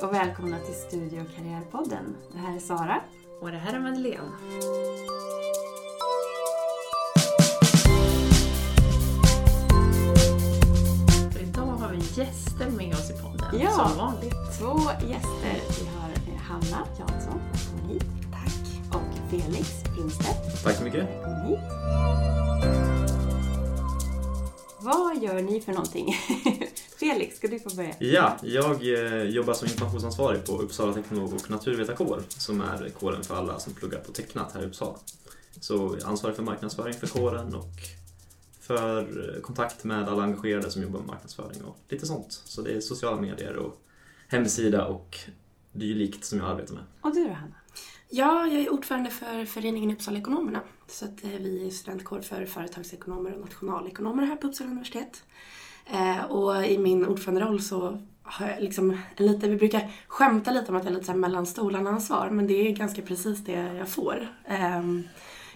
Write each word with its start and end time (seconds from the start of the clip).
Hej 0.00 0.06
och 0.08 0.14
välkomna 0.14 0.58
till 0.58 0.74
Studio 0.74 1.20
och 1.22 1.36
karriärpodden. 1.36 2.16
Det 2.32 2.38
här 2.38 2.56
är 2.56 2.60
Sara. 2.60 3.00
Och 3.40 3.50
det 3.52 3.58
här 3.58 3.74
är 3.74 3.78
Madeleine. 3.80 4.30
För 11.32 11.42
idag 11.42 11.62
har 11.66 11.88
vi 11.90 11.96
gäster 12.20 12.70
med 12.70 12.94
oss 12.94 13.10
i 13.10 13.22
podden, 13.22 13.60
Ja. 13.60 13.70
som 13.70 13.96
vanligt. 13.98 14.34
Två 14.58 14.78
gäster. 15.08 15.60
Vi 15.80 15.86
har 15.98 16.10
eh, 16.10 16.40
Hanna 16.42 16.86
Jansson, 16.98 17.40
välkommen 17.52 17.88
hit. 17.90 18.04
Tack. 18.32 19.00
Och 19.00 19.30
Felix 19.30 19.84
Brunstedt, 19.94 20.64
Tack 20.64 20.76
så 20.76 20.84
mycket. 20.84 21.04
välkommen 21.08 21.46
hit. 21.46 21.58
Vad 24.80 25.22
gör 25.22 25.42
ni 25.42 25.60
för 25.60 25.72
någonting? 25.72 26.14
Felix, 27.12 27.36
ska 27.36 27.48
du 27.48 27.58
få 27.58 27.76
börja? 27.76 27.94
Ja, 27.98 28.36
jag 28.42 28.74
eh, 28.74 29.22
jobbar 29.22 29.54
som 29.54 29.68
informationsansvarig 29.68 30.46
på 30.46 30.52
Uppsala 30.52 30.92
teknolog 30.94 31.32
och 31.32 31.50
naturvetarkår 31.50 32.22
som 32.28 32.60
är 32.60 32.88
kåren 32.88 33.22
för 33.22 33.36
alla 33.36 33.58
som 33.58 33.72
pluggar 33.72 33.98
på 33.98 34.12
tecknat 34.12 34.52
här 34.54 34.62
i 34.62 34.66
Uppsala. 34.66 34.98
Så 35.60 35.98
ansvarig 36.04 36.36
för 36.36 36.42
marknadsföring 36.42 36.94
för 36.94 37.06
kåren 37.06 37.54
och 37.54 37.72
för 38.60 39.34
eh, 39.34 39.40
kontakt 39.40 39.84
med 39.84 40.08
alla 40.08 40.22
engagerade 40.22 40.70
som 40.70 40.82
jobbar 40.82 40.98
med 40.98 41.08
marknadsföring 41.08 41.64
och 41.64 41.76
lite 41.88 42.06
sånt. 42.06 42.42
Så 42.44 42.62
det 42.62 42.72
är 42.72 42.80
sociala 42.80 43.20
medier 43.20 43.56
och 43.56 43.80
hemsida 44.28 44.86
och 44.86 45.18
dylikt 45.72 46.24
som 46.24 46.38
jag 46.38 46.50
arbetar 46.50 46.74
med. 46.74 46.84
Och 47.00 47.14
du 47.14 47.24
då 47.24 47.32
Hanna? 47.32 47.54
Ja, 48.10 48.46
jag 48.46 48.62
är 48.62 48.72
ordförande 48.72 49.10
för 49.10 49.44
föreningen 49.44 49.90
Uppsala 49.90 50.18
Ekonomerna. 50.18 50.60
Så 50.86 51.04
att 51.04 51.24
eh, 51.24 51.30
vi 51.30 51.66
är 51.66 51.70
studentkår 51.70 52.20
för 52.20 52.46
företagsekonomer 52.46 53.34
och 53.34 53.40
nationalekonomer 53.40 54.26
här 54.26 54.36
på 54.36 54.46
Uppsala 54.46 54.70
universitet. 54.70 55.22
Eh, 55.86 56.24
och 56.24 56.66
i 56.66 56.78
min 56.78 57.06
ordföranderoll 57.06 57.60
så 57.60 58.02
har 58.22 58.48
jag 58.48 58.62
liksom 58.62 58.98
lite, 59.16 59.48
vi 59.48 59.56
brukar 59.56 59.90
skämta 60.06 60.50
lite 60.50 60.68
om 60.68 60.76
att 60.76 60.84
jag 60.84 60.92
är 60.92 60.98
lite 60.98 61.14
mellan 61.14 61.46
stolarna 61.46 61.90
ansvar, 61.90 62.30
men 62.30 62.46
det 62.46 62.54
är 62.54 62.72
ganska 62.72 63.02
precis 63.02 63.44
det 63.44 63.52
jag 63.52 63.88
får. 63.88 64.28
Ehm, 64.46 65.02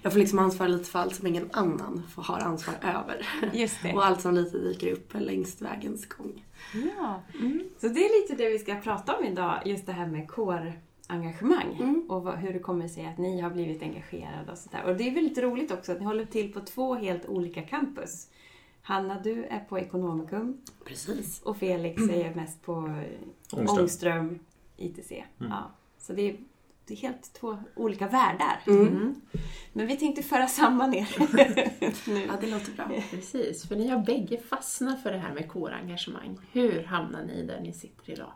jag 0.03 0.13
får 0.13 0.21
liksom 0.21 0.39
ansvara 0.39 0.69
lite 0.69 0.91
för 0.91 0.99
allt 0.99 1.15
som 1.15 1.27
ingen 1.27 1.51
annan 1.53 2.03
får 2.15 2.23
ha 2.23 2.37
ansvar 2.37 2.75
över. 2.83 3.29
Just 3.53 3.83
det. 3.83 3.93
och 3.95 4.07
allt 4.07 4.21
som 4.21 4.35
lite 4.35 4.59
dyker 4.59 4.93
upp 4.93 5.15
längs 5.15 5.63
vägens 5.63 6.09
gång. 6.09 6.45
Ja, 6.99 7.23
så 7.81 7.89
det 7.89 8.01
är 8.01 8.23
lite 8.23 8.43
det 8.43 8.51
vi 8.51 8.59
ska 8.59 8.75
prata 8.75 9.17
om 9.17 9.25
idag, 9.25 9.63
just 9.65 9.87
det 9.87 9.93
här 9.93 10.07
med 10.07 10.29
kårengagemang 11.13 11.77
Mm. 11.81 12.05
och 12.09 12.39
hur 12.39 12.53
det 12.53 12.59
kommer 12.59 12.89
sig 12.89 13.07
att 13.07 13.19
ni 13.19 13.41
har 13.41 13.51
blivit 13.51 13.83
engagerade 13.83 14.53
och 14.53 14.59
sådär. 14.59 14.85
Och 14.85 14.97
det 14.97 15.09
är 15.09 15.15
väldigt 15.15 15.39
roligt 15.39 15.71
också 15.71 15.93
att 15.93 15.99
ni 16.01 16.05
håller 16.05 16.25
till 16.25 16.53
på 16.53 16.61
två 16.61 16.95
helt 16.95 17.27
olika 17.27 17.63
campus. 17.63 18.29
Hanna, 18.83 19.21
du 19.21 19.45
är 19.45 19.61
på 19.61 19.79
Ekonomikum 19.79 20.61
Precis. 20.85 21.43
och 21.43 21.57
Felix 21.57 22.03
är 22.03 22.29
ju 22.29 22.35
mest 22.35 22.63
på 22.63 22.73
Ångström. 23.53 23.79
Ångström 23.79 24.39
ITC. 24.77 25.25
Ja, 25.39 25.71
så 25.99 26.13
det 26.13 26.31
är, 26.31 26.37
det 26.87 26.95
är 26.95 26.99
helt 26.99 27.33
två 27.33 27.59
olika 27.77 28.09
världar. 28.09 28.61
Mm. 28.67 29.15
Men 29.73 29.87
vi 29.87 29.97
tänkte 29.97 30.23
föra 30.23 30.47
samman 30.47 30.95
er 30.95 31.09
nu. 32.11 32.27
Ja, 32.27 32.33
det 32.41 32.47
låter 32.51 32.73
bra. 32.73 32.85
Precis, 33.11 33.69
för 33.69 33.77
ni 33.77 33.89
har 33.89 33.99
bägge 33.99 34.39
fastnat 34.39 35.03
för 35.03 35.13
det 35.13 35.19
här 35.19 35.35
med 35.35 35.49
kårengagemang. 35.49 36.39
Hur 36.53 36.83
hamnar 36.85 37.25
ni 37.25 37.47
där 37.47 37.61
ni 37.61 37.73
sitter 37.73 38.13
idag? 38.13 38.33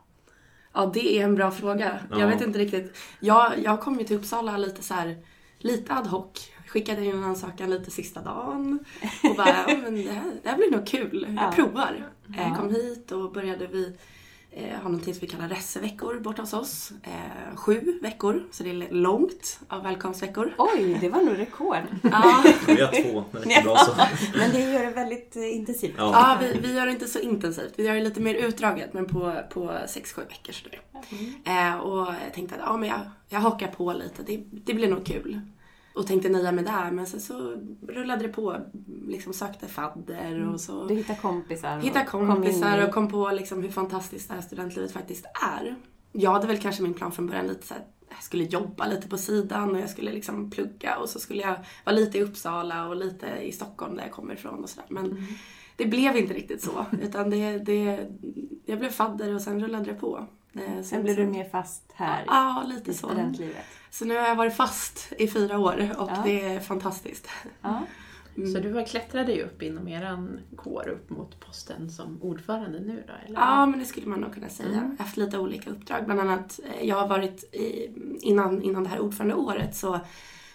Ja, 0.76 0.90
det 0.94 1.18
är 1.18 1.24
en 1.24 1.34
bra 1.34 1.50
fråga. 1.50 1.98
Ja. 2.10 2.20
Jag 2.20 2.28
vet 2.28 2.40
inte 2.40 2.58
riktigt. 2.58 2.96
Jag, 3.20 3.52
jag 3.64 3.80
kom 3.80 3.98
ju 3.98 4.04
till 4.04 4.16
Uppsala 4.16 4.56
lite 4.56 4.82
så 4.82 4.94
här, 4.94 5.16
lite 5.58 5.94
ad 5.94 6.08
hoc. 6.08 6.50
Skickade 6.68 7.04
in 7.04 7.10
en 7.14 7.24
ansökan 7.24 7.70
lite 7.70 7.90
sista 7.90 8.20
dagen. 8.22 8.78
Och 9.30 9.36
bara, 9.36 9.48
ja, 9.68 9.76
men 9.82 9.94
det, 9.94 10.10
här, 10.12 10.32
det 10.42 10.48
här 10.48 10.56
blir 10.56 10.70
nog 10.70 10.86
kul. 10.86 11.26
Jag 11.36 11.44
Ja. 11.44 11.52
provar. 11.54 12.10
Ja. 12.36 12.42
Eh, 12.42 12.56
kom 12.58 12.70
hit 12.70 13.12
och 13.12 13.32
började 13.32 13.66
vi 13.66 13.96
eh, 14.50 14.76
ha 14.76 14.82
någonting 14.82 15.14
som 15.14 15.20
vi 15.20 15.26
kallar 15.26 15.48
resseveckor 15.48 16.20
borta 16.20 16.42
hos 16.42 16.52
oss. 16.52 16.92
Eh, 17.02 17.56
sju 17.56 17.98
veckor, 18.02 18.44
så 18.50 18.62
det 18.62 18.70
är 18.70 18.90
långt 18.90 19.60
av 19.68 19.82
välkomstveckor. 19.82 20.54
Oj, 20.58 20.98
det 21.00 21.08
var 21.08 21.22
nog 21.22 21.38
rekord. 21.38 21.76
Ja, 22.02 22.44
Vi 22.66 22.80
har 22.80 23.02
två, 23.02 23.24
det 23.32 23.38
räcker 23.38 23.62
bra 23.62 23.76
så. 23.76 23.92
Men 24.38 24.52
det 24.52 24.72
gör 24.72 24.84
det 24.84 24.90
väldigt 24.90 25.36
eh, 25.36 25.56
intensivt. 25.56 25.94
Ja. 25.98 26.10
ja 26.12 26.38
vi, 26.40 26.60
vi 26.60 26.74
gör 26.74 26.86
det 26.86 26.92
inte 26.92 27.08
så 27.08 27.18
intensivt. 27.18 27.72
Vi 27.76 27.86
gör 27.86 27.94
det 27.94 28.00
lite 28.00 28.20
mer 28.20 28.34
utdraget, 28.34 28.92
men 28.92 29.06
på, 29.06 29.34
på 29.50 29.78
sex, 29.88 30.12
sju 30.12 30.22
veckor. 30.28 30.52
Sådär. 30.52 30.80
Eh, 31.44 31.76
och 31.76 32.06
jag 32.24 32.34
tänkte 32.34 32.54
att 32.54 32.60
ja, 32.64 32.76
men 32.76 32.88
jag, 32.88 33.00
jag 33.28 33.40
hakar 33.40 33.68
på 33.68 33.92
lite, 33.92 34.22
det, 34.22 34.44
det 34.50 34.74
blir 34.74 34.88
nog 34.88 35.06
kul. 35.06 35.40
Och 35.96 36.06
tänkte 36.06 36.28
nöja 36.28 36.52
mig 36.52 36.64
där, 36.64 36.90
men 36.90 37.06
sen 37.06 37.20
så 37.20 37.56
rullade 37.88 38.22
det 38.22 38.28
på. 38.28 38.56
Liksom 39.06 39.32
sökte 39.32 39.66
fadder 39.68 40.48
och 40.48 40.60
så 40.60 40.84
Du 40.86 40.94
hittar 40.94 41.14
kompisar. 41.14 41.76
och 41.76 41.82
hittade 41.82 42.04
kom 42.04 42.26
kompisar 42.34 42.76
in 42.78 42.82
i- 42.82 42.86
och 42.88 42.94
kom 42.94 43.08
på 43.08 43.30
liksom 43.30 43.62
hur 43.62 43.70
fantastiskt 43.70 44.28
det 44.28 44.34
här 44.34 44.42
studentlivet 44.42 44.92
faktiskt 44.92 45.24
är. 45.58 45.76
Jag 46.12 46.30
hade 46.30 46.46
väl 46.46 46.58
kanske 46.58 46.82
min 46.82 46.94
plan 46.94 47.12
från 47.12 47.26
början 47.26 47.46
lite 47.46 47.66
så 47.66 47.74
här, 47.74 47.82
jag 48.08 48.22
skulle 48.22 48.44
jobba 48.44 48.86
lite 48.86 49.08
på 49.08 49.18
sidan 49.18 49.70
och 49.70 49.80
jag 49.80 49.90
skulle 49.90 50.12
liksom 50.12 50.50
plugga 50.50 50.96
och 50.98 51.08
så 51.08 51.18
skulle 51.18 51.42
jag 51.42 51.56
vara 51.84 51.96
lite 51.96 52.18
i 52.18 52.22
Uppsala 52.22 52.86
och 52.88 52.96
lite 52.96 53.26
i 53.42 53.52
Stockholm 53.52 53.96
där 53.96 54.02
jag 54.02 54.12
kommer 54.12 54.34
ifrån 54.34 54.62
och 54.62 54.68
sådär. 54.70 54.86
Men 54.88 55.26
det 55.76 55.86
blev 55.86 56.16
inte 56.16 56.34
riktigt 56.34 56.62
så. 56.62 56.86
Utan 57.02 57.30
det, 57.30 57.58
det, 57.58 58.08
jag 58.64 58.78
blev 58.78 58.90
fadder 58.90 59.34
och 59.34 59.40
sen 59.42 59.60
rullade 59.64 59.84
det 59.84 59.94
på. 59.94 60.26
Eh, 60.54 60.82
Sen 60.82 61.02
blev 61.02 61.16
du 61.16 61.26
mer 61.26 61.48
fast 61.48 61.82
här 61.94 62.24
Ja, 62.26 62.64
i 62.64 62.68
lite 62.74 62.94
så. 62.94 63.06
studentlivet. 63.08 63.56
Så 63.56 63.85
nu 64.04 64.16
har 64.16 64.22
jag 64.28 64.36
varit 64.36 64.56
fast 64.56 65.12
i 65.18 65.28
fyra 65.28 65.58
år 65.58 65.90
och 65.98 66.10
Ja. 66.10 66.22
det 66.24 66.42
är 66.44 66.60
fantastiskt. 66.60 67.28
Ja. 67.62 67.82
Så 68.52 68.58
du 68.60 68.72
har 68.72 68.86
klättrat 68.86 69.26
dig 69.26 69.42
upp 69.42 69.62
inom 69.62 69.88
eran 69.88 70.40
kår 70.56 70.88
upp 70.88 71.10
mot 71.10 71.40
posten 71.40 71.90
som 71.90 72.22
ordförande 72.22 72.80
nu 72.80 73.04
då? 73.06 73.12
Eller? 73.26 73.40
Ja, 73.40 73.66
men 73.66 73.78
det 73.78 73.84
skulle 73.84 74.06
man 74.06 74.20
nog 74.20 74.34
kunna 74.34 74.48
säga. 74.48 74.68
Jag 74.68 74.80
har 74.80 74.96
haft 74.98 75.16
lite 75.16 75.38
olika 75.38 75.70
uppdrag. 75.70 76.04
Bland 76.04 76.20
annat, 76.20 76.60
eh, 76.64 76.88
jag 76.88 76.96
har 76.96 77.08
varit 77.08 77.54
i, 77.54 77.90
innan, 78.20 78.62
innan 78.62 78.82
det 78.82 78.88
här 78.88 79.00
ordförandeåret 79.00 79.76
så 79.76 79.94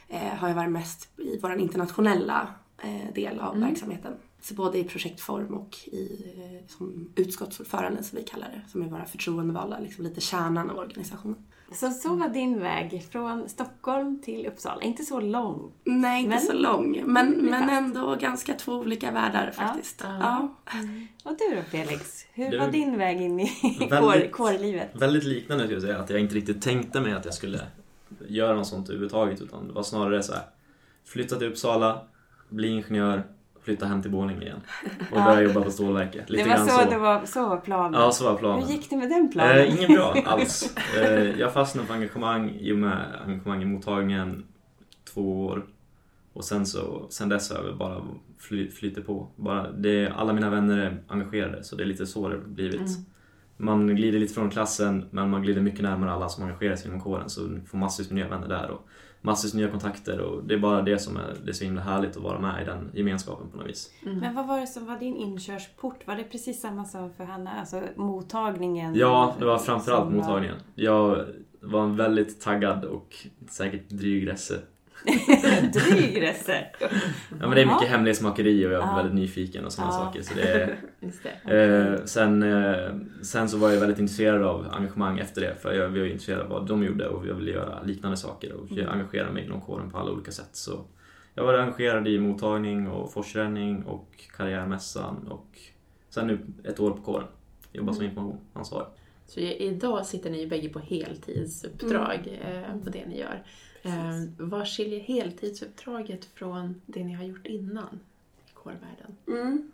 eh, 0.08 0.22
har 0.38 0.47
jag 0.47 0.56
varit 0.56 0.72
mest 0.72 1.09
i 1.19 1.40
vår 1.41 1.53
internationella 1.59 2.47
eh, 2.84 3.13
del 3.16 3.40
av 3.40 3.59
verksamheten. 3.59 4.13
Så 4.41 4.53
både 4.53 4.78
i 4.78 4.84
projektform 4.84 5.53
och 5.53 5.78
i, 5.85 6.25
eh, 6.38 6.68
som 6.78 7.09
utskottsordförande 7.16 8.03
som 8.03 8.18
vi 8.18 8.23
kallar 8.23 8.47
det. 8.47 8.62
Som 8.72 8.81
är 8.81 8.85
våra 8.85 9.06
förtroendevalda, 9.06 9.79
liksom 9.79 10.03
lite 10.03 10.22
kärnan 10.22 10.69
av 10.69 10.78
organisationen. 10.78 11.46
Så 11.73 11.89
så 11.91 12.15
var 12.15 12.29
din 12.29 12.59
väg 12.59 13.03
från 13.11 13.49
Stockholm 13.49 14.21
till 14.21 14.47
Uppsala. 14.47 14.81
Inte 14.81 15.03
så 15.03 15.19
lång. 15.19 15.71
Nej, 15.83 16.19
inte 16.23 16.29
Men- 16.35 16.45
så 16.45 16.53
lång. 16.53 17.03
Men, 17.05 17.27
Mm, 17.33 17.45
men 17.45 17.69
ändå 17.69 18.15
ganska 18.15 18.53
två 18.53 18.73
olika 18.73 19.11
världar 19.11 19.51
faktiskt. 19.51 20.01
Ja. 20.03 20.17
Ja. 20.65 20.79
Och 21.23 21.37
du 21.49 21.55
då 21.55 21.61
Felix? 21.61 22.25
Hur 22.33 22.51
Det- 22.51 22.59
var 22.59 22.67
din 22.71 22.97
väg 22.97 23.21
in 23.21 23.39
i 23.39 23.47
kår, 23.89 23.89
Väldigt- 24.11 24.31
kårlivet? 24.31 24.89
Väldigt 24.93 25.23
liknande 25.23 25.63
skulle 25.63 25.75
jag 25.75 25.83
säga, 25.83 25.99
att 25.99 26.09
jag 26.09 26.19
inte 26.19 26.35
riktigt 26.35 26.61
tänkte 26.61 27.01
mig 27.01 27.13
att 27.13 27.25
jag 27.25 27.33
skulle 27.33 27.59
göra 28.27 28.55
något 28.55 28.67
sånt 28.67 28.87
överhuvudtaget 28.89 29.41
utan 29.41 29.67
det 29.67 29.73
var 29.73 29.83
snarare 29.83 30.23
så 30.23 30.33
här. 30.33 30.43
Flytta 31.05 31.35
till 31.35 31.47
Uppsala, 31.47 32.01
bli 32.49 32.67
ingenjör, 32.67 33.23
flytta 33.63 33.85
hem 33.85 34.01
till 34.01 34.11
Borlänge 34.11 34.41
igen 34.41 34.61
och 35.11 35.23
börja 35.23 35.41
jobba 35.41 35.61
på 35.61 35.72
stålverket. 35.72 36.29
Lite 36.29 36.44
Det 36.44 36.49
var 36.49 36.57
grann 36.57 36.67
så, 36.69 36.89
det 36.89 36.97
var, 36.97 37.25
så 37.25 37.49
var 37.49 37.57
planen. 37.57 38.01
Ja, 38.01 38.11
så 38.11 38.23
var 38.23 38.35
planen. 38.35 38.63
Hur 38.63 38.73
gick 38.73 38.89
det 38.89 38.97
med 38.97 39.09
den 39.09 39.31
planen? 39.31 39.57
Eh, 39.57 39.75
inget 39.75 39.88
bra 39.88 40.16
alls. 40.25 40.75
Eh, 40.97 41.39
jag 41.39 41.53
fastnade 41.53 41.88
för 41.88 41.94
engagemang 41.94 42.49
i 42.49 42.72
och 42.72 42.77
med 42.77 43.05
engagemang 43.25 43.61
i 43.61 43.66
mottagningen 43.66 44.44
två 45.13 45.45
år. 45.45 45.66
Och 46.33 46.45
sen, 46.45 46.66
så, 46.66 47.05
sen 47.09 47.29
dess 47.29 47.51
har 47.51 47.66
jag 47.66 47.77
bara 47.77 48.01
fly, 48.39 48.72
flyter 48.72 49.01
på. 49.01 49.27
Bara, 49.35 49.72
det, 49.72 50.07
alla 50.16 50.33
mina 50.33 50.49
vänner 50.49 50.78
är 50.78 51.03
engagerade 51.07 51.63
så 51.63 51.75
det 51.75 51.83
är 51.83 51.88
lite 51.88 52.05
så 52.05 52.29
det 52.29 52.35
har 52.35 52.43
blivit. 52.43 52.89
Man 53.57 53.95
glider 53.95 54.19
lite 54.19 54.33
från 54.33 54.49
klassen 54.49 55.05
men 55.11 55.29
man 55.29 55.41
glider 55.41 55.61
mycket 55.61 55.81
närmare 55.81 56.11
alla 56.11 56.29
som 56.29 56.43
engagerar 56.43 56.75
sig 56.75 56.88
inom 56.88 57.01
kåren 57.01 57.29
så 57.29 57.41
du 57.41 57.61
får 57.61 57.78
massvis 57.78 58.09
med 58.09 58.16
nya 58.16 58.28
vänner 58.28 58.47
där 58.47 58.69
och 58.72 58.88
massvis 59.21 59.53
nya 59.53 59.69
kontakter 59.69 60.19
och 60.19 60.43
det 60.43 60.53
är 60.53 60.59
bara 60.59 60.81
det 60.81 60.99
som 60.99 61.17
är, 61.17 61.35
det 61.43 61.49
är 61.51 61.53
så 61.53 61.63
himla 61.63 61.81
härligt 61.81 62.17
att 62.17 62.23
vara 62.23 62.39
med 62.39 62.61
i 62.61 62.65
den 62.65 62.91
gemenskapen 62.93 63.49
på 63.49 63.57
något 63.57 63.67
vis. 63.67 63.91
Men 64.03 64.35
vad 64.35 64.47
var 64.47 64.59
det 64.59 64.67
som 64.67 64.85
var 64.85 64.99
din 64.99 65.16
inkörsport? 65.16 66.07
Var 66.07 66.16
det 66.16 66.23
precis 66.23 66.61
samma 66.61 66.85
som 66.85 67.13
för 67.13 67.23
Hanna? 67.23 67.51
Alltså 67.59 67.81
mottagningen? 67.96 68.96
Ja, 68.96 69.35
det 69.40 69.46
var 69.46 69.57
framförallt 69.57 70.13
mottagningen. 70.13 70.57
Jag 70.75 71.25
var 71.61 71.84
en 71.84 71.96
väldigt 71.96 72.41
taggad 72.41 72.85
och 72.85 73.16
säkert 73.49 73.90
dryg 73.90 74.28
resse. 74.28 74.59
Dryg 75.73 76.21
resse. 76.21 76.65
Ja, 76.79 76.87
men 77.39 77.51
det 77.51 77.61
är 77.61 77.65
mycket 77.65 77.89
hemlighetsmakeri 77.89 78.67
och 78.67 78.71
jag 78.71 78.79
var 78.79 78.87
Ja. 78.87 78.95
väldigt 78.95 79.15
nyfiken 79.15 79.65
och 79.65 79.73
sådana 79.73 79.93
Ja. 79.93 79.97
saker. 79.97 80.21
Så 80.21 80.33
det 80.33 80.41
är, 80.41 80.75
det. 81.45 81.93
eh, 81.95 82.05
sen, 82.05 82.43
eh, 82.43 82.91
sen 83.21 83.49
så 83.49 83.57
var 83.57 83.69
jag 83.71 83.79
väldigt 83.79 83.99
intresserad 83.99 84.43
av 84.43 84.65
engagemang 84.71 85.19
efter 85.19 85.41
det 85.41 85.55
för 85.61 85.73
jag 85.73 85.89
var 85.89 85.97
ju 85.97 86.11
intresserad 86.11 86.41
av 86.41 86.47
vad 86.49 86.67
de 86.67 86.83
gjorde 86.83 87.07
och 87.07 87.27
jag 87.27 87.33
ville 87.35 87.51
göra 87.51 87.81
liknande 87.83 88.17
saker 88.17 88.53
och 88.53 88.65
jag 88.69 88.87
engagerade 88.93 89.31
mig 89.31 89.45
inom 89.45 89.61
kåren 89.61 89.89
på 89.91 89.97
alla 89.97 90.11
olika 90.11 90.31
sätt. 90.31 90.49
Så 90.51 90.85
jag 91.35 91.43
var 91.43 91.53
engagerad 91.53 92.07
i 92.07 92.19
mottagning 92.19 92.87
och 92.87 93.13
forsränning 93.13 93.83
och 93.83 94.07
karriärmässan 94.37 95.27
och 95.27 95.47
sen 96.09 96.27
nu 96.27 96.39
ett 96.63 96.79
år 96.79 96.91
på 96.91 97.01
kåren. 97.01 97.27
Jobbar 97.73 97.93
som 97.93 98.03
informationsansvarig. 98.05 98.87
Så 99.33 99.39
idag 99.39 100.05
sitter 100.05 100.29
ni 100.29 100.47
bägge 100.47 100.69
på 100.69 100.79
heltidsuppdrag 100.79 102.39
eh, 102.41 102.83
på 102.83 102.89
det 102.89 103.05
ni 103.05 103.19
gör. 103.19 103.43
Eh, 103.81 103.91
vad 104.37 104.67
skiljer 104.67 104.99
heltidsuppdraget 104.99 106.25
från 106.25 106.81
det 106.85 107.03
ni 107.03 107.13
har 107.13 107.23
gjort 107.23 107.47
innan 107.47 107.99
i 108.47 108.51
kårvärlden? 108.53 109.17
Mm. 109.28 109.72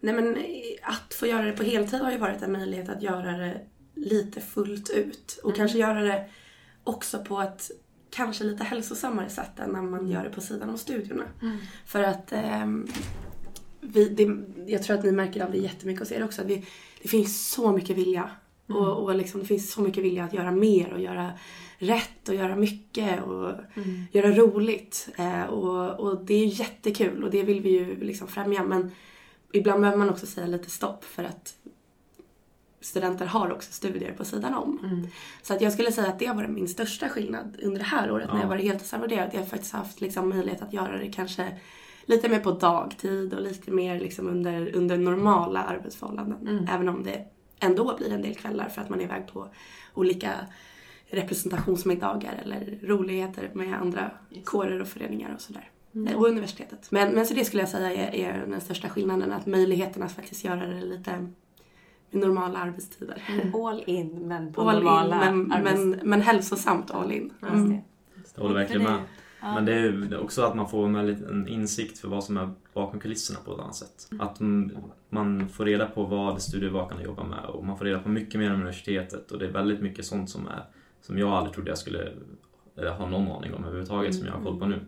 Nej 0.00 0.14
men 0.14 0.36
eh, 0.36 0.42
att 0.82 1.14
få 1.14 1.26
göra 1.26 1.42
det 1.42 1.52
på 1.52 1.62
heltid 1.62 2.00
har 2.00 2.12
ju 2.12 2.18
varit 2.18 2.42
en 2.42 2.52
möjlighet 2.52 2.88
att 2.88 3.02
göra 3.02 3.36
det 3.36 3.60
lite 3.94 4.40
fullt 4.40 4.90
ut. 4.90 5.40
Och 5.42 5.56
kanske 5.56 5.78
göra 5.78 6.00
det 6.00 6.28
också 6.84 7.24
på 7.24 7.40
ett 7.40 7.70
kanske 8.10 8.44
lite 8.44 8.64
hälsosammare 8.64 9.28
sätt 9.28 9.58
än 9.58 9.70
när 9.70 9.82
man 9.82 10.08
gör 10.08 10.24
det 10.24 10.30
på 10.30 10.40
sidan 10.40 10.70
om 10.70 10.78
studiorna. 10.78 11.24
För 11.86 12.02
att 12.02 12.32
ehm, 12.32 12.88
vi, 13.80 14.08
det, 14.08 14.38
jag 14.72 14.82
tror 14.82 14.98
att 14.98 15.04
ni 15.04 15.12
märker 15.12 15.44
av 15.44 15.52
det 15.52 15.58
jättemycket 15.58 16.00
hos 16.00 16.12
er 16.12 16.24
också. 16.24 16.42
Att 16.42 16.48
vi, 16.48 16.66
det 17.02 17.08
finns 17.08 17.50
så 17.50 17.72
mycket 17.72 17.96
vilja. 17.96 18.30
Och, 18.68 19.02
och 19.02 19.14
liksom, 19.14 19.40
det 19.40 19.46
finns 19.46 19.72
så 19.72 19.80
mycket 19.80 20.04
vilja 20.04 20.24
att 20.24 20.32
göra 20.32 20.50
mer 20.50 20.92
och 20.92 21.00
göra 21.00 21.32
rätt 21.78 22.28
och 22.28 22.34
göra 22.34 22.56
mycket 22.56 23.22
och 23.24 23.52
göra 24.12 24.30
roligt. 24.32 25.08
Eh, 25.18 25.42
och, 25.42 26.00
och 26.00 26.24
det 26.24 26.34
är 26.34 26.46
jättekul 26.46 27.24
och 27.24 27.30
det 27.30 27.42
vill 27.42 27.60
vi 27.60 27.70
ju 27.70 28.00
liksom 28.00 28.28
främja. 28.28 28.62
Men 28.64 28.90
ibland 29.52 29.80
behöver 29.80 29.98
man 29.98 30.10
också 30.10 30.26
säga 30.26 30.46
lite 30.46 30.70
stopp 30.70 31.04
för 31.04 31.24
att 31.24 31.54
studenter 32.80 33.26
har 33.26 33.52
också 33.52 33.72
studier 33.72 34.12
på 34.12 34.24
sidan 34.24 34.54
om. 34.54 35.06
Så 35.42 35.54
att 35.54 35.60
jag 35.60 35.72
skulle 35.72 35.92
säga 35.92 36.08
att 36.08 36.18
det 36.18 36.26
har 36.26 36.34
varit 36.34 36.50
min 36.50 36.68
största 36.68 37.08
skillnad 37.08 37.56
under 37.62 37.78
det 37.78 37.84
här 37.84 38.10
året 38.10 38.28
när 38.28 38.34
Ja. 38.36 38.40
jag 38.42 38.48
varit 38.48 38.64
heltidsarvoderad. 38.64 39.30
Jag 39.32 39.40
har 39.40 39.46
faktiskt 39.46 39.72
haft 39.72 40.00
liksom 40.00 40.28
möjlighet 40.28 40.62
att 40.62 40.72
göra 40.72 40.98
det 40.98 41.12
kanske 41.12 41.56
lite 42.06 42.28
mer 42.28 42.40
på 42.40 42.50
dagtid 42.50 43.34
och 43.34 43.42
lite 43.42 43.70
mer 43.70 44.00
liksom 44.00 44.28
under, 44.28 44.76
under 44.76 44.96
normala 44.98 45.62
arbetsförhållanden. 45.62 46.68
Även 46.72 46.88
om 46.88 47.02
det 47.02 47.24
ändå 47.60 47.96
blir 47.96 48.12
en 48.12 48.22
del 48.22 48.34
kvällar 48.34 48.68
för 48.68 48.82
att 48.82 48.88
man 48.88 49.00
är 49.00 49.04
iväg 49.04 49.26
på 49.32 49.48
olika 49.94 50.32
representationsmiddagar 51.10 52.34
eller 52.44 52.78
roligheter 52.82 53.50
med 53.54 53.80
andra 53.80 54.10
kårer 54.44 54.80
och 54.80 54.88
föreningar 54.88 55.34
och 55.34 55.40
sådär. 55.40 55.70
Eh, 56.08 56.16
Och 56.16 56.26
universitetet. 56.28 56.90
Men, 56.90 57.12
men 57.14 57.26
så 57.26 57.34
det 57.34 57.44
skulle 57.44 57.62
jag 57.62 57.68
säga 57.70 57.90
är, 58.12 58.14
är 58.14 58.46
den 58.46 58.60
största 58.60 58.88
skillnaden, 58.88 59.32
att 59.32 59.46
möjligheten 59.46 60.02
att 60.02 60.12
faktiskt 60.12 60.44
göra 60.44 60.66
det 60.66 60.80
lite 60.80 61.10
med 62.10 62.20
normala 62.20 62.58
arbetstider. 62.58 63.22
All 63.54 63.82
in, 63.86 64.28
men 64.28 64.52
på 64.52 64.62
All 64.62 64.76
in, 64.78 64.84
normala 64.84 65.16
men, 65.32 65.52
arbets- 65.52 65.62
men, 65.86 66.00
men 66.02 66.20
hälsosamt 66.20 66.90
all 66.90 67.12
in. 67.12 67.32
Just 67.42 67.52
Mm. 67.54 67.70
det. 67.70 67.80
Jag 68.34 68.42
håller 68.42 68.54
verkligen 68.54 68.82
det- 68.84 68.90
med. 68.90 69.00
Ja. 69.40 69.54
Men 69.54 69.64
det 69.64 69.72
är 69.72 70.20
också 70.20 70.42
att 70.42 70.56
man 70.56 70.68
får 70.68 70.86
en, 70.86 71.48
insikt 71.48 71.98
för 71.98 72.08
vad 72.08 72.24
som 72.24 72.36
är 72.36 72.50
bakom 72.74 73.00
kulisserna 73.00 73.38
på 73.44 73.54
ett 73.54 73.60
annat 73.60 73.74
sätt. 73.74 74.10
Att 74.18 74.40
mm, 74.40 74.76
man 75.08 75.48
får 75.48 75.64
reda 75.64 75.86
på 75.86 76.04
vad 76.04 76.42
studievakande 76.42 77.04
jobbar 77.04 77.24
med 77.24 77.44
och 77.44 77.64
man 77.64 77.78
får 77.78 77.84
reda 77.84 77.98
på 77.98 78.08
mycket 78.08 78.40
mer 78.40 78.48
om 78.48 78.54
universitetet 78.54 79.30
och 79.30 79.38
det 79.38 79.46
är 79.46 79.50
väldigt 79.50 79.80
mycket 79.80 80.06
sånt 80.06 80.30
som, 80.30 80.46
är, 80.46 80.64
som 81.00 81.18
jag 81.18 81.28
aldrig 81.28 81.54
trodde 81.54 81.70
jag 81.70 81.78
skulle 81.78 82.12
eller, 82.76 82.90
ha 82.90 83.08
någon 83.08 83.28
aning 83.28 83.54
om 83.54 83.64
överhuvudtaget 83.64 84.14
som 84.14 84.26
jag 84.26 84.32
har 84.32 84.42
koll 84.42 84.58
på 84.58 84.66
nu. 84.66 84.80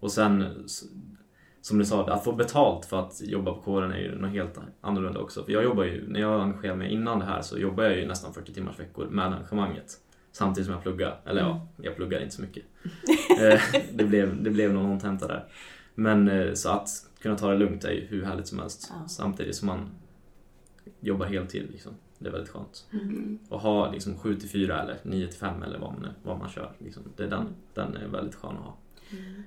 Och 0.00 0.12
sen, 0.12 0.64
som 1.60 1.78
du 1.78 1.84
sa, 1.84 2.06
att 2.06 2.24
få 2.24 2.32
betalt 2.32 2.86
för 2.86 3.00
att 3.00 3.20
jobba 3.24 3.54
på 3.54 3.60
kåren 3.60 3.92
är 3.92 3.98
ju 3.98 4.18
något 4.18 4.30
helt 4.30 4.58
annorlunda 4.80 5.20
också. 5.20 5.44
För 5.44 5.52
jag 5.52 5.64
jobbar 5.64 5.84
ju, 5.84 6.08
när 6.08 6.20
jag 6.20 6.40
engagerade 6.40 6.78
mig 6.78 6.92
innan 6.92 7.18
det 7.18 7.24
här 7.24 7.42
så 7.42 7.58
jobbar 7.58 7.84
jag 7.84 7.96
ju 7.96 8.06
nästan 8.06 8.34
40 8.34 8.54
timmars 8.54 8.78
veckor 8.78 9.06
med 9.06 9.26
arrangemanget. 9.26 9.98
Samtidigt 10.32 10.66
som 10.66 10.74
jag 10.74 10.82
pluggar. 10.82 11.20
Eller 11.26 11.40
ja, 11.40 11.68
jag 11.82 11.96
pluggar 11.96 12.20
inte 12.20 12.34
så 12.34 12.42
mycket. 12.42 12.64
Eh, 13.40 13.60
det, 13.92 14.04
blev, 14.04 14.42
det 14.42 14.50
blev 14.50 14.72
någon 14.72 14.90
omtenta 14.90 15.26
där. 15.26 15.44
Men 15.94 16.28
eh, 16.28 16.54
så 16.54 16.68
att 16.68 16.88
kunna 17.20 17.38
ta 17.38 17.50
det 17.50 17.58
lugnt 17.58 17.84
är 17.84 17.90
ju 17.90 18.06
hur 18.06 18.24
härligt 18.24 18.46
som 18.46 18.58
helst. 18.58 18.86
Ja. 18.90 19.08
Samtidigt 19.08 19.56
som 19.56 19.66
man 19.66 19.90
jobbar 21.00 21.26
heltid. 21.26 21.68
Liksom. 21.70 21.92
Det 22.18 22.28
är 22.28 22.32
väldigt 22.32 22.50
skönt. 22.50 22.86
Mm. 22.92 23.38
Och 23.48 23.60
ha 23.60 23.92
liksom 23.92 24.18
7 24.18 24.36
till 24.36 24.48
4 24.48 24.82
eller 24.82 24.98
9 25.02 25.26
till 25.28 25.38
5 25.38 25.62
eller 25.62 25.78
vad 25.78 25.92
man, 25.92 26.06
vad 26.22 26.38
man 26.38 26.48
kör. 26.48 26.72
Liksom. 26.78 27.02
Det 27.16 27.22
är 27.22 27.28
den, 27.28 27.48
den 27.74 27.96
är 27.96 28.08
väldigt 28.08 28.34
skön 28.34 28.56
att 28.56 28.64
ha. 28.64 28.76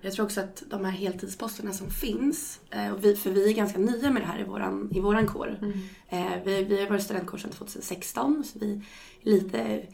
Jag 0.01 0.13
tror 0.13 0.25
också 0.25 0.41
att 0.41 0.63
de 0.69 0.85
här 0.85 0.91
heltidsposterna 0.91 1.73
som 1.73 1.89
finns, 1.89 2.61
eh, 2.69 2.93
och 2.93 3.05
vi, 3.05 3.15
för 3.15 3.29
vi 3.29 3.49
är 3.49 3.53
ganska 3.53 3.79
nya 3.79 4.11
med 4.11 4.21
det 4.21 4.25
här 4.25 4.39
i 4.39 4.43
våran, 4.43 4.89
i 4.93 4.99
våran 4.99 5.27
kår. 5.27 5.59
Eh, 6.09 6.43
Vi, 6.45 6.63
vi 6.63 6.81
har 6.81 6.89
varit 6.89 7.03
studentkår 7.03 7.37
sedan 7.37 7.51
2016, 7.51 8.43
så 8.43 8.59
vi 8.59 8.71
är 8.71 8.81
lite 9.31 9.85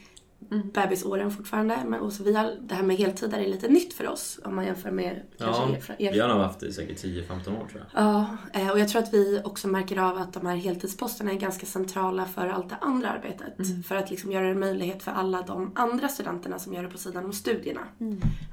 bebisåren 0.73 1.31
fortfarande. 1.31 1.77
Men, 1.85 1.99
och 1.99 2.13
så 2.13 2.23
vi 2.23 2.33
har, 2.35 2.55
det 2.61 2.75
här 2.75 2.83
med 2.83 2.97
heltid 2.97 3.33
är 3.33 3.47
lite 3.47 3.67
nytt 3.67 3.93
för 3.93 4.07
oss 4.07 4.39
om 4.45 4.55
man 4.55 4.65
jämför 4.65 4.91
med 4.91 5.21
kanske 5.37 5.61
Ja, 5.63 5.69
er, 5.97 6.07
er 6.07 6.13
Vi 6.13 6.19
har 6.19 6.27
nog 6.27 6.37
haft 6.37 6.59
det 6.59 6.65
i 6.67 6.73
säkert 6.73 6.97
10-15 7.03 7.31
år 7.33 7.67
tror 7.67 7.69
jag. 7.93 8.03
Ja, 8.03 8.25
eh, 8.53 8.69
och 8.69 8.79
jag 8.79 8.89
tror 8.89 9.01
att 9.01 9.13
vi 9.13 9.41
också 9.43 9.67
märker 9.67 9.99
av 9.99 10.17
att 10.17 10.33
de 10.33 10.45
här 10.45 10.55
heltidsposterna 10.55 11.31
är 11.31 11.35
ganska 11.35 11.65
centrala 11.65 12.25
för 12.25 12.47
allt 12.47 12.69
det 12.69 12.77
andra 12.81 13.09
arbetet. 13.09 13.85
För 13.87 13.95
att 13.95 14.09
liksom 14.09 14.31
göra 14.31 14.47
det 14.47 14.55
möjlighet 14.55 15.03
för 15.03 15.11
alla 15.11 15.41
de 15.41 15.71
andra 15.75 16.07
studenterna 16.07 16.59
som 16.59 16.73
gör 16.73 16.83
det 16.83 16.89
på 16.89 16.97
sidan 16.97 17.25
om 17.25 17.33
studierna. 17.33 17.81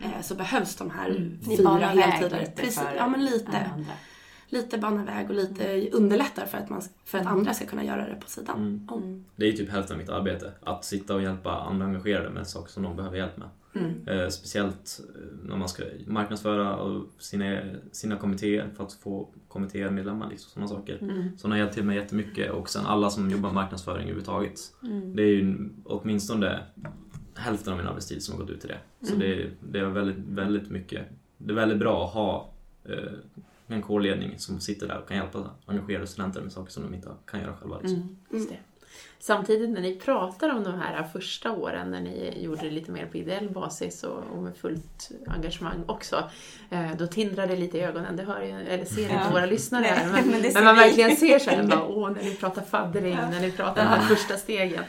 Eh, 0.01 0.23
Så 0.23 0.35
behövs 0.35 0.77
de 0.77 0.91
här 0.91 1.37
Ni 1.47 1.57
fyra 1.57 1.77
heltider. 1.77 2.53
Precis, 2.57 2.79
för 2.79 2.95
ja 2.97 3.09
men 3.09 3.25
lite. 3.25 3.71
Lite 4.49 4.79
bana 4.79 5.05
väg 5.05 5.29
och 5.31 5.35
lite 5.37 5.89
underlättar 5.93 6.47
för 6.47 6.59
att, 6.59 6.71
man, 6.71 6.83
för 7.05 7.19
att 7.19 7.27
andra 7.27 7.55
ska 7.55 7.67
kunna 7.67 7.85
göra 7.85 8.09
det 8.09 8.15
på 8.15 8.31
sidan 8.31 8.57
Mm. 8.59 8.89
om. 8.91 9.25
Det 9.37 9.45
är 9.47 9.51
ju 9.51 9.57
typ 9.57 9.71
hälften 9.71 9.95
av 9.95 9.99
mitt 10.01 10.09
arbete. 10.11 10.53
Att 10.61 10.85
sitta 10.85 11.15
och 11.15 11.23
hjälpa 11.23 11.51
andra 11.61 11.87
engagerade 11.87 12.31
med 12.31 12.47
saker 12.47 12.71
som 12.73 12.83
de 12.83 12.97
behöver 12.97 13.17
hjälp 13.17 13.37
med. 13.37 13.49
Eh, 14.07 14.29
speciellt 14.29 15.01
eh, 15.15 15.21
när 15.49 15.57
man 15.57 15.69
ska 15.69 15.83
marknadsföra 16.07 17.01
sina, 17.19 17.61
sina 17.93 18.17
kommittéer 18.17 18.69
för 18.77 18.85
att 18.85 18.93
få 18.93 19.29
kommittémedlemmar. 19.49 20.31
Liksom, 20.31 20.51
sådana 20.51 20.69
saker. 20.69 20.99
Så 21.37 21.43
de 21.49 21.51
har 21.51 21.59
hjälpt 21.59 21.75
till 21.75 21.85
med 21.85 21.97
jättemycket. 21.97 22.51
Och 22.53 22.69
sen 22.69 22.87
alla 22.87 23.11
som 23.11 23.31
jobbar 23.31 23.49
med 23.49 23.55
marknadsföring 23.55 24.03
överhuvudtaget. 24.03 24.61
Det 25.15 25.23
är 25.23 25.27
ju 25.27 25.69
åtminstone 25.85 26.63
hälften 27.35 27.73
av 27.73 27.79
min 27.79 27.89
arbetstid 27.89 28.23
som 28.23 28.35
har 28.35 28.41
gått 28.43 28.51
ut 28.51 28.61
till 28.61 28.71
det. 28.71 29.07
Så 29.07 29.17
det, 29.17 29.27
är- 29.43 29.51
det 29.71 29.79
är 29.79 29.85
väldigt, 29.85 30.19
väldigt 30.29 30.71
mycket. 30.71 31.03
Det 31.39 31.53
är 31.53 31.57
väldigt 31.57 31.79
bra 31.79 32.05
att 32.07 32.13
ha 32.15 32.51
eh, 32.85 33.13
en 33.67 33.83
kårledning 33.83 34.39
som 34.39 34.61
sitter 34.61 34.89
där 34.89 34.99
och 34.99 35.09
kan 35.09 35.17
hjälpa 35.17 35.51
engagerade 35.67 36.07
studenter 36.07 36.41
med 36.41 36.53
saker 36.53 36.73
som 36.73 36.83
de 36.83 36.95
inte 36.95 37.09
kan 37.27 37.41
göra 37.41 37.57
själva. 37.57 37.79
Liksom. 37.81 38.17
Just 38.31 38.49
det. 38.51 38.57
Samtidigt 39.19 39.71
när 39.71 39.81
ni 39.81 39.97
pratar 39.97 40.55
om 40.55 40.65
de 40.65 40.75
här 40.75 41.03
första 41.13 41.53
åren 41.53 41.91
när 41.91 42.01
ni 42.01 42.43
gjorde 42.45 42.63
det 42.63 42.71
lite 42.71 42.91
mer 42.91 43.07
på 43.07 43.17
ideell 43.17 43.51
basis 43.51 44.05
och, 44.05 44.43
med 44.43 44.57
fullt 44.57 45.11
engagemang 45.27 45.83
också, 45.87 46.31
eh, 46.71 46.91
då 46.99 47.07
tindrar 47.07 47.47
det 47.47 47.57
lite 47.57 47.79
i 47.79 47.81
ögonen. 47.81 48.17
Det 48.17 48.23
hör 48.23 48.43
ju, 48.43 48.51
eller 48.51 48.85
ser 48.85 49.03
inte 49.03 49.15
Ja. 49.15 49.31
våra 49.33 49.47
lyssnare 49.47 49.83
Nej, 49.83 49.91
här, 49.93 50.23
men, 50.23 50.31
men 50.31 50.53
men 50.55 50.65
man 50.65 50.75
vi. 50.75 50.81
verkligen 50.81 51.17
ser 51.17 51.39
så 51.39 51.51
här, 51.51 51.63
bara, 51.67 51.85
åh, 51.89 52.11
när 52.11 52.23
ni 52.23 52.35
pratar 52.35 52.63
faddring, 52.63 53.15
när 53.15 53.41
ni 53.41 53.53
pratar 53.53 53.83
de 53.83 53.89
här 53.89 54.01
första 54.01 54.37
stegen. 54.37 54.85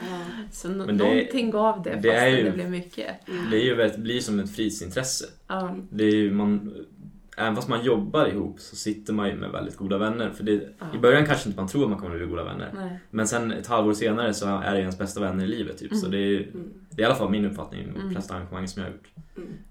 Så 0.52 0.68
no- 0.68 0.86
Men 0.86 0.98
det- 0.98 1.04
någonting 1.04 1.50
gav 1.50 1.82
det, 1.82 1.94
det 2.02 2.28
ju- 2.28 2.44
det 2.44 2.50
blev 2.50 2.70
mycket. 2.70 3.06
Det 3.50 3.56
är 3.56 3.64
ju 3.64 3.98
blir 3.98 4.20
som 4.20 4.40
ett 4.40 4.56
fritidsintresse. 4.56 5.24
Ja. 5.46 5.76
Det 5.90 6.04
är 6.04 6.14
ju, 6.14 6.30
man, 6.32 6.74
även 7.38 7.56
fast 7.56 7.68
man 7.68 7.84
jobbar 7.84 8.26
ihop 8.26 8.60
så 8.60 8.76
sitter 8.76 9.12
man 9.12 9.28
ju 9.28 9.36
med 9.36 9.50
väldigt 9.50 9.76
goda 9.76 9.98
vänner. 9.98 10.30
För 10.30 10.44
det, 10.44 10.52
I 10.94 10.98
början 10.98 11.26
kanske 11.26 11.48
inte 11.48 11.60
man 11.60 11.68
tror 11.68 11.84
att 11.84 11.90
man 11.90 11.98
kommer 11.98 12.14
att 12.14 12.20
bli 12.20 12.28
goda 12.30 12.44
vänner. 12.44 12.70
Nej. 12.74 12.98
Men 13.10 13.28
sen 13.28 13.52
ett 13.52 13.66
halvår 13.66 13.94
senare 13.94 14.34
så 14.34 14.46
är 14.46 14.74
det 14.74 14.80
ens 14.80 14.98
bästa 14.98 15.20
vänner 15.20 15.44
i 15.44 15.48
livet. 15.48 15.78
Typ. 15.78 15.94
Så 15.96 16.08
det 16.08 16.18
är, 16.18 16.46
det 16.90 17.02
är 17.02 17.04
i 17.04 17.04
alla 17.04 17.14
fall 17.14 17.30
min 17.30 17.44
uppfattning 17.44 17.86
med 17.86 18.02
de 18.02 18.10
flesta 18.10 18.34
arrangemang 18.34 18.68
som 18.68 18.82
jag 18.82 18.88
har 18.90 18.94
gjort. 18.94 19.08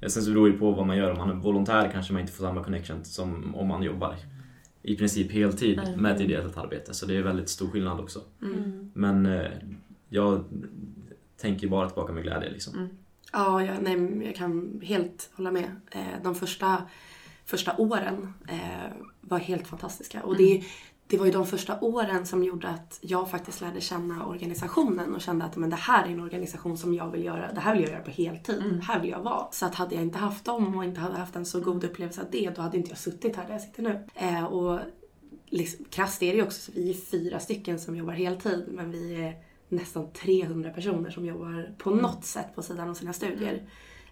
Eh, 0.01 0.08
Sen 0.08 0.24
så 0.24 0.32
beror 0.32 0.48
det 0.48 0.53
ju 0.53 0.60
på 0.60 0.72
vad 0.72 0.88
man 0.88 0.98
gör. 0.98 1.12
Om 1.12 1.18
man 1.18 1.30
är 1.30 1.34
volontär 1.34 1.89
kanske 1.94 2.13
man 2.13 2.22
inte 2.22 2.34
får 2.34 2.44
samma 2.44 2.63
connection 2.63 3.06
som 3.06 3.56
om 3.56 3.68
man 3.68 3.84
jobbar 3.84 4.15
i 4.82 4.96
princip 4.96 5.32
heltid 5.32 5.80
Nej. 5.84 5.98
med 5.98 6.15
ett 6.15 6.22
ideellt 6.22 6.58
arbete. 6.58 6.94
Så 6.94 7.06
det 7.06 7.18
är 7.18 7.22
väldigt 7.22 7.50
stor 7.50 7.68
skillnad 7.70 8.00
också. 8.00 8.20
Mm. 8.41 8.91
Men 8.94 9.25
eh, 9.25 9.48
jag 10.10 10.44
tänker 11.41 11.68
bara 11.68 11.88
tillbaka 11.89 12.13
med 12.13 12.24
glädje. 12.24 12.50
Liksom. 12.51 12.89
Ja, 13.34 13.63
jag, 13.63 13.75
nej, 13.82 14.25
jag 14.25 14.36
kan 14.36 14.82
helt 14.84 15.30
hålla 15.36 15.51
med. 15.51 15.72
Eh, 15.91 16.01
De 16.24 16.36
första, 16.36 16.82
första 17.48 17.77
åren 17.77 18.34
eh, 18.48 18.92
var 19.22 19.39
helt 19.39 19.68
fantastiska. 19.68 20.24
Och 20.24 20.38
det, 20.38 20.63
det 21.08 21.18
var 21.18 21.25
ju 21.25 21.32
de 21.32 21.46
första 21.46 21.80
åren 21.80 22.25
som 22.25 22.44
gjorde 22.44 22.68
att 22.68 23.00
jag 23.01 23.30
faktiskt 23.30 23.62
lärde 23.62 23.82
känna 23.82 24.25
organisationen 24.25 25.16
och 25.16 25.22
kände 25.22 25.46
att 25.46 25.56
men 25.56 25.70
det 25.70 25.75
här 25.75 26.06
är 26.06 26.10
en 26.10 26.20
organisation 26.20 26.77
som 26.77 26.94
jag 26.94 27.12
vill 27.12 27.24
göra. 27.24 27.54
Det 27.54 27.60
här 27.60 27.74
vill 27.74 27.84
jag 27.84 27.92
göra 27.92 28.04
på 28.04 28.12
heltid. 28.12 28.82
Här 28.84 29.00
vill 29.00 29.10
jag 29.10 29.24
vara. 29.24 29.48
Så 29.51 29.66
att 29.66 29.75
hade 29.75 29.96
jag 29.96 30.04
inte 30.04 30.18
haft 30.18 30.46
dem 30.46 30.75
och 30.77 30.84
inte 30.84 31.00
hade 31.00 31.16
haft 31.16 31.36
en 31.36 31.46
så 31.46 31.60
god 31.60 31.84
upplevelse 31.84 32.22
av 32.22 32.27
det, 32.32 32.50
då 32.56 32.62
hade 32.62 32.77
inte 32.77 32.89
jag 32.89 32.98
suttit 32.98 33.36
här 33.36 33.46
där 33.46 33.51
jag 33.51 33.62
sitter 33.62 33.84
nu. 33.84 34.08
Eh, 34.16 34.44
och 34.44 34.80
liksom, 35.46 35.86
krasst 35.89 36.24
är 36.24 36.32
det 36.32 36.38
ju 36.38 36.44
också, 36.44 36.62
så 36.62 36.72
vi 36.75 36.89
är 36.89 36.94
fyra 36.94 37.39
stycken 37.39 37.80
som 37.80 37.96
jobbar 37.96 38.13
heltid, 38.13 38.66
men 38.68 38.92
vi 38.92 39.16
är 39.16 39.36
nästan 39.70 40.12
300 40.12 40.70
personer 40.70 41.10
som 41.10 41.25
jobbar 41.25 41.75
på 41.77 41.89
något 41.89 42.25
sätt 42.25 42.56
på 42.56 42.62
sidan 42.62 42.89
av 42.89 42.94
sina 42.94 43.13
studier. 43.13 43.63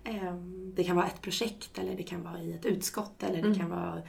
Ehm, 0.06 0.52
Det 0.76 0.84
kan 0.84 0.96
vara 0.96 1.08
ett 1.08 1.22
projekt 1.22 1.78
eller 1.80 1.96
det 1.96 2.04
kan 2.04 2.24
vara 2.24 2.42
i 2.42 2.54
ett 2.54 2.66
utskott 2.66 3.24
eller 3.24 3.42
det 3.50 3.56
kan 3.60 3.70
vara 3.70 4.02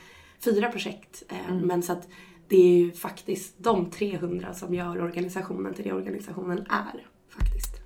fyra 0.45 0.69
projekt. 0.73 1.23
Ehm, 1.29 1.59
Men 1.59 1.83
så 1.83 1.93
att 1.93 2.09
det 2.49 2.57
är 2.57 2.79
ju 2.79 2.93
faktiskt 2.93 3.55
de 3.59 3.91
300 3.91 4.55
som 4.55 4.75
gör 4.75 5.03
organisationen 5.03 5.75
till 5.75 5.85
det 5.85 5.93
organisationen 5.93 6.59
är. 6.59 7.07
Faktiskt. 7.29 7.81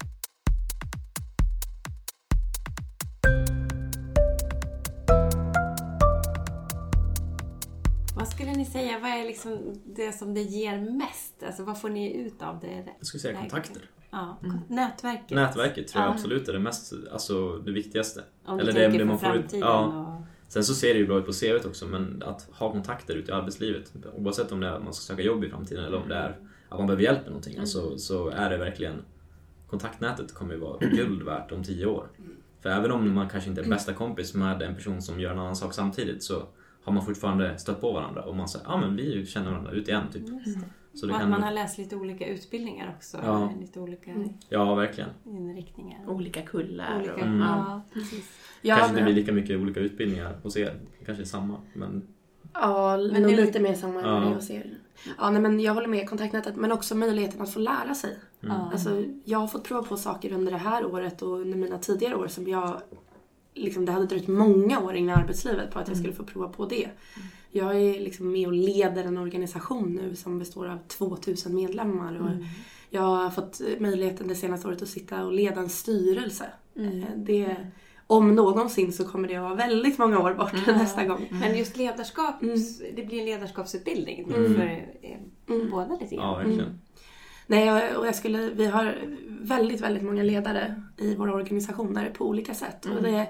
Vad 8.16 8.28
skulle 8.28 8.52
ni 8.52 8.64
säga, 8.64 8.98
vad 8.98 9.10
är 9.10 9.24
liksom 9.24 9.80
det 9.86 10.12
som 10.12 10.34
det 10.34 10.40
ger 10.42 10.80
mest? 10.80 11.42
Alltså 11.46 11.64
vad 11.64 11.80
får 11.80 11.88
ni 11.88 12.12
ut 12.16 12.42
av 12.42 12.60
det? 12.60 12.84
Jag 12.98 13.06
skulle 13.06 13.20
säga 13.20 13.38
kontakter. 13.38 13.90
Ja, 14.10 14.38
nätverket. 14.68 15.30
Nätverket 15.30 15.88
tror 15.88 16.02
jag 16.02 16.10
Ja. 16.10 16.14
absolut 16.14 16.48
är 16.48 16.52
det 16.52 16.58
mest, 16.58 16.92
alltså 17.12 17.58
det 17.58 17.72
viktigaste. 17.72 18.22
Om 18.44 18.56
du 18.56 18.62
Eller 18.62 18.72
tänker 18.72 18.98
det 18.98 19.04
på 19.04 19.08
man 19.08 19.18
får 19.18 19.36
ut- 19.36 19.52
ja. 19.52 19.84
Och, 19.86 20.26
Sen 20.52 20.64
så 20.64 20.74
ser 20.74 20.94
det 20.94 21.00
ju 21.00 21.06
bra 21.06 21.18
ut 21.18 21.26
på 21.26 21.32
CVt 21.32 21.64
också, 21.66 21.86
men 21.86 22.22
att 22.26 22.48
ha 22.52 22.72
kontakter 22.72 23.14
ute 23.14 23.30
i 23.30 23.34
arbetslivet, 23.34 23.92
oavsett 24.16 24.52
om 24.52 24.60
det 24.60 24.66
är 24.66 24.72
att 24.72 24.84
man 24.84 24.94
ska 24.94 25.12
söka 25.12 25.22
jobb 25.22 25.44
i 25.44 25.48
framtiden 25.50 25.84
eller 25.84 25.96
om 26.02 26.08
det 26.08 26.14
är 26.14 26.36
att 26.68 26.78
man 26.78 26.86
behöver 26.86 27.02
hjälp 27.02 27.18
med 27.18 27.26
någonting, 27.28 27.58
alltså, 27.58 27.98
så 27.98 28.28
är 28.28 28.50
det 28.50 28.56
verkligen 28.56 28.94
kontaktnätet 29.66 30.34
kommer 30.34 30.54
ju 30.54 30.60
vara 30.60 30.78
guld 30.78 31.22
värt 31.22 31.52
om 31.52 31.64
tio 31.64 31.86
år. 31.86 32.06
För 32.62 32.68
även 32.70 32.90
om 32.90 33.14
man 33.14 33.28
kanske 33.28 33.50
inte 33.50 33.62
är 33.62 33.68
bästa 33.68 33.92
kompis 33.92 34.34
med 34.34 34.62
en 34.62 34.74
person 34.74 35.02
som 35.02 35.20
gör 35.20 35.32
en 35.32 35.38
annan 35.38 35.56
sak 35.56 35.74
samtidigt 35.74 36.22
så 36.22 36.42
har 36.84 36.92
man 36.92 37.04
fortfarande 37.06 37.58
stött 37.58 37.80
på 37.80 37.92
varandra 37.92 38.22
och 38.22 38.36
man 38.36 38.48
säger 38.48 38.66
ja 38.68 38.76
men 38.76 38.96
vi 38.96 39.26
känner 39.26 39.50
varandra 39.50 39.70
ut 39.72 39.88
igen 39.88 40.02
typ. 40.12 40.22
Så 40.94 41.06
det 41.06 41.12
Och 41.12 41.16
att 41.16 41.22
kan, 41.22 41.30
man 41.30 41.42
har 41.42 41.52
läst 41.52 41.78
lite 41.78 41.96
olika 41.96 42.26
utbildningar 42.26 42.94
också. 42.96 43.18
Ja. 43.24 43.52
Lite 43.60 43.80
olika 43.80 44.10
Ja, 44.48 44.74
verkligen. 44.74 45.10
inriktningar. 45.26 45.98
Olika 46.08 46.42
kullar. 46.42 46.96
Olika, 46.98 47.14
och, 47.14 47.20
Mm. 47.20 47.40
Ja, 47.40 47.82
precis. 47.92 48.30
Ja, 48.62 48.74
kanske 48.76 48.90
inte 48.90 49.02
men- 49.04 49.12
blir 49.12 49.22
lika 49.22 49.32
mycket 49.32 49.60
olika 49.60 49.80
utbildningar 49.80 50.38
hos 50.42 50.56
er. 50.56 50.74
Kanske 51.06 51.24
samma, 51.26 51.56
men 51.74 52.02
Ja, 52.52 52.96
Men 52.96 53.22
nog 53.22 53.30
det- 53.30 53.36
lite 53.44 53.60
mer 53.60 53.74
samma 53.74 54.00
än 54.02 54.06
Ja. 54.08 54.30
är 54.30 54.34
hos 54.34 54.50
er. 54.50 54.70
Ja, 55.18 55.30
nej, 55.30 55.42
men 55.42 55.60
jag 55.60 55.74
håller 55.74 55.88
med 55.88 56.08
kontaktnätet, 56.08 56.56
men 56.56 56.72
också 56.72 56.94
möjligheten 56.94 57.40
att 57.40 57.52
få 57.52 57.58
lära 57.60 57.94
sig. 57.94 58.16
Ja. 58.40 58.70
Alltså, 58.72 59.04
jag 59.24 59.38
har 59.38 59.46
fått 59.46 59.64
prova 59.64 59.82
på 59.82 59.96
saker 59.96 60.32
under 60.32 60.52
det 60.52 60.58
här 60.58 60.86
året 60.86 61.22
och 61.22 61.38
under 61.40 61.58
mina 61.58 61.78
tidigare 61.78 62.14
år 62.14 62.26
som 62.28 62.48
jag... 62.48 62.80
Liksom, 63.54 63.84
det 63.86 63.92
hade 63.92 64.06
dröjt 64.06 64.28
många 64.28 64.80
år 64.80 64.94
in 64.94 65.08
i 65.08 65.12
arbetslivet 65.12 65.70
på 65.70 65.78
att 65.78 65.88
jag 65.88 65.96
skulle 65.96 66.12
få 66.12 66.24
prova 66.24 66.48
på 66.48 66.66
det. 66.66 66.88
Jag 67.52 67.76
är 67.80 68.00
liksom 68.00 68.32
med 68.32 68.46
och 68.46 68.52
leder 68.52 69.04
en 69.04 69.18
organisation 69.18 69.92
nu 70.02 70.16
som 70.16 70.38
består 70.38 70.68
av 70.68 70.78
2000 70.88 71.54
medlemmar. 71.54 72.20
Och 72.20 72.30
Jag 72.90 73.02
har 73.02 73.30
fått 73.30 73.60
möjligheten 73.78 74.28
det 74.28 74.34
senaste 74.34 74.68
året 74.68 74.82
att 74.82 74.88
sitta 74.88 75.24
och 75.26 75.32
leda 75.32 75.60
en 75.60 75.68
styrelse. 75.68 76.46
Eh, 76.76 77.16
Det, 77.16 77.56
om 78.06 78.34
någonsin 78.34 78.92
så 78.92 79.04
kommer 79.04 79.28
det 79.28 79.36
att 79.36 79.42
vara 79.42 79.54
väldigt 79.54 79.98
många 79.98 80.18
år 80.20 80.34
bort 80.34 80.66
nästa 80.66 81.04
gång. 81.06 81.28
Men 81.30 81.58
just 81.58 81.76
ledarskap, 81.76 82.42
Mm. 82.42 82.56
det 82.96 83.02
blir 83.06 83.18
en 83.18 83.24
ledarskapsutbildning 83.24 84.24
Mm. 84.34 84.54
för 84.54 84.86
eh, 85.02 85.16
båda 85.70 85.96
lite 86.00 86.14
ja, 86.14 86.22
grann. 86.22 86.36
verkligen. 86.36 86.80
Nej, 87.50 87.70
och- 87.92 87.98
och 88.00 88.06
jag 88.06 88.14
skulle, 88.14 88.50
vi 88.50 88.66
har 88.66 88.98
väldigt, 89.40 89.80
väldigt 89.80 90.02
många 90.02 90.22
ledare 90.22 90.82
i 90.98 91.14
våra 91.14 91.34
organisationer 91.34 92.10
på 92.10 92.26
olika 92.28 92.54
sätt. 92.54 92.86
Och 92.86 93.02
det, 93.02 93.26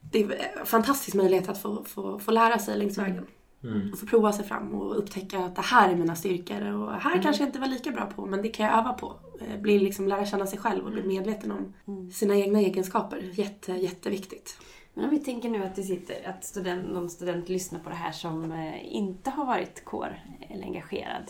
det 0.00 0.22
är 0.22 0.58
en 0.60 0.66
fantastisk 0.66 1.16
möjlighet 1.16 1.48
att 1.48 1.58
få, 1.62 1.84
få, 1.84 2.18
få 2.18 2.30
lära 2.30 2.58
sig 2.58 2.78
längs 2.78 2.98
vägen. 2.98 3.26
Mm. 3.64 3.92
Och 3.92 3.98
få 3.98 4.06
prova 4.06 4.32
sig 4.32 4.44
fram 4.44 4.74
och 4.74 4.98
upptäcka 4.98 5.38
att 5.38 5.56
det 5.56 5.62
här 5.62 5.90
är 5.92 5.96
mina 5.96 6.16
styrkor 6.16 6.72
och 6.72 6.92
här 6.92 7.22
kanske 7.22 7.42
jag 7.42 7.48
inte 7.48 7.58
var 7.58 7.66
lika 7.66 7.90
bra 7.90 8.06
på 8.06 8.26
men 8.26 8.42
det 8.42 8.48
kan 8.48 8.66
jag 8.66 8.78
öva 8.78 8.92
på. 8.92 9.16
Eh, 9.40 9.60
Bli 9.60 9.78
liksom, 9.78 10.08
lära 10.08 10.26
känna 10.26 10.46
sig 10.46 10.58
själv 10.58 10.84
och 10.84 10.92
bli 10.92 11.02
medveten 11.02 11.52
om 11.52 11.74
sina 12.12 12.36
egna 12.36 12.58
egenskaper. 12.60 13.30
Jätte, 13.32 13.72
jätteviktigt. 13.72 14.58
Men 14.94 15.04
om 15.04 15.10
vi 15.10 15.18
tänker 15.18 15.48
nu 15.48 15.64
att 15.64 15.76
det 15.76 15.82
sitter 15.82 16.28
att 16.28 16.44
student, 16.44 16.88
någon 16.92 17.10
student 17.10 17.48
lyssnar 17.48 17.80
på 17.80 17.88
det 17.90 17.94
här 17.96 18.12
som 18.12 18.52
eh, 18.52 18.94
inte 18.96 19.30
har 19.30 19.44
varit 19.46 19.84
kår 19.84 20.20
eller 20.50 20.64
engagerad. 20.64 21.24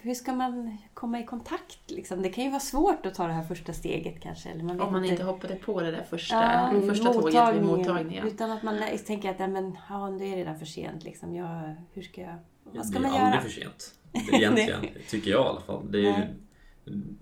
Hur 0.00 0.14
ska 0.14 0.32
man 0.32 0.78
komma 0.94 1.20
i 1.20 1.24
kontakt? 1.24 1.90
Liksom? 1.90 2.22
Det 2.22 2.28
kan 2.28 2.44
ju 2.44 2.50
vara 2.50 2.60
svårt 2.60 3.06
att 3.06 3.14
ta 3.14 3.26
det 3.26 3.32
här 3.32 3.42
första 3.42 3.72
steget 3.72 4.22
kanske. 4.22 4.48
Eller 4.48 4.64
man 4.64 4.80
Om 4.80 4.92
man 4.92 5.04
inte 5.04 5.22
hoppade 5.22 5.54
på 5.54 5.80
det 5.80 5.90
där 5.90 6.02
första, 6.10 6.36
Ja, 6.36 6.80
första 6.88 7.12
tåget 7.12 7.54
vid 7.54 7.62
mottagningen. 7.62 8.26
Utan 8.26 8.50
att 8.50 8.62
man 8.62 8.78
tänker 9.06 9.30
att 9.30 9.40
ja, 9.40 9.46
men, 9.46 9.76
ja, 9.88 10.16
det 10.18 10.24
är 10.24 10.36
redan 10.36 10.58
för 10.58 10.66
sent. 10.66 11.04
Liksom. 11.04 11.34
Jag, 11.34 11.76
hur 11.92 12.02
ska 12.02 12.20
jag, 12.20 12.36
vad 12.64 12.86
ska 12.86 12.98
det 12.98 13.06
är 13.06 13.10
man 13.10 13.20
aldrig 13.20 13.32
göra? 13.32 13.40
för 13.42 13.50
sent. 13.50 13.94
Egentligen, 14.32 14.80
tycker 15.10 15.30
jag 15.30 15.44
i 15.44 15.48
alla 15.48 15.60
fall. 15.60 15.92
Det 15.92 16.06
är, 16.06 16.34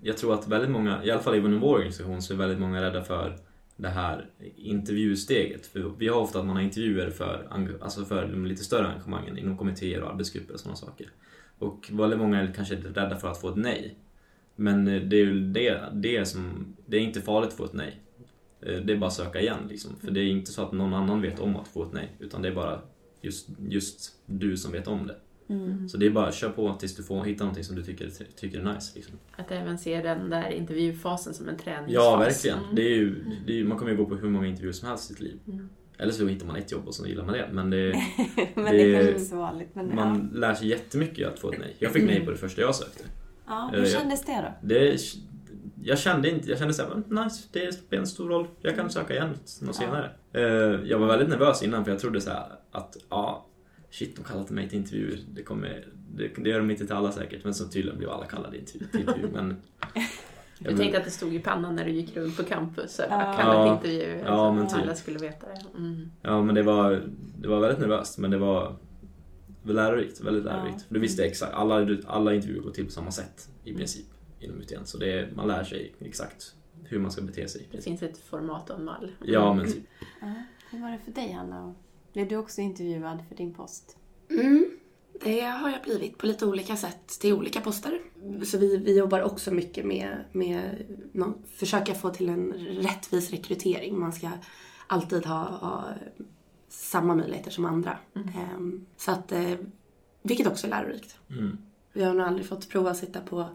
jag 0.01 0.17
tror 0.17 0.33
att 0.33 0.47
väldigt 0.47 0.71
många, 0.71 1.03
i 1.03 1.11
alla 1.11 1.21
fall 1.21 1.35
inom 1.35 1.59
vår 1.59 1.75
organisation, 1.75 2.21
så 2.21 2.33
är 2.33 2.37
väldigt 2.37 2.59
många 2.59 2.81
rädda 2.81 3.03
för 3.03 3.37
det 3.75 3.89
här 3.89 4.29
intervjusteget. 4.55 5.67
För 5.67 5.93
vi 5.97 6.07
har 6.07 6.21
ofta 6.21 6.39
att 6.39 6.45
man 6.45 6.55
har 6.55 6.63
intervjuer 6.63 7.09
för, 7.09 7.47
alltså 7.81 8.05
för 8.05 8.27
de 8.27 8.45
lite 8.45 8.63
större 8.63 8.87
engagemangen 8.87 9.37
inom 9.37 9.57
kommittéer 9.57 10.01
och 10.01 10.11
arbetsgrupper 10.11 10.53
och 10.53 10.59
sådana 10.59 10.75
saker. 10.75 11.11
Och 11.59 11.89
väldigt 11.93 12.19
många 12.19 12.41
är 12.41 12.53
kanske 12.53 12.75
rädda 12.75 13.15
för 13.15 13.27
att 13.27 13.41
få 13.41 13.49
ett 13.49 13.55
nej. 13.55 13.95
Men 14.55 14.87
eh, 14.87 15.01
det 15.01 15.15
är 15.15 15.25
ju 15.25 15.39
det, 15.51 15.89
det 15.93 16.25
som, 16.25 16.75
det 16.85 16.97
är 16.97 17.01
inte 17.01 17.21
farligt 17.21 17.49
att 17.49 17.57
få 17.57 17.65
ett 17.65 17.73
nej. 17.73 18.01
Eh, 18.61 18.75
Det 18.77 18.93
är 18.93 18.97
bara 18.97 19.07
att 19.07 19.13
söka 19.13 19.41
igen 19.41 19.59
liksom. 19.69 19.95
För 19.95 20.11
det 20.11 20.19
är 20.19 20.25
inte 20.25 20.51
så 20.51 20.61
att 20.61 20.71
någon 20.71 20.93
annan 20.93 21.21
vet 21.21 21.39
om 21.39 21.55
att 21.55 21.67
få 21.67 21.83
ett 21.83 21.93
nej. 21.93 22.11
Utan 22.19 22.41
det 22.41 22.47
är 22.47 22.55
bara 22.55 22.81
just, 23.21 23.49
just 23.69 24.11
du 24.25 24.57
som 24.57 24.71
vet 24.71 24.87
om 24.87 25.07
det. 25.07 25.15
Mm. 25.49 25.89
Så 25.89 25.97
det 25.97 26.05
är 26.05 26.09
bara 26.09 26.27
att 26.27 26.35
köra 26.35 26.51
på 26.51 26.73
tills 26.73 26.95
du 26.95 27.03
får 27.03 27.23
hitta 27.23 27.43
någonting 27.43 27.63
som 27.63 27.75
du 27.75 27.83
tycker, 27.83 28.09
tycker 28.35 28.59
är 28.59 28.73
nice. 28.73 28.91
Liksom. 28.95 29.15
Att 29.35 29.51
även 29.51 29.77
se 29.77 30.01
den 30.01 30.29
där 30.29 30.49
intervjufasen 30.49 31.33
som 31.33 31.49
en 31.49 31.57
träningsfas. 31.57 31.93
Ja, 31.93 32.17
verkligen. 32.17 32.59
Mm. 32.59 32.75
Det 32.75 32.81
är 32.81 32.95
ju, 32.95 33.25
det 33.47 33.59
är 33.59 33.63
man 33.63 33.77
kommer 33.77 33.91
ju 33.91 33.97
gå 33.97 34.05
på 34.05 34.15
hur 34.15 34.29
många 34.29 34.47
intervjuer 34.47 34.73
som 34.73 34.89
helst 34.89 35.11
i 35.11 35.13
sitt 35.13 35.23
liv. 35.23 35.39
Mm. 35.47 35.69
Eller 35.97 36.11
så 36.11 36.27
hittar 36.27 36.45
man 36.47 36.55
ett 36.55 36.71
jobb 36.71 36.87
och 36.87 36.95
så 36.95 37.07
gillar 37.07 37.25
man 37.25 37.33
det. 37.33 37.49
Men 37.51 37.69
det, 37.69 38.01
men 38.55 38.65
det, 38.65 38.71
det- 38.71 38.81
är 38.83 38.93
kanske 38.93 39.11
inte 39.11 39.25
så 39.25 39.35
vanligt. 39.37 39.69
Men, 39.75 39.95
man 39.95 40.31
lär 40.33 40.53
sig 40.53 40.67
jättemycket 40.67 41.27
att 41.27 41.39
få 41.39 41.51
ett 41.51 41.59
nej. 41.59 41.75
Jag 41.79 41.91
fick 41.93 42.03
nej 42.05 42.25
på 42.25 42.31
det 42.31 42.37
första 42.37 42.61
jag 42.61 42.75
sökte. 42.75 43.03
ja. 43.03 43.09
Ja, 43.47 43.67
eh, 43.67 43.71
hur 43.71 43.79
jag- 43.79 43.99
kändes 43.99 44.21
det 44.25 44.55
då? 44.61 44.67
Det, 44.67 44.99
jag 45.83 45.99
kände 45.99 46.29
inte, 46.29 46.49
jag 46.49 46.59
kände 46.59 46.73
såhär, 46.73 47.23
nice, 47.23 47.43
det 47.51 47.73
spelar 47.73 48.01
en 48.01 48.07
stor 48.07 48.29
roll. 48.29 48.47
Jag 48.61 48.75
kan 48.75 48.89
söka 48.89 49.13
igen 49.13 49.29
något 49.61 49.75
senare. 49.75 50.11
Eh, 50.33 50.41
Jag 50.89 50.99
var 50.99 51.07
väldigt 51.07 51.29
nervös 51.29 51.63
innan 51.63 51.83
för 51.85 51.91
jag 51.91 51.99
trodde 51.99 52.21
så 52.21 52.29
här 52.29 52.45
att, 52.71 52.97
ja, 53.09 53.47
shit, 53.91 54.15
de 54.15 54.23
kallade 54.23 54.53
mig 54.53 54.69
till 54.69 54.77
intervju. 54.77 55.17
Det, 55.33 55.43
kommer, 55.43 55.87
det, 56.15 56.29
det 56.37 56.49
gör 56.49 56.59
de 56.59 56.71
inte 56.71 56.85
till 56.85 56.95
alla 56.95 57.11
säkert. 57.11 57.43
Men 57.43 57.53
så 57.53 57.67
tydligen 57.67 57.97
blev 57.97 58.09
alla 58.09 58.25
kallade 58.25 58.57
till 58.61 58.87
till 58.87 58.99
intervju. 58.99 59.27
Men, 59.33 59.55
Du 60.59 60.77
tänkte 60.77 60.97
att 60.97 61.05
det 61.05 61.11
stod 61.11 61.33
i 61.35 61.39
pannan 61.39 61.75
när 61.75 61.85
du 61.85 61.91
gick 61.91 62.17
runt 62.17 62.37
på 62.37 62.43
campus. 62.43 62.95
Så 62.95 63.01
Ja. 63.01 63.33
Kallade 63.39 63.67
Ja. 63.67 63.75
intervju. 63.75 64.21
Ja, 64.25 64.51
men 64.51 64.67
typ. 64.67 64.77
alla 64.77 64.95
skulle 64.95 65.19
veta 65.19 65.47
det. 65.47 65.77
Mm. 65.77 66.11
Ja, 66.21 66.41
men 66.41 66.55
det 66.55 66.63
var, 66.63 67.03
det 67.39 67.47
var 67.47 67.59
väldigt 67.59 67.79
nervöst, 67.79 68.17
men 68.17 68.31
det 68.31 68.37
var 68.37 68.75
lärorikt. 69.63 70.21
Väldigt 70.21 70.45
Ja. 70.45 70.51
lärorikt. 70.51 70.81
För 70.81 70.93
du 70.93 70.99
visste 70.99 71.25
exakt, 71.25 71.53
alla, 71.53 71.87
alla 72.07 72.33
intervjuer 72.35 72.61
går 72.61 72.71
till 72.71 72.85
på 72.85 72.91
samma 72.91 73.11
sätt 73.11 73.49
i 73.63 73.73
princip 73.73 74.05
inom 74.39 74.57
UTN. 74.61 74.85
Så 74.85 74.97
det 74.97 75.35
man 75.35 75.47
lär 75.47 75.63
sig 75.63 75.95
exakt 75.99 76.55
hur 76.83 76.99
man 76.99 77.11
ska 77.11 77.21
bete 77.21 77.47
sig. 77.47 77.67
Det 77.71 77.81
finns 77.81 78.01
ett 78.03 78.17
format 78.17 78.69
och 78.69 78.79
en 78.79 78.85
mall. 78.85 79.11
Ja, 79.23 79.53
men 79.53 79.65
typ. 79.65 79.83
Ja. 80.21 80.33
Hur 80.71 80.81
var 80.81 80.91
det 80.91 80.99
för 81.05 81.11
dig, 81.11 81.31
Hanna? 81.31 81.75
Blev 82.13 82.27
du 82.27 82.35
också 82.37 82.61
intervjuad 82.61 83.23
för 83.29 83.35
din 83.35 83.53
post? 83.53 83.97
Mm, 84.29 84.65
det 85.23 85.41
har 85.41 85.69
jag 85.69 85.81
blivit 85.83 86.17
på 86.17 86.25
lite 86.25 86.45
olika 86.45 86.75
sätt 86.75 87.07
till 87.07 87.33
olika 87.33 87.61
poster. 87.61 87.99
Så 88.45 88.57
vi, 88.57 88.77
vi 88.77 88.97
jobbar 88.97 89.21
också 89.21 89.51
mycket 89.51 89.85
med, 89.85 90.17
med 90.31 90.85
nå- 91.13 91.37
försöka 91.55 91.93
få 91.93 92.09
till 92.09 92.29
en 92.29 92.53
rättvis 92.53 93.31
rekrytering. 93.31 93.99
Man 93.99 94.13
ska 94.13 94.29
alltid 94.87 95.25
ha, 95.25 95.43
ha 95.43 95.85
samma 96.69 97.15
möjligheter 97.15 97.51
som 97.51 97.65
andra. 97.65 97.97
Ehm, 98.15 98.85
så 98.97 99.11
att, 99.11 99.31
eh, 99.31 99.53
vilket 100.21 100.47
också 100.47 100.67
är 100.67 100.71
lärorikt. 100.71 101.17
Mm. 101.29 101.57
Vi 101.93 102.03
har 102.03 102.13
nog 102.13 102.27
aldrig 102.27 102.47
fått 102.47 102.69
prova 102.69 102.91
att 102.91 102.97
sitta 102.97 103.21
på 103.21 103.49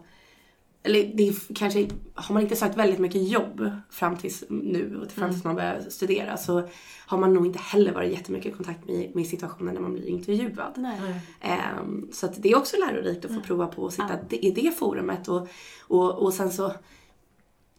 eller 0.83 1.11
det 1.15 1.27
är 1.27 1.53
kanske, 1.55 1.87
har 2.13 2.33
man 2.33 2.43
inte 2.43 2.55
sökt 2.55 2.77
väldigt 2.77 2.99
mycket 2.99 3.29
jobb 3.29 3.71
fram 3.89 4.17
tills 4.17 4.43
nu 4.49 5.01
och 5.01 5.11
fram 5.11 5.29
tills 5.31 5.43
man 5.43 5.55
börjar 5.55 5.81
studera 5.89 6.37
så 6.37 6.63
har 7.07 7.17
man 7.17 7.33
nog 7.33 7.45
inte 7.45 7.59
heller 7.59 7.93
varit 7.93 8.11
jättemycket 8.11 8.53
i 8.53 8.55
kontakt 8.55 8.87
med, 8.87 9.15
med 9.15 9.27
situationen 9.27 9.73
när 9.73 9.81
man 9.81 9.93
blir 9.93 10.05
intervjuad. 10.05 10.73
Nej. 10.75 11.21
Ehm, 11.41 12.09
så 12.11 12.25
att 12.25 12.43
det 12.43 12.51
är 12.51 12.57
också 12.57 12.77
lärorikt 12.77 13.25
att 13.25 13.35
få 13.35 13.41
prova 13.41 13.67
på 13.67 13.87
att 13.87 13.93
sitta 13.93 14.19
i 14.29 14.51
det 14.51 14.77
forumet 14.77 15.27
och, 15.27 15.47
och, 15.87 16.23
och 16.23 16.33
sen 16.33 16.51
så 16.51 16.73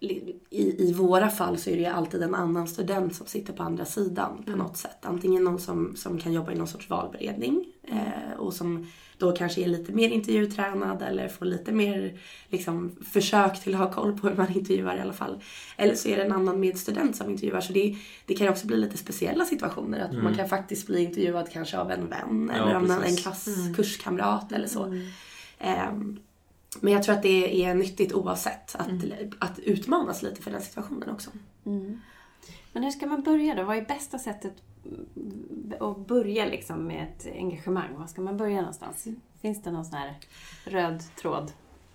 i, 0.02 0.88
i 0.88 0.92
våra 0.92 1.28
fall 1.28 1.58
så 1.58 1.70
är 1.70 1.74
det 1.74 1.80
ju 1.80 1.86
alltid 1.86 2.22
en 2.22 2.34
annan 2.34 2.68
student 2.68 3.14
som 3.14 3.26
sitter 3.26 3.52
på 3.52 3.62
andra 3.62 3.84
sidan 3.84 4.42
på 4.46 4.56
något 4.56 4.76
sätt. 4.76 4.98
Antingen 5.02 5.44
någon 5.44 5.60
som, 5.60 5.96
som 5.96 6.18
kan 6.18 6.32
jobba 6.32 6.52
i 6.52 6.54
någon 6.54 6.68
sorts 6.68 6.90
valberedning 6.90 7.64
eh, 7.82 8.38
och 8.38 8.54
som 8.54 8.86
då 9.18 9.32
kanske 9.32 9.62
är 9.62 9.68
lite 9.68 9.92
mer 9.92 10.08
intervjutränad 10.08 11.02
eller 11.02 11.28
får 11.28 11.46
lite 11.46 11.72
mer 11.72 12.18
liksom, 12.48 12.96
försök 13.12 13.62
till 13.62 13.74
att 13.74 13.80
ha 13.80 13.92
koll 13.92 14.18
på 14.18 14.28
hur 14.28 14.36
man 14.36 14.52
intervjuar 14.52 14.96
i 14.96 15.00
alla 15.00 15.12
fall. 15.12 15.42
Eller 15.76 15.94
så 15.94 16.08
är 16.08 16.16
det 16.16 16.22
en 16.22 16.32
annan 16.32 16.60
medstudent 16.60 17.16
som 17.16 17.30
intervjuar. 17.30 17.60
Så 17.60 17.72
det, 17.72 17.96
det 18.26 18.34
kan 18.34 18.46
ju 18.46 18.50
också 18.50 18.66
bli 18.66 18.76
lite 18.76 18.96
speciella 18.96 19.44
situationer. 19.44 20.00
Att 20.00 20.22
man 20.22 20.34
kan 20.34 20.48
faktiskt 20.48 20.86
bli 20.86 21.04
intervjuad 21.04 21.50
kanske 21.52 21.78
av 21.78 21.90
en 21.90 22.08
vän 22.08 22.50
Ja, 22.54 22.62
eller 22.62 22.74
av 22.74 23.04
en, 23.04 23.16
klass, 23.16 23.48
kurskamrat 23.76 24.52
eller 24.52 24.66
så. 24.66 25.00
Ehm, 25.58 26.18
men 26.80 26.92
jag 26.92 27.02
tror 27.02 27.14
att 27.14 27.22
det 27.22 27.64
är 27.64 27.74
nyttigt 27.74 28.12
oavsett 28.12 28.74
att, 28.74 28.90
att 29.38 29.58
utmanas 29.58 30.22
lite 30.22 30.42
för 30.42 30.50
den 30.50 30.62
situationen 30.62 31.10
också. 31.10 31.30
Mm. 31.66 32.00
Men 32.72 32.82
hur 32.82 32.90
ska 32.90 33.06
man 33.06 33.22
börja 33.22 33.54
då? 33.54 33.64
Vad 33.64 33.76
är 33.76 33.82
bästa 33.82 34.18
sättet 34.18 34.52
mm, 34.84 35.74
att 35.80 36.06
börja 36.06 36.44
liksom 36.44 36.86
med 36.86 37.02
ett 37.08 37.26
engagemang? 37.36 37.96
Var 37.96 38.06
ska 38.06 38.20
man 38.20 38.36
börja 38.36 38.56
någonstans? 38.56 39.06
Finns 39.42 39.62
det 39.62 39.70
någon 39.70 39.84
sån 39.84 39.98
här 39.98 40.14
röd 40.64 41.02
tråd? 41.16 41.52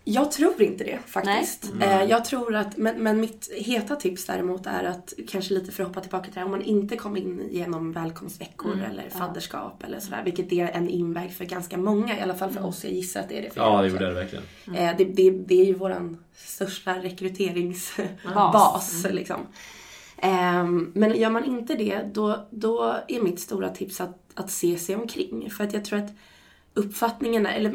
Jag 0.10 0.32
tror 0.32 0.62
inte 0.62 0.84
det 0.84 1.00
faktiskt. 1.08 1.72
Nej. 1.74 1.90
Eh, 2.04 2.10
Jag 2.10 2.26
tror 2.26 2.56
att, 2.56 2.78
men, 2.78 3.04
men 3.04 3.20
mitt 3.20 3.50
heta 3.56 3.96
tips 3.96 4.26
däremot 4.26 4.66
är 4.66 4.84
att 4.84 5.14
kanske 5.28 5.54
lite 5.54 5.72
för 5.72 5.84
att 5.84 5.88
hoppa 5.90 6.02
tillbaka 6.02 6.24
till 6.24 6.34
det 6.34 6.40
här, 6.40 6.46
om 6.46 6.52
man 6.52 6.62
inte 6.62 6.98
kom 6.98 7.18
in 7.18 7.48
genom 7.52 7.92
välkomstveckor 7.92 8.82
eller 8.92 9.10
fadderskap 9.10 9.84
eller 9.84 10.00
sådär, 10.00 10.22
vilket 10.26 10.52
är 10.52 10.68
en 10.68 10.90
inväg 10.90 11.32
för 11.34 11.46
ganska 11.46 11.78
många, 11.78 12.18
i 12.18 12.22
alla 12.22 12.36
fall 12.36 12.50
för 12.50 12.66
oss. 12.66 12.84
Jag 12.84 12.94
gissar 12.94 13.20
att 13.20 13.30
det 13.30 13.38
är 13.38 13.42
det 13.42 13.50
för 13.54 13.62
Ja, 13.62 13.82
det 13.82 13.88
gjorde 13.88 14.06
det 14.08 14.14
verkligen. 14.14 14.44
Eh, 14.76 14.98
Det, 14.98 15.04
det, 15.04 15.30
det 15.32 15.62
är 15.62 15.66
ju 15.66 15.74
våran 15.74 16.18
största 16.36 16.94
rekryteringsbas. 16.96 18.34
Bas. 18.34 19.06
Liksom. 19.12 19.38
Ehm, 20.18 20.92
Men 20.96 21.16
gör 21.20 21.30
man 21.30 21.46
inte 21.46 21.76
det, 21.76 22.02
då, 22.14 22.48
då 22.50 22.96
är 23.08 23.22
mitt 23.22 23.40
stora 23.40 23.70
tips 23.70 24.02
att, 24.02 24.20
att 24.34 24.52
se 24.52 24.78
sig 24.78 24.96
omkring. 24.96 25.50
För 25.52 25.64
att 25.64 25.74
jag 25.74 25.86
tror 25.86 26.00
att 26.00 26.12
uppfattningen 26.74 27.46
är, 27.46 27.54
eller 27.54 27.74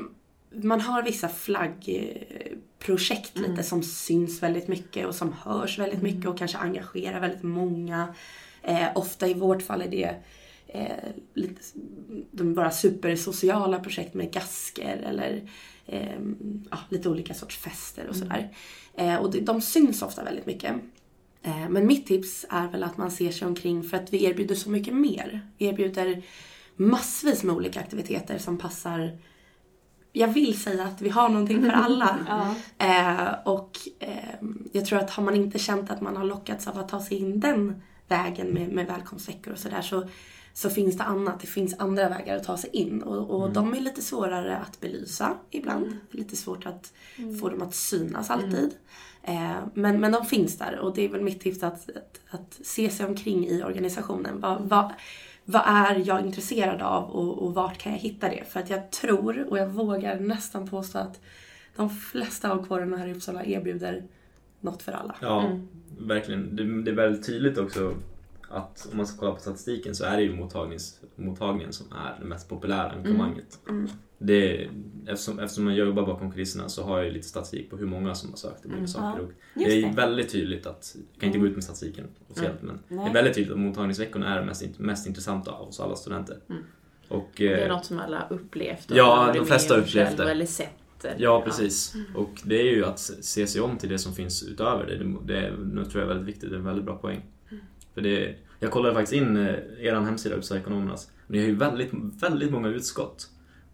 man 0.54 0.80
har 0.80 1.02
vissa 1.02 1.30
projekt 2.78 3.38
lite 3.38 3.62
som 3.62 3.82
syns 3.82 4.42
väldigt 4.42 4.68
mycket 4.68 5.06
och 5.06 5.14
som 5.14 5.32
hörs 5.32 5.78
väldigt 5.78 6.02
mycket 6.02 6.26
och 6.26 6.38
kanske 6.38 6.58
engagerar 6.58 7.20
väldigt 7.20 7.42
många. 7.42 8.14
Eh, 8.62 8.88
ofta 8.94 9.28
i 9.28 9.34
vårt 9.34 9.62
fall 9.62 9.82
är 9.82 9.88
det 9.88 10.14
eh, 10.66 11.10
lite, 11.34 11.60
de 12.30 12.54
bara 12.54 12.70
supersociala 12.70 13.80
projekt 13.80 14.14
med 14.14 14.32
gasker 14.32 14.96
eller 14.96 15.48
eh, 15.86 16.18
ja, 16.70 16.78
lite 16.88 17.08
olika 17.08 17.34
sorts 17.34 17.58
fester 17.58 18.08
och 18.08 18.16
sådär. 18.16 18.54
Eh, 18.94 19.16
och 19.16 19.30
de, 19.30 19.40
de 19.40 19.60
syns 19.60 20.02
ofta 20.02 20.24
väldigt 20.24 20.46
mycket. 20.46 20.74
Eh, 21.42 21.68
men 21.68 21.86
mitt 21.86 22.06
tips 22.06 22.46
är 22.50 22.68
väl 22.68 22.82
att 22.82 22.96
man 22.96 23.10
ser 23.10 23.30
sig 23.30 23.48
omkring 23.48 23.82
för 23.82 23.96
att 23.96 24.12
vi 24.12 24.24
erbjuder 24.24 24.54
så 24.54 24.70
mycket 24.70 24.94
mer. 24.94 25.40
Vi 25.58 25.66
erbjuder 25.66 26.22
massvis 26.76 27.42
med 27.42 27.54
olika 27.54 27.80
aktiviteter 27.80 28.38
som 28.38 28.58
passar 28.58 29.18
jag 30.12 30.28
vill 30.28 30.60
säga 30.60 30.84
att 30.84 31.02
vi 31.02 31.08
har 31.08 31.28
någonting 31.28 31.62
för 31.62 31.70
alla. 31.70 32.18
Ja. 32.28 32.54
Eh, 32.86 33.34
och 33.44 33.78
eh, 33.98 34.34
jag 34.72 34.86
tror 34.86 34.98
att 34.98 35.10
har 35.10 35.22
man 35.22 35.34
inte 35.34 35.58
känt 35.58 35.90
att 35.90 36.00
man 36.00 36.16
har 36.16 36.24
lockats 36.24 36.66
av 36.66 36.78
att 36.78 36.88
ta 36.88 37.00
sig 37.00 37.16
in 37.16 37.40
den 37.40 37.82
vägen 38.08 38.48
med, 38.48 38.68
med 38.68 38.86
välkomstveckor 38.86 39.52
och 39.52 39.58
sådär 39.58 39.82
så, 39.82 40.08
så 40.52 40.70
finns 40.70 40.98
det 40.98 41.04
annat. 41.04 41.40
Det 41.40 41.46
finns 41.46 41.74
andra 41.78 42.08
vägar 42.08 42.36
att 42.36 42.44
ta 42.44 42.56
sig 42.56 42.70
in 42.72 43.02
och, 43.02 43.42
och 43.42 43.52
de 43.52 43.74
är 43.74 43.80
lite 43.80 44.02
svårare 44.02 44.56
att 44.56 44.80
belysa 44.80 45.36
ibland. 45.50 45.96
Det 46.10 46.18
är 46.18 46.22
lite 46.22 46.36
svårt 46.36 46.66
att 46.66 46.92
få 47.40 47.48
dem 47.48 47.62
att 47.62 47.74
synas 47.74 48.30
alltid. 48.30 48.70
Eh, 49.22 49.56
men, 49.74 50.00
men 50.00 50.12
de 50.12 50.26
finns 50.26 50.58
där 50.58 50.78
och 50.78 50.94
det 50.94 51.04
är 51.04 51.08
väl 51.08 51.22
mitt 51.22 51.40
tips 51.40 51.62
att, 51.62 51.90
att, 51.90 52.20
att 52.30 52.60
se 52.62 52.90
sig 52.90 53.06
omkring 53.06 53.46
i 53.46 53.62
organisationen. 53.62 54.40
Vad, 54.40 54.62
vad, 54.62 54.92
vad 55.44 55.62
är 55.66 56.02
jag 56.06 56.20
intresserad 56.20 56.82
av 56.82 57.10
och, 57.10 57.42
och 57.42 57.54
vart 57.54 57.78
kan 57.78 57.92
jag 57.92 57.98
hitta 57.98 58.28
det? 58.28 58.44
För 58.48 58.60
att 58.60 58.70
jag 58.70 58.90
tror, 58.90 59.46
och 59.50 59.58
jag 59.58 59.68
vågar 59.68 60.20
nästan 60.20 60.68
påstå 60.68 60.98
att 60.98 61.20
de 61.76 61.90
flesta 61.90 62.50
av 62.50 62.66
kårerna 62.66 62.96
här 62.96 63.06
i 63.06 63.14
Uppsala 63.14 63.44
erbjuder 63.44 64.04
något 64.60 64.82
för 64.82 64.92
alla. 64.92 65.16
Ja, 65.20 65.58
verkligen. 65.98 66.56
Det, 66.56 66.82
det 66.82 66.90
är 66.90 66.94
väldigt 66.94 67.26
tydligt 67.26 67.58
också 67.58 67.94
att 68.48 68.88
om 68.90 68.96
man 68.96 69.06
ska 69.06 69.18
kolla 69.18 69.32
på 69.32 69.40
statistiken 69.40 69.94
så 69.94 70.04
är 70.04 70.16
det 70.16 70.22
ju 70.22 70.36
mottagnings, 70.36 71.00
mottagningen 71.16 71.72
som 71.72 71.86
är 71.92 72.18
det 72.20 72.24
mest 72.24 72.48
populära 72.48 72.90
engagemanget. 72.90 73.58
Det, 74.22 74.68
eftersom, 75.06 75.38
eftersom 75.38 75.64
man 75.64 75.74
jobbar 75.74 76.06
bakom 76.06 76.32
kulisserna 76.32 76.68
så 76.68 76.82
har 76.82 77.02
jag 77.02 77.12
lite 77.12 77.28
statistik 77.28 77.70
på 77.70 77.76
hur 77.76 77.86
många 77.86 78.14
som 78.14 78.30
har 78.30 78.36
sökt 78.36 78.66
olika 78.66 78.86
saker. 78.86 79.20
Ja, 79.20 79.24
Och 79.24 79.32
det 79.54 79.82
är 79.82 79.88
det. 79.88 79.96
väldigt 79.96 80.32
tydligt 80.32 80.66
att, 80.66 80.96
jag 81.12 81.20
kan 81.20 81.26
inte 81.26 81.38
gå 81.38 81.46
ut 81.46 81.54
med 81.54 81.64
statistiken 81.64 82.06
officiellt, 82.28 82.62
men 82.62 82.78
det 82.88 82.94
Nej. 82.94 83.08
är 83.08 83.12
väldigt 83.14 83.34
tydligt 83.34 83.52
att 83.52 83.58
mottagningsveckorna 83.58 84.34
är 84.34 84.40
det 84.40 84.46
mest, 84.46 84.78
mest 84.78 85.06
intressanta 85.06 85.50
av 85.50 85.68
oss 85.68 85.80
alla 85.80 85.96
studenter. 85.96 86.36
Och, 87.08 87.30
Det 87.36 87.52
är 87.52 87.62
eh, 87.68 87.76
något 87.76 87.84
som 87.84 87.98
alla 87.98 88.26
upplevt. 88.30 88.90
och 88.90 88.96
Ja, 88.96 89.30
de 89.34 89.46
flesta 89.46 89.76
upplevt 89.76 90.16
det. 90.16 90.30
Eller 90.30 90.46
sett 90.46 90.68
det. 91.02 91.14
Ja, 91.18 91.42
precis. 91.46 91.94
Och 92.14 92.40
det 92.44 92.60
är 92.60 92.74
ju 92.76 92.84
att 92.84 92.98
se 92.98 93.46
sig 93.46 93.60
om 93.60 93.78
till 93.78 93.88
det 93.88 93.98
som 93.98 94.14
finns 94.14 94.42
utöver 94.42 94.86
det. 94.86 94.98
Det, 94.98 95.04
det 95.34 95.56
nu 95.72 95.84
tror 95.84 96.02
jag 96.02 96.10
är 96.10 96.14
väldigt 96.14 96.28
viktigt, 96.34 96.50
det 96.50 96.56
är 96.56 96.58
en 96.58 96.64
väldigt 96.64 96.84
bra 96.84 96.96
poäng. 96.96 97.22
För 97.94 98.00
det, 98.00 98.34
jag 98.60 98.70
kollade 98.70 98.94
faktiskt 98.94 99.12
in 99.12 99.36
eh, 99.36 99.54
er 99.80 99.94
hemsida, 99.94 100.34
Uppsala 100.36 100.60
Ekonomernas. 100.60 101.10
Ni 101.26 101.38
har 101.38 101.46
ju 101.46 101.54
väldigt, 101.54 101.90
väldigt 102.20 102.52
många 102.52 102.68
utskott. 102.68 103.28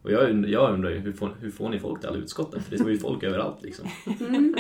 Och 0.09 0.15
jag, 0.15 0.31
und- 0.31 0.49
jag 0.49 0.75
undrar 0.75 0.91
ju, 0.91 0.99
hur 0.99 1.13
får, 1.13 1.37
hur 1.41 1.51
får 1.51 1.69
ni 1.69 1.79
folk 1.81 2.01
till 2.01 2.09
alla 2.09 2.19
utskotten? 2.19 2.63
För 2.63 2.71
det 2.71 2.79
står 2.79 2.91
ju 2.91 2.99
folk 2.99 3.23
överallt 3.23 3.63
liksom. 3.63 3.89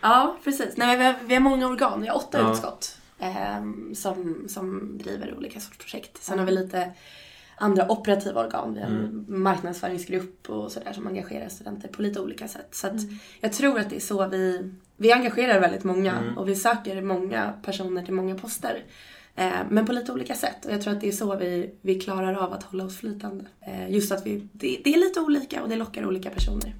Ja, 0.00 0.36
precis. 0.44 0.76
Nej, 0.76 0.98
vi, 0.98 1.04
har, 1.04 1.14
vi 1.26 1.34
har 1.34 1.40
många 1.40 1.68
organ. 1.68 2.00
Vi 2.02 2.08
har 2.08 2.16
åtta 2.16 2.38
Ja. 2.40 2.52
utskott 2.52 2.98
ehm, 3.18 3.94
som, 3.94 4.44
som 4.48 4.98
driver 4.98 5.34
olika 5.36 5.60
sorts 5.60 5.78
projekt. 5.78 6.22
Sen 6.22 6.38
har 6.38 6.46
vi 6.46 6.52
lite 6.52 6.90
andra 7.56 7.90
operativa 7.92 8.40
organ. 8.46 8.74
Vi 8.74 8.80
har 8.80 8.88
en 8.88 9.24
marknadsföringsgrupp 9.28 10.50
och 10.50 10.72
sådär 10.72 10.92
som 10.92 11.06
engagerar 11.06 11.48
studenter 11.48 11.88
på 11.88 12.02
lite 12.02 12.20
olika 12.20 12.48
sätt. 12.48 12.68
Så 12.74 12.86
att 12.86 12.94
jag 13.40 13.52
tror 13.52 13.78
att 13.78 13.90
det 13.90 13.96
är 13.96 14.00
så 14.00 14.28
vi, 14.28 14.70
vi 14.96 15.12
engagerar 15.12 15.60
väldigt 15.60 15.84
många 15.84 16.34
och 16.36 16.48
vi 16.48 16.56
söker 16.56 17.02
många 17.02 17.52
personer 17.64 18.02
till 18.02 18.14
många 18.14 18.34
poster. 18.34 18.82
Eh, 19.36 19.50
men 19.70 19.86
på 19.86 19.92
lite 19.92 20.12
olika 20.12 20.34
sätt. 20.34 20.64
Och 20.64 20.72
jag 20.72 20.82
tror 20.82 20.94
att 20.94 21.00
det 21.00 21.08
är 21.08 21.12
så 21.12 21.36
vi, 21.36 21.74
vi 21.82 22.00
klarar 22.00 22.34
av 22.34 22.52
att 22.52 22.62
hålla 22.62 22.84
oss 22.84 22.96
flytande. 22.96 23.44
Eh, 23.60 23.90
just 23.90 24.12
att 24.12 24.26
vi, 24.26 24.48
det, 24.52 24.80
det 24.84 24.94
är 24.94 24.98
lite 24.98 25.20
olika 25.20 25.62
och 25.62 25.68
det 25.68 25.76
lockar 25.76 26.06
olika 26.06 26.30
personer. 26.30 26.74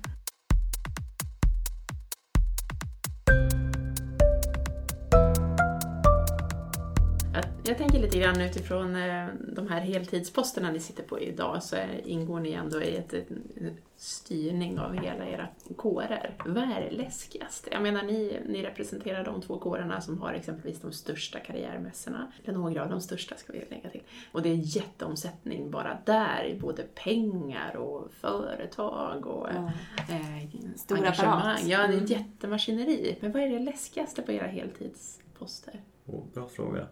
Jag, 7.67 7.79
tänker 7.79 7.99
lite 7.99 8.19
grann 8.19 8.41
utifrån 8.41 8.97
eh, 8.97 9.27
de 9.57 9.69
här 9.69 9.81
heltidsposterna 9.81 10.71
ni 10.71 10.81
sitter 10.81 11.03
på 11.03 11.21
idag 11.21 11.63
så 11.63 11.77
ingår 12.05 12.41
ni 12.41 12.53
ändå 12.53 12.83
i 12.83 12.97
ett, 12.97 13.15
en 13.15 13.77
styrning 13.97 14.79
av 14.79 14.95
hela 14.95 15.29
era 15.29 15.49
kårer. 15.77 16.35
Vad 16.47 16.63
är 16.63 16.81
det 16.81 16.91
läskigaste? 16.91 17.71
Jag 17.73 17.83
menar, 17.83 18.03
ni, 18.03 18.41
ni 18.49 18.63
representerar 18.63 19.25
de 19.25 19.43
två 19.43 19.59
kårerna 19.59 20.01
som 20.01 20.21
har 20.21 20.33
exempelvis 20.35 20.81
de 20.81 20.93
största 20.93 21.39
karriärmässorna. 21.41 22.33
Eller 22.45 22.59
några 22.59 22.83
av 22.83 22.91
de 22.91 23.01
största 23.01 23.37
ska 23.37 23.53
vi 23.53 23.65
lägga 23.71 23.91
till. 23.91 24.03
Och 24.33 24.43
det 24.43 24.49
är 24.49 24.77
jätteomsättning 24.77 25.71
bara 25.71 25.99
där 26.05 26.45
i 26.47 26.61
både 26.61 26.83
pengar 26.83 27.77
och 27.77 28.13
företag 28.21 29.27
och 29.27 29.49
Ja. 29.55 29.73
eh, 30.15 30.49
Stor 30.77 30.97
engagemang. 30.97 31.39
apparat. 31.39 31.65
Ja, 31.65 31.79
det 31.79 31.85
är 31.85 31.89
Mm. 31.89 32.05
ett 32.05 32.11
jättemaskineri. 32.11 33.17
Men 33.21 33.33
vad 33.33 33.43
är 33.43 33.49
det 33.49 33.59
läskigaste 33.59 34.23
på 34.23 34.33
era 34.33 34.47
heltidsposter? 34.47 35.81
Åh, 36.07 36.25
bra 36.35 36.49
fråga. 36.49 36.87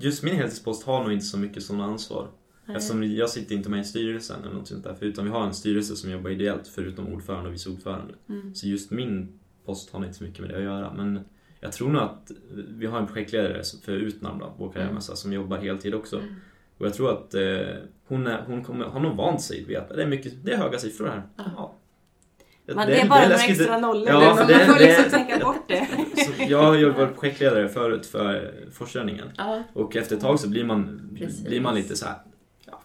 Just 0.00 0.22
min 0.22 0.34
heltidspost 0.34 0.86
har 0.86 1.02
nog 1.04 1.12
inte 1.12 1.24
så 1.24 1.38
mycket 1.38 1.62
sådana 1.62 1.84
ansvar. 1.84 2.28
Eftersom 2.68 3.04
jag 3.04 3.30
sitter 3.30 3.54
inte 3.54 3.70
med 3.70 3.80
i 3.80 3.84
styrelsen 3.84 4.42
eller 4.44 4.54
något 4.54 4.68
sånt 4.68 4.84
där. 4.84 4.96
Utan 5.00 5.24
vi 5.24 5.30
har 5.30 5.46
en 5.46 5.54
styrelse 5.54 5.96
som 5.96 6.10
jobbar 6.10 6.30
ideellt 6.30 6.68
förutom 6.68 7.08
ordförande 7.08 7.48
och 7.48 7.54
vice 7.54 7.70
ordförande. 7.70 8.14
Så 8.54 8.66
just 8.66 8.90
min 8.90 9.38
post 9.64 9.90
har 9.90 10.00
nog 10.00 10.08
inte 10.08 10.18
så 10.18 10.24
mycket 10.24 10.40
med 10.40 10.50
det 10.50 10.56
att 10.56 10.62
göra. 10.62 10.92
Men 10.92 11.20
jag 11.60 11.72
tror 11.72 11.88
nog 11.88 12.02
att 12.02 12.30
vi 12.68 12.86
har 12.86 12.98
en 12.98 13.06
projektledare 13.06 13.62
för 13.84 13.92
Utnamn, 13.92 14.38
då, 14.38 14.54
vår 14.58 14.72
karriärmässa, 14.72 15.16
som 15.16 15.32
jobbar 15.32 15.58
heltid 15.58 15.94
också. 15.94 16.22
Och 16.78 16.86
jag 16.86 16.94
tror 16.94 17.10
att 17.12 17.34
eh, 17.34 17.42
hon, 18.06 18.26
är, 18.26 18.44
hon 18.46 18.64
kommer, 18.64 18.84
har 18.84 19.00
nog 19.00 19.16
vant 19.16 19.42
sig 19.42 19.64
vid 19.64 19.76
att 19.76 19.88
det 19.88 20.02
är, 20.02 20.06
mycket, 20.06 20.44
det 20.44 20.52
är 20.52 20.56
höga 20.56 20.78
siffror 20.78 21.06
här. 21.06 21.22
Ja. 21.36 21.74
Man, 22.74 22.86
det, 22.86 23.00
är 23.00 23.08
bara 23.08 23.18
några 23.20 23.28
läskigt. 23.28 23.60
extra 23.60 23.78
nollor. 23.78 24.08
Ja, 24.08 24.34
man 24.34 24.46
det- 24.46 24.66
får 24.66 24.74
det- 24.78 24.86
liksom 24.86 25.10
tänka 25.10 25.38
bort 25.44 25.68
det. 25.68 25.86
Så 26.16 26.32
jag 26.48 26.62
har 26.62 26.74
ju 26.74 26.90
varit 26.90 27.14
projektledare 27.20 27.68
förut 27.68 28.06
för 28.06 28.54
Forsränningen. 28.72 29.30
Ja, 29.36 29.62
Och 29.72 29.96
efter 29.96 30.16
ett 30.16 30.22
tag 30.22 30.40
så 30.40 30.48
blir 30.48 30.64
man, 30.64 31.10
Precis. 31.18 31.44
blir 31.44 31.60
man 31.60 31.74
lite 31.74 31.96
så 31.96 32.06
här. 32.06 32.14
Ja, 32.66 32.80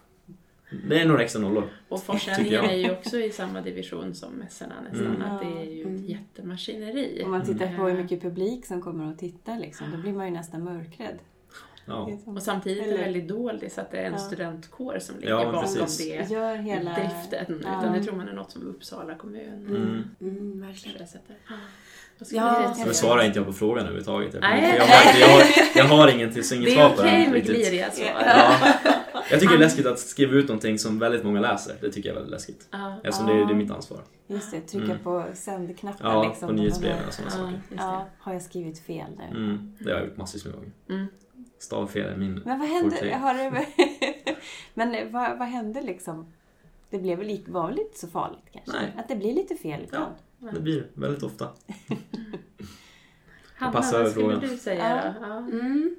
det 0.88 1.00
är 1.00 1.06
några 1.06 1.22
extra 1.22 1.42
nollor. 1.42 1.64
och 1.88 2.02
Forsränningen 2.02 2.64
är 2.64 2.76
ju 2.76 2.90
också 2.90 3.18
i 3.18 3.30
samma 3.30 3.60
division 3.60 4.14
som 4.14 4.32
mässorna 4.32 4.74
nästan. 4.90 5.06
Mm. 5.06 5.22
Att 5.22 5.40
det 5.40 5.60
är 5.60 5.64
ju 5.74 5.82
Mm. 5.82 5.94
ett 5.96 6.08
jättemaskineri. 6.10 7.22
Om 7.24 7.30
man 7.30 7.44
tittar 7.44 7.76
på 7.76 7.82
hur 7.82 7.90
Eh, 7.90 8.02
mycket 8.02 8.22
publik 8.22 8.66
som 8.66 8.82
kommer 8.82 9.12
och 9.12 9.18
tittar 9.18 9.58
liksom, 9.58 9.86
då 9.92 9.96
blir 9.98 10.12
man 10.12 10.26
ju 10.26 10.32
nästan 10.32 10.64
mörkrädd. 10.64 11.18
Ja. 11.88 12.10
Och 12.24 12.42
samtidigt 12.42 12.82
är 12.82 12.86
det 12.86 12.92
Eller- 12.92 13.04
väldigt 13.04 13.28
doldis 13.28 13.78
att 13.78 13.90
det 13.90 13.98
är 13.98 14.04
en 14.04 14.12
Ja. 14.12 14.18
studentkår 14.18 14.98
som 15.00 15.16
ligger 15.18 15.30
Ja, 15.30 15.44
bakom 15.52 15.60
precis. 15.74 15.98
det 15.98 16.30
Gör 16.34 16.56
hela... 16.56 16.90
driften. 16.94 17.62
Ja. 17.64 17.80
Utan 17.80 17.92
det 17.92 18.04
tror 18.04 18.16
man 18.16 18.28
är 18.28 18.32
något 18.32 18.50
som 18.50 18.62
Uppsala 18.66 19.14
kommun 19.14 19.66
Mm. 19.66 20.04
Mm, 20.20 20.60
verkligen. 20.66 20.98
sjösätter. 20.98 21.36
Vad 22.18 22.26
skulle 22.26 22.40
Ja. 22.42 22.74
Så 22.86 22.94
svarar 22.94 23.22
inte 23.24 23.38
jag 23.38 23.46
på 23.46 23.52
frågan 23.52 23.78
överhuvudtaget. 23.84 24.34
Jag, 24.34 24.40
Nej. 24.40 24.74
jag, 24.76 24.86
har, 24.86 25.20
jag, 25.20 25.28
har, 25.28 25.42
jag 25.74 25.84
har 25.84 26.08
så 26.42 26.54
inget 26.54 26.66
Det 26.68 26.74
svar 26.74 26.84
är 26.84 26.88
på 26.96 27.02
det 27.02 27.08
okej 27.08 27.10
här 27.24 27.32
med 27.32 27.44
gliriga 27.44 27.90
svar. 27.90 28.06
Ja. 28.26 28.52
Jag 29.30 29.40
tycker 29.40 29.52
det 29.52 29.58
är 29.58 29.66
läskigt 29.66 29.86
att 29.86 29.98
skriva 29.98 30.32
ut 30.34 30.48
någonting 30.48 30.78
som 30.78 30.98
väldigt 30.98 31.24
många 31.24 31.40
läser. 31.40 31.74
Det 31.80 31.90
tycker 31.92 32.08
jag 32.08 32.14
är 32.16 32.20
väldigt 32.20 32.32
läskigt. 32.32 32.68
Ja. 32.70 33.00
Eftersom 33.04 33.26
det, 33.26 33.32
är- 33.32 33.46
det 33.46 33.52
är 33.52 33.56
mitt 33.56 33.70
ansvar. 33.70 34.00
Just 34.26 34.50
det, 34.50 34.60
trycka 34.60 34.84
Mm. 34.84 34.98
på 34.98 35.24
sändknappen 35.34 36.06
Ja, 36.06 36.28
liksom. 36.28 36.48
på 36.48 36.54
nyhetsbreven 36.54 36.98
har- 36.98 37.06
och 37.06 37.12
sådana 37.12 37.30
Ja, 37.34 37.52
saker. 37.68 37.76
Ja, 37.84 38.06
har 38.18 38.32
jag 38.32 38.42
skrivit 38.42 38.78
fel 38.78 39.06
nu? 39.18 39.38
Mm, 39.38 39.72
det 39.78 39.90
har 39.92 39.98
jag 39.98 40.08
gjort 40.08 40.16
massvis 40.16 40.44
med 40.44 40.54
gånger. 40.54 40.70
Mm. 40.90 41.06
Stavfel 41.58 42.06
är 42.06 42.16
min 42.16 42.34
Men 42.44 42.58
vad 42.58 42.68
hände? 42.68 43.14
Har 43.14 43.34
det... 43.34 43.66
Men 44.74 45.12
vad, 45.12 45.38
vad 45.38 45.48
hände 45.48 45.82
liksom? 45.82 46.32
Det 46.90 46.98
blev 46.98 47.18
väl 47.18 47.44
var 47.46 47.68
väl 47.68 47.78
inte 47.78 47.98
så 47.98 48.08
farligt 48.08 48.44
kanske? 48.52 48.72
Nej. 48.72 48.94
Att 48.96 49.08
det 49.08 49.16
blir 49.16 49.34
lite 49.34 49.56
fel 49.56 49.84
ibland? 49.84 50.14
Det 50.38 50.60
blir 50.60 50.80
det 50.80 51.00
väldigt 51.00 51.22
ofta. 51.22 51.48
Hanna, 53.54 53.72
vad 53.72 53.84
skulle 53.84 54.10
frågan. 54.10 54.40
du 54.40 54.56
säga? 54.56 55.14
Ja. 55.20 55.36
Mm. 55.36 55.96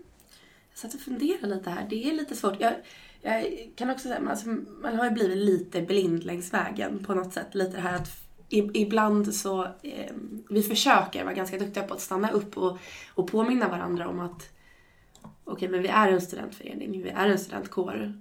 Jag 0.70 0.78
satt 0.78 0.94
och 0.94 1.00
funderade 1.00 1.56
lite 1.56 1.70
här. 1.70 1.88
Det 1.90 2.10
är 2.10 2.14
lite 2.14 2.36
svårt. 2.36 2.56
Jag, 2.60 2.74
jag 3.22 3.72
kan 3.76 3.90
också 3.90 4.08
säga, 4.08 4.30
alltså, 4.30 4.50
man 4.82 4.96
har 4.96 5.06
ju 5.06 5.12
blivit 5.12 5.38
lite 5.38 5.82
blind 5.82 6.24
längs 6.24 6.54
vägen 6.54 7.04
på 7.04 7.14
något 7.16 7.34
sätt. 7.34 7.56
Lite 7.56 7.72
det 7.72 7.82
här 7.82 7.96
att 7.96 8.30
ibland 8.74 9.36
så, 9.36 9.64
eh, 9.64 10.14
vi 10.50 10.64
försöker 10.64 11.24
vara 11.24 11.34
ganska 11.34 11.58
duktiga 11.58 11.84
på 11.84 11.94
att 11.94 12.02
stanna 12.02 12.32
upp 12.32 12.58
och, 12.58 12.78
och 13.16 13.32
påminna 13.32 13.68
varandra 13.68 14.08
om 14.08 14.20
att 14.20 14.50
okej, 15.52 15.70
men 15.70 15.82
vi 15.82 15.88
är 15.88 16.08
en 16.08 16.22
studentförening, 16.22 17.04
vi 17.04 17.10
är 17.10 17.30
en 17.30 17.40
studentkår. 17.40 18.14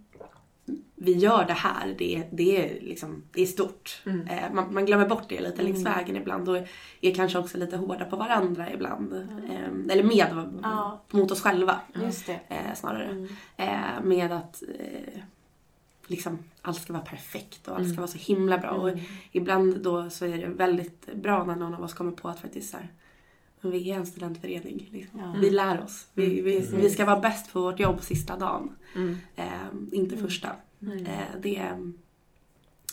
Vi 0.94 1.12
gör 1.12 1.44
det 1.44 1.52
här, 1.52 1.94
det, 1.98 2.24
det, 2.32 2.56
är, 2.56 2.80
liksom, 2.80 3.22
det 3.32 3.42
är 3.42 3.46
stort. 3.46 4.02
Eh, 4.30 4.52
man, 4.52 4.74
man 4.74 4.86
glömmer 4.86 5.08
bort 5.08 5.28
det 5.28 5.40
lite 5.40 5.62
längs 5.62 5.86
vägen 5.86 6.16
ibland 6.16 6.48
och 6.48 6.56
är 7.00 7.14
kanske 7.14 7.38
också 7.38 7.58
lite 7.58 7.76
hårda 7.76 8.04
på 8.04 8.16
varandra 8.16 8.72
ibland. 8.72 9.12
Eh, 9.14 9.92
eller 9.92 10.02
med, 10.02 10.50
Ja. 10.62 11.00
mot 11.10 11.30
oss 11.30 11.40
själva 11.40 11.80
eh, 12.48 12.74
snarare. 12.74 13.04
Mm. 13.04 13.28
Eh, 13.56 14.02
med 14.02 14.32
att 14.32 14.62
eh, 14.78 15.20
liksom, 16.06 16.38
allt 16.62 16.82
ska 16.82 16.92
vara 16.92 17.04
perfekt 17.04 17.68
och 17.68 17.76
allt 17.76 17.88
ska 17.88 17.96
vara 17.96 18.06
så 18.10 18.18
himla 18.18 18.58
bra. 18.58 18.70
Och 18.70 18.90
ibland 19.32 19.80
då 19.82 20.10
så 20.10 20.26
är 20.26 20.38
det 20.38 20.46
väldigt 20.46 21.14
bra 21.14 21.44
när 21.44 21.56
någon 21.56 21.74
av 21.74 21.82
oss 21.82 21.94
kommer 21.94 22.12
på 22.12 22.28
att 22.28 22.40
faktiskt 22.40 22.70
så 22.70 22.76
här, 22.76 22.88
men 23.60 23.72
vi 23.72 23.90
är 23.90 23.96
en 23.96 24.06
studentförening. 24.06 24.88
Liksom. 24.92 25.20
Ja. 25.20 25.34
Vi 25.40 25.50
lär 25.50 25.82
oss. 25.82 26.06
Vi, 26.14 26.40
vi, 26.40 26.56
Precis. 26.60 26.74
vi 26.74 26.90
ska 26.90 27.04
vara 27.04 27.20
bäst 27.20 27.52
på 27.52 27.60
vårt 27.60 27.80
jobb 27.80 28.02
sista 28.02 28.36
dagen. 28.36 28.76
Mm. 28.94 29.18
Eh, 29.36 29.46
inte 29.92 30.16
första. 30.16 30.48
Eh, 30.82 31.40
det 31.42 31.56
är 31.56 31.72
mm, 31.72 31.98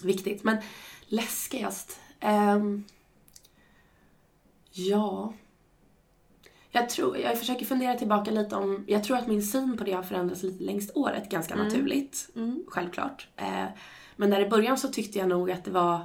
viktigt. 0.04 0.44
Men 0.44 0.58
läskigast? 1.08 2.00
Ehm, 2.20 2.84
ja... 4.72 5.34
Jag, 6.72 6.90
tror, 6.90 7.18
jag 7.18 7.40
försöker 7.40 7.66
fundera 7.66 7.96
tillbaka 7.96 8.32
lite 8.32 8.56
om... 8.56 8.84
Jag 8.88 9.04
tror 9.04 9.18
att 9.18 9.28
min 9.28 9.44
syn 9.44 9.78
på 9.78 9.84
det 9.84 9.92
har 9.92 10.04
förändrats 10.04 10.44
lite 10.44 10.64
längst 10.64 10.92
året, 10.96 11.30
ganska 11.30 11.56
naturligt. 11.56 12.30
Självklart. 12.68 13.28
Eh, 13.36 13.66
men 14.16 14.30
där 14.30 14.46
i 14.46 14.50
början 14.50 14.78
så 14.78 14.88
tyckte 14.88 15.20
jag 15.20 15.30
nog 15.30 15.52
att 15.52 15.66
det 15.66 15.72
var... 15.72 16.02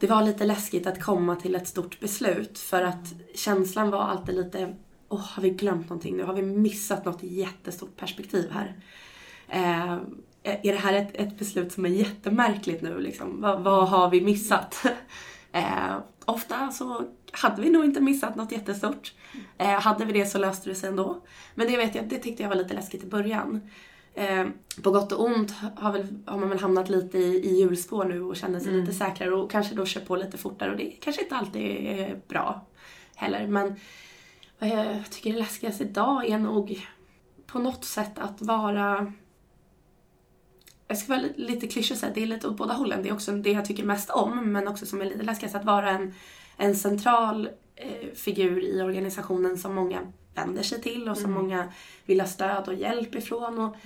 Det 0.00 0.06
var 0.06 0.22
lite 0.22 0.44
läskigt 0.44 0.86
att 0.86 1.02
komma 1.02 1.36
till 1.36 1.54
ett 1.54 1.68
stort 1.68 2.00
beslut 2.00 2.58
för 2.58 2.82
att 2.82 3.14
känslan 3.34 3.90
var 3.90 4.02
alltid 4.02 4.34
lite... 4.34 4.74
Åh, 5.08 5.20
har 5.20 5.42
vi 5.42 5.50
glömt 5.50 5.88
någonting 5.88 6.16
nu? 6.16 6.22
Har 6.22 6.34
vi 6.34 6.42
missat 6.42 7.04
något 7.04 7.22
jättestort 7.22 7.96
perspektiv 7.96 8.50
här? 8.50 8.74
Eh, 9.48 9.92
är 10.42 10.72
det 10.72 10.78
här 10.78 10.92
ett, 10.92 11.10
ett 11.14 11.38
beslut 11.38 11.72
som 11.72 11.84
är 11.84 11.88
jättemärkligt 11.88 12.82
nu? 12.82 13.00
Liksom? 13.00 13.40
Vad, 13.40 13.62
vad 13.62 13.88
har 13.88 14.10
vi 14.10 14.20
missat? 14.20 14.86
eh, 15.52 15.96
ofta 16.24 16.70
så 16.70 17.04
hade 17.32 17.62
vi 17.62 17.70
nog 17.70 17.84
inte 17.84 18.00
missat 18.00 18.36
något 18.36 18.52
jättestort. 18.52 19.12
Eh, 19.58 19.80
hade 19.80 20.04
vi 20.04 20.12
det 20.12 20.26
så 20.26 20.38
löste 20.38 20.70
det 20.70 20.74
sig 20.74 20.88
ändå. 20.88 21.20
Men 21.54 21.66
det 21.66 21.76
vet 21.76 21.94
jag, 21.94 22.08
det 22.08 22.18
tyckte 22.18 22.42
jag 22.42 22.50
var 22.50 22.56
lite 22.56 22.74
läskigt 22.74 23.04
i 23.04 23.06
början. 23.06 23.60
Eh, 24.18 24.46
på 24.82 24.90
gott 24.90 25.12
och 25.12 25.24
ont 25.24 25.50
har, 25.76 25.92
väl, 25.92 26.06
har 26.26 26.38
man 26.38 26.48
väl 26.48 26.58
hamnat 26.58 26.88
lite 26.88 27.18
i, 27.18 27.46
i 27.50 27.60
hjulspår 27.60 28.04
nu 28.04 28.22
och 28.22 28.36
känner 28.36 28.60
sig 28.60 28.72
lite 28.72 28.92
säkrare 28.92 29.34
och 29.34 29.50
kanske 29.50 29.74
då 29.74 29.86
kör 29.86 30.00
på 30.00 30.16
lite 30.16 30.38
fortare 30.38 30.70
och 30.70 30.76
det 30.76 30.90
kanske 30.90 31.22
inte 31.22 31.36
alltid 31.36 31.62
är 31.86 32.20
bra 32.28 32.66
heller. 33.14 33.46
Men 33.46 33.76
vad 34.58 34.70
jag 34.70 35.10
tycker 35.10 35.34
är 35.34 35.38
läskigast 35.38 35.80
idag 35.80 36.26
är 36.28 36.38
nog 36.38 36.86
på 37.46 37.58
något 37.58 37.84
sätt 37.84 38.18
att 38.18 38.42
vara 38.42 39.12
jag 40.88 40.98
ska 40.98 41.12
vara 41.12 41.22
li- 41.22 41.34
lite 41.36 41.66
klyschig 41.66 41.94
och 41.94 41.98
säga 41.98 42.12
det 42.14 42.22
är 42.22 42.26
lite 42.26 42.48
åt 42.48 42.56
båda 42.56 42.74
hållen. 42.74 43.02
Det 43.02 43.08
är 43.08 43.12
också 43.14 43.32
det 43.32 43.50
jag 43.52 43.64
tycker 43.64 43.84
mest 43.84 44.10
om, 44.10 44.52
men 44.52 44.68
också 44.68 44.86
som 44.86 45.00
är 45.00 45.04
lite 45.04 45.22
läskigast. 45.22 45.54
Att 45.54 45.64
vara 45.64 45.90
en, 45.90 46.14
en 46.56 46.76
central 46.76 47.48
eh, 47.76 48.14
figur 48.14 48.64
i 48.64 48.82
organisationen 48.82 49.58
som 49.58 49.74
många 49.74 50.00
vänder 50.38 50.62
sig 50.62 50.80
till 50.80 51.08
och 51.08 51.16
som 51.16 51.32
många 51.32 51.72
vill 52.06 52.20
ha 52.20 52.28
stöd 52.28 52.68
och 52.68 52.74
hjälp 52.74 53.14
ifrån. 53.14 53.58
Och, 53.58 53.76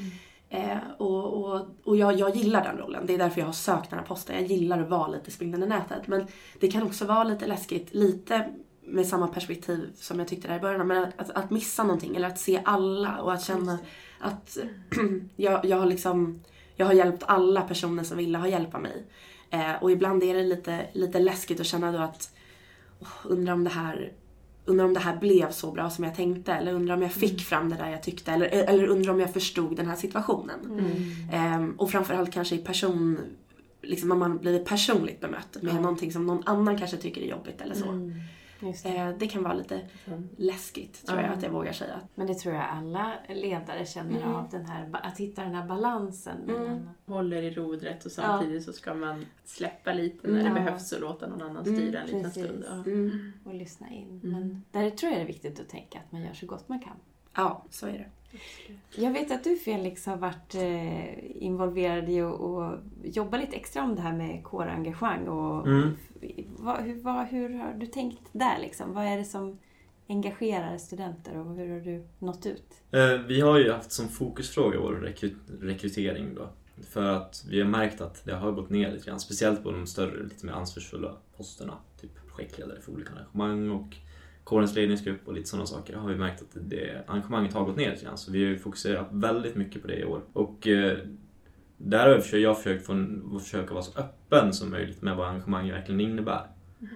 eh, 0.49 0.79
och, 0.99 1.35
och, 1.35 1.67
och 1.85 1.97
jag, 1.97 2.19
jag 2.19 2.37
gillar 2.37 2.65
den 2.65 2.79
rollen. 2.79 3.07
Det 3.07 3.15
är 3.15 3.19
därför 3.19 3.41
jag 3.41 3.47
har 3.47 3.53
sökt 3.53 3.91
den 3.91 3.99
här 3.99 4.07
posten. 4.07 4.37
Jag 4.37 4.47
gillar 4.47 4.83
att 4.83 4.89
vara 4.89 5.09
lite 5.09 5.31
spindeln 5.31 5.63
i 5.63 5.67
nätet. 5.67 6.07
Men 6.07 6.27
det 6.61 6.71
kan 6.71 6.83
också 6.83 7.05
vara 7.05 7.25
lite 7.25 7.47
läskigt, 7.47 7.95
lite 7.95 8.49
med 8.85 9.07
samma 9.07 9.29
perspektiv 9.29 9.91
som 9.95 10.19
jag 10.19 10.29
tyckte 10.29 10.49
där 10.49 10.57
i 10.57 10.61
början. 10.61 10.87
Men 10.87 11.05
att, 11.05 11.21
att, 11.21 11.31
att 11.31 11.51
missa 11.51 11.83
någonting 11.83 12.17
eller 12.17 12.29
att 12.29 12.39
se 12.39 12.63
alla 12.65 13.19
och 13.23 13.33
att 13.33 13.45
känna 13.45 13.79
att 14.21 14.59
jag, 15.37 15.65
jag 15.65 15.77
har 15.77 15.87
liksom 15.87 16.41
jag 16.77 16.87
har 16.87 16.93
hjälpt 16.93 17.23
alla 17.27 17.61
personer 17.61 18.05
som 18.05 18.17
ville 18.17 18.39
ha 18.39 18.49
hjälp 18.49 18.75
av 18.75 18.83
mig. 18.83 19.07
Eh, 19.51 19.83
och 19.83 19.91
ibland 19.91 20.23
är 20.23 20.35
det 20.35 20.43
lite, 20.43 20.87
lite 20.93 21.19
läskigt 21.19 21.61
att 21.61 21.67
känna 21.67 21.93
då 21.93 21.99
att 21.99 22.35
oh, 23.01 23.33
undrar 23.33 23.53
om 23.53 23.65
det 23.65 23.71
här 23.71 24.13
Undrar 24.65 24.85
om 24.85 24.95
det 24.95 25.01
här 25.01 25.17
blev 25.17 25.51
så 25.51 25.73
bra 25.73 25.91
som 25.91 26.05
jag 26.05 26.15
tänkte 26.15 26.53
eller 26.53 26.73
undrar 26.73 26.95
om 26.95 27.03
jag 27.03 27.13
fick 27.13 27.41
fram 27.41 27.71
det 27.71 27.77
där 27.77 27.91
jag 27.91 28.03
tyckte 28.03 28.33
eller, 28.33 28.47
eller 28.47 28.87
undrar 28.87 29.13
om 29.13 29.21
jag 29.21 29.33
förstod 29.33 29.77
den 29.77 29.87
här 29.87 29.97
situationen. 29.97 30.61
Ehm, 31.33 31.75
och 31.79 31.91
framförallt 31.91 32.33
kanske 32.33 32.55
i 32.55 32.59
person, 32.59 33.19
liksom 33.83 34.13
om 34.13 34.19
man 34.19 34.39
blivit 34.39 34.65
personligt 34.65 35.21
bemött 35.21 35.57
med 35.61 35.75
någonting 35.75 36.13
som 36.13 36.27
någon 36.27 36.43
annan 36.47 36.79
kanske 36.79 36.97
tycker 36.97 37.21
är 37.21 37.27
jobbigt 37.27 37.61
eller 37.61 37.75
så. 37.75 37.87
Just 37.87 38.23
det. 38.83 38.97
Eh, 38.97 39.09
det 39.19 39.27
kan 39.27 39.43
vara 39.43 39.55
lite 39.55 39.81
läskigt 40.37 41.07
tror 41.07 41.21
jag 41.21 41.33
att 41.33 41.43
jag 41.43 41.51
vågar 41.51 41.73
säga. 41.73 42.01
Men 42.15 42.27
det 42.27 42.35
tror 42.35 42.55
jag 42.55 42.65
alla 42.65 43.13
ledare 43.29 43.87
känner 43.87 44.27
av, 44.35 44.49
den 44.51 44.67
här, 44.67 44.89
att 44.93 45.19
hitta 45.19 45.43
den 45.43 45.55
här 45.55 45.67
balansen. 45.67 46.37
mellan- 46.47 46.91
Håller 47.07 47.43
i 47.43 47.51
rodret 47.51 48.05
och 48.05 48.13
samtidigt 48.13 48.65
så 48.65 48.73
ska 48.73 48.95
man 48.95 49.27
släppa 49.45 49.93
lite 49.93 50.29
när 50.29 50.39
det 50.43 50.49
Ja. 50.49 50.55
behövs 50.55 50.93
och 50.93 51.01
låta 51.01 51.27
någon 51.27 51.43
annan 51.43 51.65
styra 51.65 52.01
en 52.01 52.07
liten 52.07 52.23
precis. 52.23 52.45
stund. 52.45 52.65
Ja. 52.69 52.75
Mm. 52.75 53.33
Och 53.45 53.55
lyssna 53.55 53.91
in. 53.91 54.21
Men 54.23 54.65
där 54.71 54.91
tror 54.91 55.13
jag 55.13 55.21
det 55.21 55.25
är 55.25 55.27
viktigt 55.27 55.61
att 55.61 55.69
tänka 55.69 55.99
att 55.99 56.13
man 56.13 56.23
gör 56.23 56.33
så 56.33 56.47
gott 56.47 56.69
man 56.69 56.81
kan. 56.81 56.97
Ja, 57.35 57.65
så 57.71 57.87
är 57.87 57.93
det. 57.93 58.07
Jag 58.97 59.13
vet 59.13 59.31
att 59.33 59.45
du 59.45 59.57
Felix 59.57 60.07
har 60.07 60.17
varit 60.17 60.55
eh, 60.55 61.43
involverad 61.43 62.09
i 62.09 62.21
att 62.21 62.81
jobba 63.03 63.37
lite 63.37 63.57
extra 63.57 63.83
om 63.83 63.95
det 63.97 64.03
här 64.03 64.13
med 64.17 64.45
kårengagemang. 64.45 65.29
Och, 65.29 65.67
Mm. 65.67 65.91
vad, 66.59 66.81
hur, 66.83 67.01
vad, 67.03 67.27
hur 67.27 67.55
har 67.59 67.73
du 67.75 67.87
tänkt 67.87 68.21
där 68.33 68.59
liksom? 68.61 68.95
Vad 68.95 69.05
är 69.05 69.17
det 69.19 69.25
som 69.25 69.59
engagerar 70.09 70.79
studenter 70.79 71.37
och 71.39 71.57
hur 71.57 71.71
har 71.73 71.81
du 71.81 72.07
nått 72.19 72.47
ut? 72.47 72.65
Eh, 72.91 73.19
Vi 73.27 73.41
har 73.41 73.59
ju 73.59 73.73
haft 73.73 73.93
som 73.93 74.09
fokusfråga 74.09 74.81
vår 74.81 74.93
rekry- 74.95 75.37
rekrytering 75.61 76.35
då. 76.35 76.49
För 76.91 77.03
att 77.05 77.45
vi 77.51 77.61
har 77.61 77.69
märkt 77.69 78.01
att 78.01 78.25
det 78.25 78.35
har 78.35 78.53
gått 78.53 78.71
ner 78.71 78.93
lite 78.93 79.07
grann. 79.07 79.21
Speciellt 79.21 79.63
på 79.63 79.71
de 79.71 79.87
större, 79.87 80.23
lite 80.23 80.47
mer 80.47 80.53
ansvarsfulla 80.53 81.17
posterna. 81.37 81.75
Typ 82.01 82.11
projektledare 82.29 82.81
för 82.81 82.93
olika 82.93 83.11
arrangemang 83.15 83.71
och 83.71 83.97
kårens 84.45 84.75
ledningsgrupp 84.75 85.29
och 85.29 85.35
lite 85.35 85.49
sådana 85.49 85.67
saker. 85.67 85.97
Har 85.97 86.09
vi 86.09 86.17
märkt 86.17 86.43
att 86.43 86.57
det 86.61 87.05
engagemanget 87.07 87.55
har 87.55 87.65
gått 87.65 87.77
ner 87.77 87.91
lite 87.91 88.05
grann. 88.05 88.19
Så 88.19 88.33
vi 88.33 88.45
har 88.45 88.51
ju 88.51 88.59
fokuserat 88.59 89.07
väldigt 89.11 89.55
mycket 89.55 89.83
på 89.83 89.89
det 89.89 89.97
i 89.97 90.05
år. 90.05 90.21
Och 90.33 90.67
eh, 90.67 90.99
där 91.77 91.99
har 91.99 92.09
jag 92.09 92.23
försökt, 92.23 92.43
jag 92.43 92.57
försökt 92.63 92.87
få, 92.87 93.39
försöka 93.41 93.75
vara 93.75 93.85
så 93.85 94.01
öppen 94.01 94.53
som 94.53 94.71
möjligt 94.71 95.03
med 95.03 95.17
vad 95.17 95.29
engagemang 95.29 95.71
verkligen 95.71 96.01
innebär. 96.01 96.47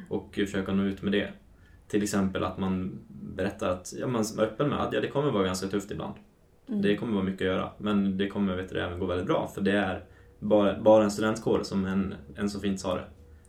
Och 0.08 0.34
försöka 0.34 0.72
nå 0.72 0.82
ut 0.82 1.02
med 1.02 1.12
det. 1.12 1.32
Till 1.88 2.02
exempel 2.02 2.44
att 2.44 2.58
man 2.58 2.98
berättar 3.08 3.70
att, 3.70 3.94
ja, 4.00 4.06
man 4.06 4.24
är 4.38 4.42
öppen 4.42 4.68
med 4.68 4.80
att 4.80 4.92
ja, 4.92 5.00
det 5.00 5.08
kommer 5.08 5.30
vara 5.30 5.44
ganska 5.44 5.66
tufft 5.66 5.90
ibland. 5.90 6.14
Det 6.66 6.96
kommer 6.96 7.14
vara 7.14 7.24
mycket 7.24 7.40
att 7.40 7.46
göra, 7.46 7.70
men 7.78 8.18
det 8.18 8.28
kommer 8.28 8.56
vet 8.56 8.68
du, 8.68 8.80
även 8.80 8.98
gå 8.98 9.06
väldigt 9.06 9.26
bra 9.26 9.50
för 9.54 9.60
det 9.60 9.72
är 9.72 10.04
bara, 10.38 10.80
bara 10.80 11.04
en 11.04 11.10
studentkår 11.10 11.60
som 11.62 11.84
en, 11.84 12.14
en 12.36 12.50
så 12.50 12.60
fint 12.60 12.80
sa 12.80 12.94
det. 12.94 13.04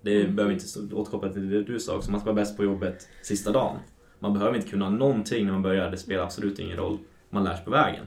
Det 0.09 0.27
behöver 0.29 0.53
inte 0.53 0.95
återkoppla 0.95 1.29
till 1.33 1.49
det 1.49 1.63
du 1.63 1.79
sa 1.79 1.95
också, 1.95 2.11
man 2.11 2.19
ska 2.19 2.25
vara 2.31 2.35
bäst 2.41 2.57
på 2.57 2.63
jobbet 2.63 3.07
sista 3.21 3.51
dagen. 3.51 3.75
Man 4.19 4.33
behöver 4.33 4.55
inte 4.55 4.69
kunna 4.69 4.89
någonting 4.89 5.45
när 5.45 5.53
man 5.53 5.61
börjar, 5.61 5.91
det 5.91 5.97
spelar 5.97 6.23
absolut 6.23 6.59
ingen 6.59 6.77
roll. 6.77 6.97
Man 7.29 7.43
lär 7.43 7.55
sig 7.55 7.65
på 7.65 7.71
vägen. 7.71 8.05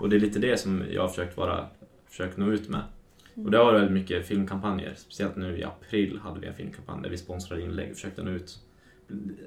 Och 0.00 0.08
det 0.08 0.16
är 0.16 0.20
lite 0.20 0.38
det 0.38 0.60
som 0.60 0.82
jag 0.90 1.02
har 1.02 1.08
försökt, 1.08 1.36
vara, 1.36 1.66
försökt 2.08 2.36
nå 2.36 2.52
ut 2.52 2.68
med. 2.68 2.80
Och 3.44 3.50
det 3.50 3.58
har 3.58 3.64
varit 3.64 3.76
väldigt 3.80 3.94
mycket 3.94 4.26
filmkampanjer, 4.26 4.92
speciellt 4.96 5.36
nu 5.36 5.58
i 5.58 5.64
april 5.64 6.18
hade 6.22 6.40
vi 6.40 6.46
en 6.46 6.54
filmkampanj 6.54 7.02
där 7.02 7.10
vi 7.10 7.16
sponsrade 7.16 7.62
inlägg 7.62 7.90
och 7.90 7.96
försökte 7.96 8.22
nå 8.22 8.30
ut. 8.30 8.58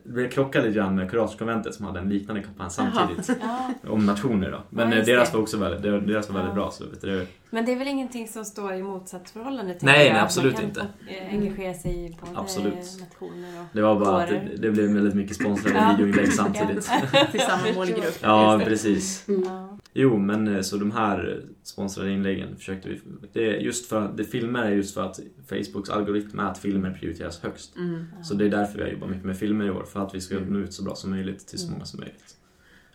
Det 0.04 0.28
krockade 0.28 0.68
lite 0.68 0.78
grann 0.78 0.96
med 0.96 1.12
Kuratorkonventet 1.12 1.74
som 1.76 1.86
hade 1.86 2.00
en 2.00 2.10
liknande 2.10 2.44
kampanj 2.44 2.70
samtidigt. 2.70 3.30
Ja, 3.42 3.74
Om 3.90 4.06
nationer 4.06 4.52
då. 4.52 4.64
Men 4.70 4.92
Ja, 4.92 4.98
eh, 4.98 5.06
deras 5.06 5.34
var 5.34 5.42
också 5.42 5.58
väldigt, 5.58 5.82
deras 6.08 6.30
var 6.30 6.36
väldigt 6.36 6.50
Ja. 6.52 6.56
bra. 6.56 6.72
Så 6.72 6.86
vet 6.88 7.02
du, 7.02 7.28
men 7.54 7.66
det 7.66 7.72
är 7.72 7.76
väl 7.76 7.88
ingenting 7.88 8.28
som 8.28 8.46
står 8.46 8.74
i 8.74 8.84
motsatsförhållande? 8.84 9.72
tänker 9.72 9.86
Nej, 9.86 10.10
nej, 10.10 10.18
att 10.20 10.24
absolut 10.24 10.54
man 10.54 10.62
kan 10.62 10.70
inte. 10.70 10.88
eh, 11.08 11.34
engagera 11.34 11.74
sig 11.74 12.06
i 12.06 12.18
både 12.22 12.40
Absolut. 12.40 12.98
nationer 13.00 13.60
och 13.60 13.66
det 13.74 13.82
var 13.82 14.00
bara 14.00 14.24
att 14.24 14.30
det, 14.30 14.42
det 14.58 14.72
blev 14.72 14.94
väldigt 14.94 15.14
mycket 15.16 15.36
sponsrade 15.36 15.76
Ja. 15.78 15.92
videoinlägg 15.98 16.34
samtidigt. 16.34 16.92
Till 17.32 17.40
samma 17.42 17.64
målgrupp. 17.76 18.18
Ja, 18.22 18.62
precis. 18.66 19.26
Ja. 19.46 19.78
Jo, 19.94 20.18
men 20.18 20.48
eh, 20.56 20.62
så 20.62 20.78
de 20.78 20.92
här 20.92 21.44
sponsrade 21.64 22.12
inläggen 22.12 22.56
försökte 22.58 22.90
vi... 22.90 23.02
Det 23.34 23.50
är 23.56 23.60
just 23.60 23.86
för 23.90 24.02
att, 24.02 24.18
det 24.18 24.24
filmer 24.24 24.64
är 24.64 24.72
just 24.72 24.94
för 24.94 25.04
att 25.06 25.20
Facebooks 25.50 25.90
algoritm 25.90 26.40
är 26.40 26.44
att 26.44 26.58
filmer 26.58 26.92
prioriteras 27.00 27.40
högst. 27.40 27.76
Mm. 27.78 28.06
Så 28.24 28.34
det 28.34 28.46
är 28.46 28.50
därför 28.50 28.78
vi 28.78 28.84
har 28.84 28.90
jobbat 28.92 29.10
mycket 29.10 29.26
med 29.26 29.38
filmer 29.38 29.66
i 29.66 29.70
år, 29.72 29.84
för 29.84 30.00
att 30.06 30.16
vi 30.16 30.22
ska 30.22 30.40
nå 30.40 30.60
ut 30.60 30.74
så 30.74 30.84
bra 30.84 30.96
som 30.96 31.10
möjligt 31.10 31.48
till 31.48 31.60
så 31.60 31.72
många 31.72 31.86
som 31.86 32.00
möjligt. 32.00 32.36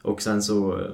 Och 0.02 0.22
sen 0.22 0.42
så, 0.42 0.80
eh, 0.80 0.86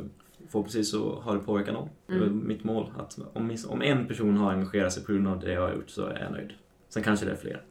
förhoppningsvis 0.52 0.90
så 0.90 1.20
har 1.20 1.34
det 1.34 1.40
påverkat 1.40 1.74
någon. 1.74 1.88
Det 2.06 2.14
är 2.14 2.30
mitt 2.30 2.64
mål. 2.64 2.92
Att 2.98 3.18
om, 3.34 3.56
om 3.68 3.82
en 3.82 4.08
person 4.08 4.36
har 4.36 4.52
engagerat 4.52 4.92
sig 4.92 5.04
på 5.04 5.12
grund 5.12 5.28
av 5.28 5.40
det 5.40 5.52
jag 5.52 5.60
har 5.60 5.74
gjort 5.74 5.90
så 5.90 6.06
är 6.06 6.22
jag 6.22 6.32
nöjd. 6.32 6.52
Sen 6.88 7.02
kanske 7.02 7.26
det 7.26 7.32
är 7.32 7.36
fler. 7.36 7.62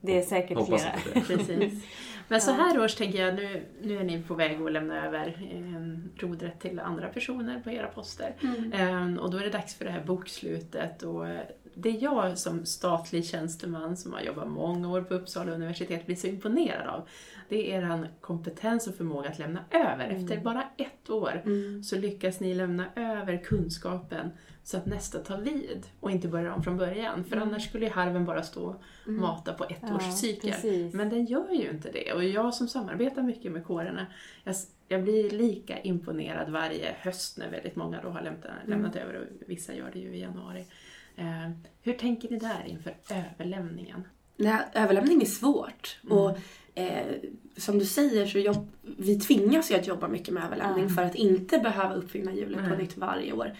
Det 0.00 0.18
är 0.18 0.22
säkert 0.22 0.58
Hoppas 0.58 0.82
flera. 0.82 1.24
Precis. 1.26 1.84
Men 2.28 2.40
så 2.40 2.50
här 2.50 2.84
års 2.84 2.94
tänker 2.94 3.26
jag, 3.26 3.34
nu, 3.34 3.62
nu 3.82 3.98
är 3.98 4.04
ni 4.04 4.22
på 4.22 4.34
väg 4.34 4.62
att 4.62 4.72
lämna 4.72 5.06
över 5.06 5.26
eh, 5.26 6.22
rodret 6.22 6.60
till 6.60 6.80
andra 6.80 7.08
personer 7.08 7.60
på 7.60 7.70
era 7.70 7.86
poster. 7.86 8.34
Eh, 8.72 9.14
och 9.14 9.30
då 9.30 9.38
är 9.38 9.42
det 9.42 9.50
dags 9.50 9.74
för 9.74 9.84
det 9.84 9.90
här 9.90 10.04
bokslutet. 10.04 11.02
Och 11.02 11.28
eh, 11.28 11.40
det 11.80 11.90
jag 11.90 12.38
som 12.38 12.66
statlig 12.66 13.26
tjänsteman 13.26 13.96
som 13.96 14.12
har 14.12 14.20
jobbat 14.20 14.48
många 14.48 14.90
år 14.90 15.02
på 15.02 15.14
Uppsala 15.14 15.52
universitet 15.52 16.06
blir 16.06 16.16
så 16.16 16.26
imponerad 16.26 16.88
av, 16.88 17.08
det 17.48 17.72
är 17.72 17.82
er 17.82 18.08
kompetens 18.20 18.86
och 18.86 18.94
förmåga 18.94 19.28
att 19.28 19.38
lämna 19.38 19.64
över. 19.70 20.08
Efter 20.08 20.40
bara 20.40 20.64
ett 20.76 21.10
år 21.10 21.42
så 21.82 21.96
lyckas 21.96 22.40
ni 22.40 22.54
lämna 22.54 22.86
över 22.96 23.44
kunskapen 23.44 24.30
så 24.68 24.76
att 24.76 24.86
nästa 24.86 25.18
tar 25.18 25.38
vid 25.38 25.86
och 26.00 26.10
inte 26.10 26.28
börjar 26.28 26.50
om 26.50 26.62
från 26.62 26.76
början. 26.76 27.24
För 27.24 27.36
annars 27.36 27.68
skulle 27.68 27.86
ju 27.86 27.92
harven 27.92 28.24
bara 28.24 28.42
stå 28.42 28.64
och 28.64 29.12
mata 29.12 29.52
på 29.52 29.64
ett 29.64 29.90
års 29.90 30.14
cykel. 30.14 30.50
precis. 30.50 30.94
Men 30.94 31.08
den 31.08 31.24
gör 31.24 31.50
ju 31.52 31.70
inte 31.70 31.90
det. 31.92 32.12
Och 32.12 32.24
jag 32.24 32.54
som 32.54 32.68
samarbetar 32.68 33.22
mycket 33.22 33.52
med 33.52 33.64
kårerna, 33.64 34.06
jag, 34.44 34.54
jag 34.88 35.02
blir 35.02 35.30
lika 35.30 35.80
imponerad 35.80 36.50
varje 36.50 36.94
höst 36.98 37.38
när 37.38 37.50
väldigt 37.50 37.76
många 37.76 38.02
då 38.02 38.08
har 38.08 38.22
lämnat, 38.22 38.50
lämnat 38.66 38.96
över 38.96 39.14
och 39.14 39.50
vissa 39.50 39.74
gör 39.74 39.90
det 39.92 39.98
ju 39.98 40.14
i 40.14 40.20
januari. 40.20 40.66
Eh, 41.18 41.50
hur 41.82 41.92
tänker 41.92 42.28
ni 42.30 42.38
där 42.38 42.64
inför 42.66 42.94
överlämningen? 43.10 44.04
Nej, 44.36 44.60
överlämning 44.74 45.22
är 45.22 45.26
svårt. 45.26 45.98
Mm. 46.04 46.18
Och 46.18 46.38
eh, 46.74 47.06
som 47.56 47.78
du 47.78 47.84
säger 47.84 48.26
så 48.26 48.38
jobb, 48.38 48.68
vi 48.98 49.20
tvingas 49.20 49.70
ju 49.70 49.74
att 49.74 49.86
jobba 49.86 50.08
mycket 50.08 50.34
med 50.34 50.44
överlämning 50.44 50.84
Mm. 50.84 50.94
för 50.94 51.02
att 51.02 51.14
inte 51.14 51.58
behöva 51.58 51.94
uppfinna 51.94 52.32
hjulet 52.32 52.60
på 52.60 52.68
Nej. 52.68 52.78
nytt 52.78 52.96
varje 52.96 53.32
år. 53.32 53.52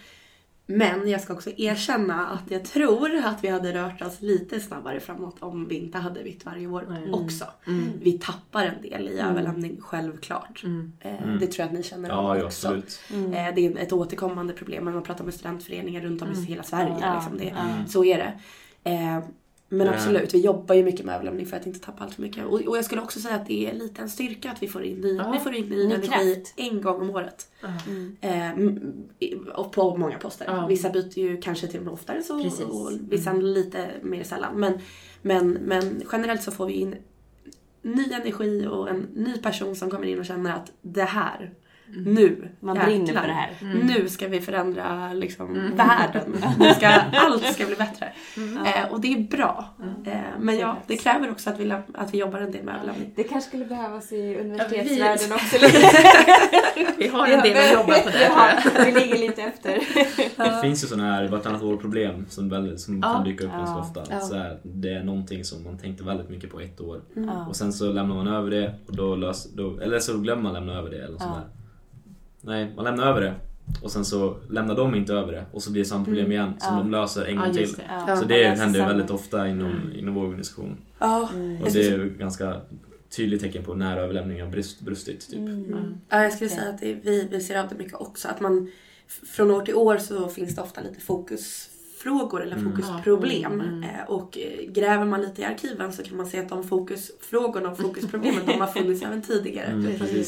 Men 0.71 1.09
jag 1.09 1.21
ska 1.21 1.33
också 1.33 1.49
erkänna 1.57 2.27
att 2.27 2.51
jag 2.51 2.65
tror 2.65 3.15
att 3.25 3.43
vi 3.43 3.47
hade 3.47 3.73
rört 3.73 4.01
oss 4.01 4.21
lite 4.21 4.59
snabbare 4.59 4.99
framåt 4.99 5.35
om 5.39 5.67
vi 5.67 5.75
inte 5.75 5.97
hade 5.97 6.23
vitt 6.23 6.45
varje 6.45 6.67
år 6.67 6.85
Nej. 6.89 7.11
också. 7.11 7.45
Mm. 7.67 7.85
Vi 8.01 8.11
tappar 8.11 8.65
en 8.65 8.81
del 8.81 9.07
i 9.07 9.19
Mm. 9.19 9.31
överlämning, 9.31 9.77
självklart. 9.81 10.63
Mm. 10.63 10.93
Eh, 10.99 11.23
Mm. 11.23 11.39
Det 11.39 11.47
tror 11.47 11.59
jag 11.63 11.67
att 11.67 11.73
ni 11.73 11.83
känner 11.83 12.09
Ja, 12.09 12.37
ja 12.37 12.45
också. 12.45 12.67
absolut. 12.67 12.99
Mm. 13.13 13.33
Eh, 13.33 13.55
Det 13.55 13.65
är 13.65 13.77
ett 13.77 13.93
återkommande 13.93 14.53
problem 14.53 14.85
när 14.85 14.91
man 14.91 15.03
pratar 15.03 15.25
med 15.25 15.33
studentföreningar 15.33 16.01
runt 16.01 16.21
om 16.21 16.27
Mm. 16.27 16.39
i 16.39 16.45
hela 16.45 16.63
Sverige. 16.63 16.95
Ja, 17.01 17.13
Liksom 17.15 17.37
det, 17.37 17.45
ja. 17.45 17.85
Så 17.87 18.03
är 18.05 18.17
det. 18.17 18.33
Eh, 19.71 19.77
Men 19.77 19.87
Nej. 19.87 19.95
absolut, 19.95 20.33
vi 20.33 20.39
jobbar 20.39 20.75
ju 20.75 20.83
mycket 20.83 21.05
med 21.05 21.15
överlämning 21.15 21.45
för 21.45 21.57
att 21.57 21.65
inte 21.67 21.79
tappa 21.79 22.03
allt 22.03 22.13
för 22.13 22.21
mycket. 22.21 22.45
Och, 22.45 22.53
och 22.61 22.77
jag 22.77 22.85
skulle 22.85 23.01
också 23.01 23.19
säga 23.19 23.35
att 23.35 23.47
det 23.47 23.69
är 23.69 23.73
lite 23.73 24.01
en 24.01 24.09
styrka 24.09 24.51
att 24.51 24.63
vi 24.63 24.67
får 24.67 24.83
in 24.83 25.01
ny, 25.01 25.15
Ja. 25.15 25.31
vi 25.31 25.39
får 25.39 25.53
in 25.55 25.65
ny 25.69 25.75
Ny 25.87 25.93
energi 25.93 26.43
en 26.55 26.81
gång 26.81 27.01
om 27.01 27.09
året. 27.09 27.47
Mm. 27.87 28.15
Eh, 28.21 28.49
m- 28.51 28.93
i- 29.19 29.35
och 29.55 29.71
på 29.71 29.97
många 29.97 30.17
poster. 30.17 30.45
Ja. 30.47 30.67
Vissa 30.67 30.89
byter 30.89 31.19
ju 31.19 31.41
kanske 31.41 31.67
till 31.67 31.79
och 31.79 31.85
med 31.85 31.93
oftare 31.93 32.23
så, 32.23 32.43
Precis. 32.43 32.65
och 32.65 32.91
vissa 33.09 33.33
lite 33.33 33.87
mer 34.01 34.23
sällan. 34.23 34.59
Men, 34.59 34.73
men, 35.21 35.51
men 35.51 36.01
generellt 36.11 36.43
så 36.43 36.51
får 36.51 36.65
vi 36.65 36.73
in 36.73 36.95
ny 37.81 38.11
energi 38.13 38.67
och 38.67 38.89
en 38.89 39.07
ny 39.15 39.37
person 39.37 39.75
som 39.75 39.89
kommer 39.89 40.05
in 40.05 40.19
och 40.19 40.25
känner 40.25 40.53
att 40.53 40.71
det 40.81 41.03
här, 41.03 41.51
nu, 42.05 42.49
Man 42.59 42.75
jäklar, 42.75 42.89
brinner 42.89 43.13
för 43.21 43.27
det 43.27 43.33
här. 43.33 43.49
Mm. 43.61 43.77
Nu 43.87 44.09
ska 44.09 44.27
vi 44.27 44.41
förändra 44.41 45.13
liksom, 45.13 45.55
Mm. 45.55 45.75
världen. 45.75 46.35
Ska, 46.75 46.87
allt 47.13 47.45
ska 47.53 47.65
bli 47.65 47.75
bättre. 47.75 48.13
Mm. 48.37 48.57
Eh, 48.65 48.91
och 48.91 49.01
det 49.01 49.13
är 49.13 49.19
bra. 49.19 49.65
Mm. 49.81 50.17
Eh, 50.17 50.23
men 50.39 50.57
ja, 50.57 50.77
det 50.87 50.97
kräver 50.97 51.31
också 51.31 51.49
att 51.49 51.59
vi, 51.59 51.71
att 51.93 52.13
vi 52.13 52.17
jobbar 52.17 52.39
en 52.39 52.51
del 52.51 52.63
med 52.63 52.75
överlämning. 52.75 53.11
Det 53.15 53.23
kanske 53.23 53.47
skulle 53.47 53.65
behövas 53.65 54.11
i 54.11 54.33
Ja, 54.33 54.39
universitetsvärlden 54.39 55.27
vi- 55.29 55.35
också. 55.35 55.55
Lite. 55.65 55.89
Vi 56.97 57.07
har 57.07 57.27
en 57.27 57.41
del 57.41 57.57
att 57.57 57.73
jobba 57.73 57.99
på 57.99 58.09
där 58.09 58.11
tror 58.11 58.21
jag. 58.21 58.31
Ja, 58.75 58.83
vi 58.85 58.99
ligger 58.99 59.17
lite 59.27 59.41
efter. 59.41 59.79
Det 60.55 60.61
finns 60.61 60.83
ju 60.83 60.87
sådana 60.87 61.11
här 61.13 61.27
vartannat 61.27 61.61
år 61.63 61.77
problem 61.77 62.25
som, 62.29 62.49
väldigt, 62.49 62.79
som 62.79 62.99
Ja. 63.03 63.13
kan 63.13 63.23
dyka 63.23 63.43
upp 63.43 63.49
Ja. 63.53 63.57
ganska 63.59 63.79
ofta. 63.79 64.13
Ja. 64.15 64.19
Så 64.19 64.35
här, 64.35 64.59
det 64.63 64.89
är 64.93 65.03
någonting 65.03 65.43
som 65.43 65.63
man 65.63 65.77
tänkte 65.77 66.03
väldigt 66.03 66.29
mycket 66.29 66.51
på 66.51 66.59
ett 66.59 66.81
år. 66.81 67.01
Mm. 67.15 67.29
Ja. 67.29 67.45
Och 67.47 67.55
sen 67.55 67.73
så 67.73 67.91
lämnar 67.91 68.15
man 68.15 68.27
över 68.27 68.51
det 68.51 68.73
och 68.87 68.95
då 68.95 69.15
lös, 69.15 69.53
då, 69.53 69.79
eller 69.79 69.99
så 69.99 70.17
glömmer 70.17 70.43
man 70.43 70.53
lämna 70.53 70.73
över 70.73 70.89
det 70.89 70.97
eller 70.97 71.11
något 71.11 71.21
Ja. 71.21 71.25
sånt 71.25 71.37
där. 71.37 71.58
Nej, 72.41 72.73
man 72.75 72.85
lämnar 72.85 73.05
över 73.07 73.21
det 73.21 73.33
och 73.83 73.91
sen 73.91 74.05
så 74.05 74.37
lämnar 74.49 74.75
de 74.75 74.95
inte 74.95 75.13
över 75.13 75.31
det 75.31 75.45
och 75.51 75.63
så 75.63 75.71
blir 75.71 75.83
det 75.83 75.89
samma 75.89 76.05
problem 76.05 76.25
Mm. 76.25 76.31
igen 76.31 76.53
som 76.59 76.73
Ja. 76.75 76.79
de 76.83 76.91
löser 76.91 77.25
en 77.25 77.35
Ja, 77.35 77.41
gång 77.41 77.51
till. 77.53 77.61
just 77.61 77.77
det. 77.77 77.83
Ja. 77.89 78.05
Ja. 78.07 78.15
Så 78.17 78.25
det 78.25 78.43
händer 78.43 78.87
väldigt 78.87 79.11
ofta 79.11 79.47
inom, 79.47 79.71
Mm. 79.71 79.95
inom 79.99 80.13
vår 80.13 80.23
organisation. 80.23 80.77
Ja, 80.99 81.29
Mm. 81.33 81.61
Och 81.61 81.71
det 81.71 81.87
är 81.87 81.91
ju 81.91 82.09
ganska 82.09 82.61
tydligt 83.15 83.41
tecken 83.41 83.63
på 83.63 83.73
när 83.75 83.97
överlämningen 83.97 84.45
har 84.45 84.51
brust, 84.51 84.81
brustit. 84.81 85.27
Typ. 85.29 85.39
Mm. 85.39 85.97
Ja, 86.09 86.23
jag 86.23 86.33
skulle 86.33 86.49
säga 86.49 86.69
att 86.69 86.79
det, 86.79 86.93
vi, 86.93 87.27
vi 87.31 87.41
ser 87.41 87.59
av 87.59 87.69
det 87.69 87.75
mycket 87.75 87.93
också. 87.93 88.27
Att 88.27 88.39
man, 88.41 88.71
från 89.07 89.51
år 89.51 89.61
till 89.61 89.75
år 89.75 89.97
så 89.97 90.27
finns 90.27 90.55
det 90.55 90.61
ofta 90.61 90.81
lite 90.81 91.01
fokusfrågor 92.03 92.43
eller 92.43 92.57
Mm. 92.57 92.71
fokusproblem. 92.71 93.61
Mm. 93.61 93.83
Eh, 93.83 94.05
och 94.07 94.37
eh, 94.37 94.65
gräver 94.71 95.05
man 95.05 95.21
lite 95.21 95.41
i 95.41 95.45
arkiven 95.45 95.93
så 95.93 96.03
kan 96.03 96.17
man 96.17 96.25
se 96.25 96.39
att 96.39 96.49
de 96.49 96.63
fokusfrågorna 96.63 97.69
och 97.69 97.77
fokusproblemen 97.77 98.45
de 98.45 98.53
har 98.53 98.67
funnits 98.67 99.01
även 99.03 99.21
tidigare. 99.21 99.65
Mm. 99.65 99.85
Eh, 100.01 100.23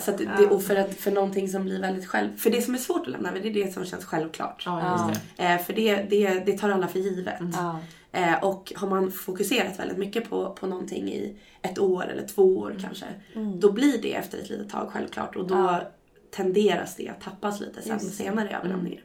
så 0.00 0.10
att 0.10 0.18
det, 0.18 0.46
och 0.50 0.62
för, 0.62 0.76
att, 0.76 0.94
för 0.94 1.10
någonting 1.10 1.48
som 1.48 1.64
blir 1.64 1.80
väldigt 1.80 2.06
själv... 2.06 2.36
För 2.36 2.50
det 2.50 2.62
som 2.62 2.74
är 2.74 2.78
svårt 2.78 3.00
att 3.06 3.12
lämna 3.12 3.32
det 3.32 3.48
är 3.48 3.54
det 3.54 3.74
som 3.74 3.84
känns 3.84 4.04
självklart. 4.04 4.62
Ja, 4.66 5.10
det. 5.36 5.58
För 5.66 5.72
det, 5.72 5.96
det, 6.10 6.42
det 6.46 6.58
tar 6.58 6.70
alla 6.70 6.88
för 6.88 6.98
givet. 6.98 7.40
Mm. 7.40 7.54
Eh, 8.12 8.44
och 8.44 8.72
har 8.76 8.88
man 8.88 9.10
fokuserat 9.10 9.78
väldigt 9.78 9.98
mycket 9.98 10.30
på, 10.30 10.50
på 10.60 10.66
någonting 10.66 11.08
i 11.08 11.36
ett 11.62 11.78
år 11.78 12.04
eller 12.06 12.26
två 12.26 12.58
år 12.58 12.76
kanske. 12.80 13.06
Mm. 13.34 13.60
Då 13.60 13.72
blir 13.72 14.02
det 14.02 14.14
efter 14.14 14.38
ett 14.38 14.48
litet 14.50 14.70
tag 14.70 14.90
självklart 14.92 15.36
och 15.36 15.46
då 15.46 15.54
Ja. 15.54 15.80
tenderas 16.30 16.96
det 16.96 17.08
att 17.08 17.20
tappas 17.20 17.60
lite 17.60 17.82
sen 17.82 18.00
senare 18.00 18.48
i 18.50 18.52
överlämningen. 18.52 19.00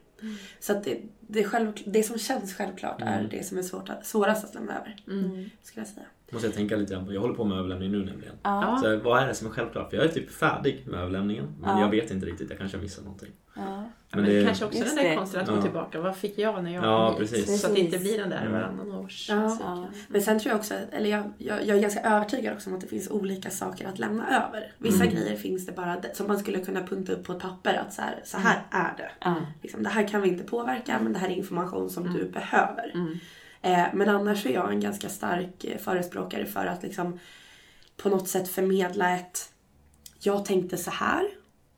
Så 0.59 0.71
att 0.71 0.83
det, 0.83 0.97
det, 1.27 1.43
själv, 1.43 1.71
det 1.85 2.03
som 2.03 2.17
känns 2.17 2.53
självklart 2.53 3.01
är 3.01 3.17
Mm. 3.19 3.29
det 3.29 3.45
som 3.45 3.57
är 3.57 3.61
svårt 3.61 3.89
att, 3.89 4.05
svårast 4.05 4.45
att 4.45 4.53
lämna 4.55 4.73
över. 4.79 4.95
Mm. 5.07 5.49
Skulle 5.63 5.81
jag 5.85 5.93
säga. 5.93 6.05
Måste 6.31 6.47
jag 6.47 6.55
tänka 6.55 6.75
lite 6.75 6.93
grann 6.93 7.05
på. 7.05 7.13
Jag 7.13 7.21
håller 7.21 7.33
på 7.35 7.43
med 7.43 7.57
överlämning 7.57 7.91
nu 7.91 8.05
nämligen. 8.05 8.35
Ja. 8.43 8.79
Så 8.83 8.97
vad 8.99 9.23
är 9.23 9.27
det 9.27 9.33
som 9.33 9.47
är 9.47 9.51
självklart? 9.51 9.89
För 9.89 9.97
jag 9.97 10.05
är 10.05 10.09
typ 10.09 10.31
färdig 10.31 10.83
med 10.87 10.99
överlämningen. 10.99 11.55
Men 11.59 11.69
Ja. 11.69 11.81
jag 11.81 11.89
vet 11.91 12.11
inte 12.11 12.25
riktigt. 12.25 12.49
Jag 12.49 12.59
kanske 12.59 12.77
har 12.77 12.81
missat 12.83 13.03
någonting. 13.03 13.29
Ja. 13.55 13.74
Men, 14.15 14.23
Men 14.25 14.33
det- 14.35 14.45
kanske 14.45 14.65
också 14.65 14.77
Just 14.79 14.95
den 14.95 15.05
där 15.05 15.15
konsten 15.15 15.41
att 15.41 15.47
gå 15.47 15.55
Ja. 15.55 15.61
tillbaka. 15.61 15.99
Vad 16.01 16.15
fick 16.17 16.37
jag 16.37 16.63
när 16.63 16.73
jag 16.73 16.83
Ja, 16.85 17.11
kom 17.11 17.21
hit? 17.21 17.31
precis. 17.31 17.61
Så 17.61 17.67
att 17.67 17.73
det 17.75 17.79
inte 17.81 17.97
blir 17.99 18.17
den 18.17 18.29
där 18.29 18.41
Mm. 18.41 18.51
varannan 18.51 18.91
års 18.91 19.29
Ja. 19.29 19.87
Men 20.07 20.21
sen 20.21 20.39
tror 20.39 20.51
jag 20.51 20.59
också, 20.59 20.73
eller 20.91 21.09
jag, 21.09 21.23
jag, 21.37 21.65
jag 21.65 21.77
är 21.77 21.81
ganska 21.81 22.01
övertygad 22.01 22.53
också 22.53 22.69
om 22.69 22.75
att 22.75 22.81
det 22.81 22.87
finns 22.87 23.09
olika 23.11 23.49
saker 23.49 23.87
att 23.87 23.99
lämna 23.99 24.27
över. 24.47 24.71
Vissa 24.77 25.03
Mm. 25.03 25.15
grejer 25.15 25.35
finns 25.37 25.65
det 25.65 25.71
bara 25.71 25.97
som 26.13 26.27
man 26.27 26.39
skulle 26.39 26.59
kunna 26.59 26.83
punta 26.87 27.11
upp 27.13 27.23
på 27.23 27.33
ett 27.33 27.39
papper 27.39 27.73
att 27.87 27.93
så 27.93 28.01
här, 28.01 28.19
så 28.23 28.37
här 28.37 28.61
är 28.71 28.93
det. 28.97 29.11
Ja. 29.19 29.35
Liksom, 29.61 29.83
det 29.83 29.89
här 29.89 30.07
kan 30.07 30.21
vi 30.21 30.29
inte 30.29 30.43
påverka 30.43 30.99
men 31.03 31.13
det 31.13 31.19
här 31.19 31.27
är 31.29 31.33
information 31.35 31.89
som 31.89 32.13
du 32.13 32.29
behöver. 32.29 32.91
Mm. 32.93 33.17
Eh, 33.61 33.85
men 33.93 34.09
annars 34.09 34.45
är 34.45 34.53
jag 34.53 34.71
en 34.71 34.79
ganska 34.79 35.09
stark 35.09 35.63
eh, 35.63 35.77
förespråkare 35.77 36.45
för 36.45 36.65
att 36.65 36.83
liksom 36.83 37.19
på 37.97 38.09
något 38.09 38.27
sätt 38.27 38.47
förmedla 38.49 39.15
ett 39.15 39.49
jag 40.19 40.45
tänkte 40.45 40.77
så 40.77 40.91
här 40.91 41.23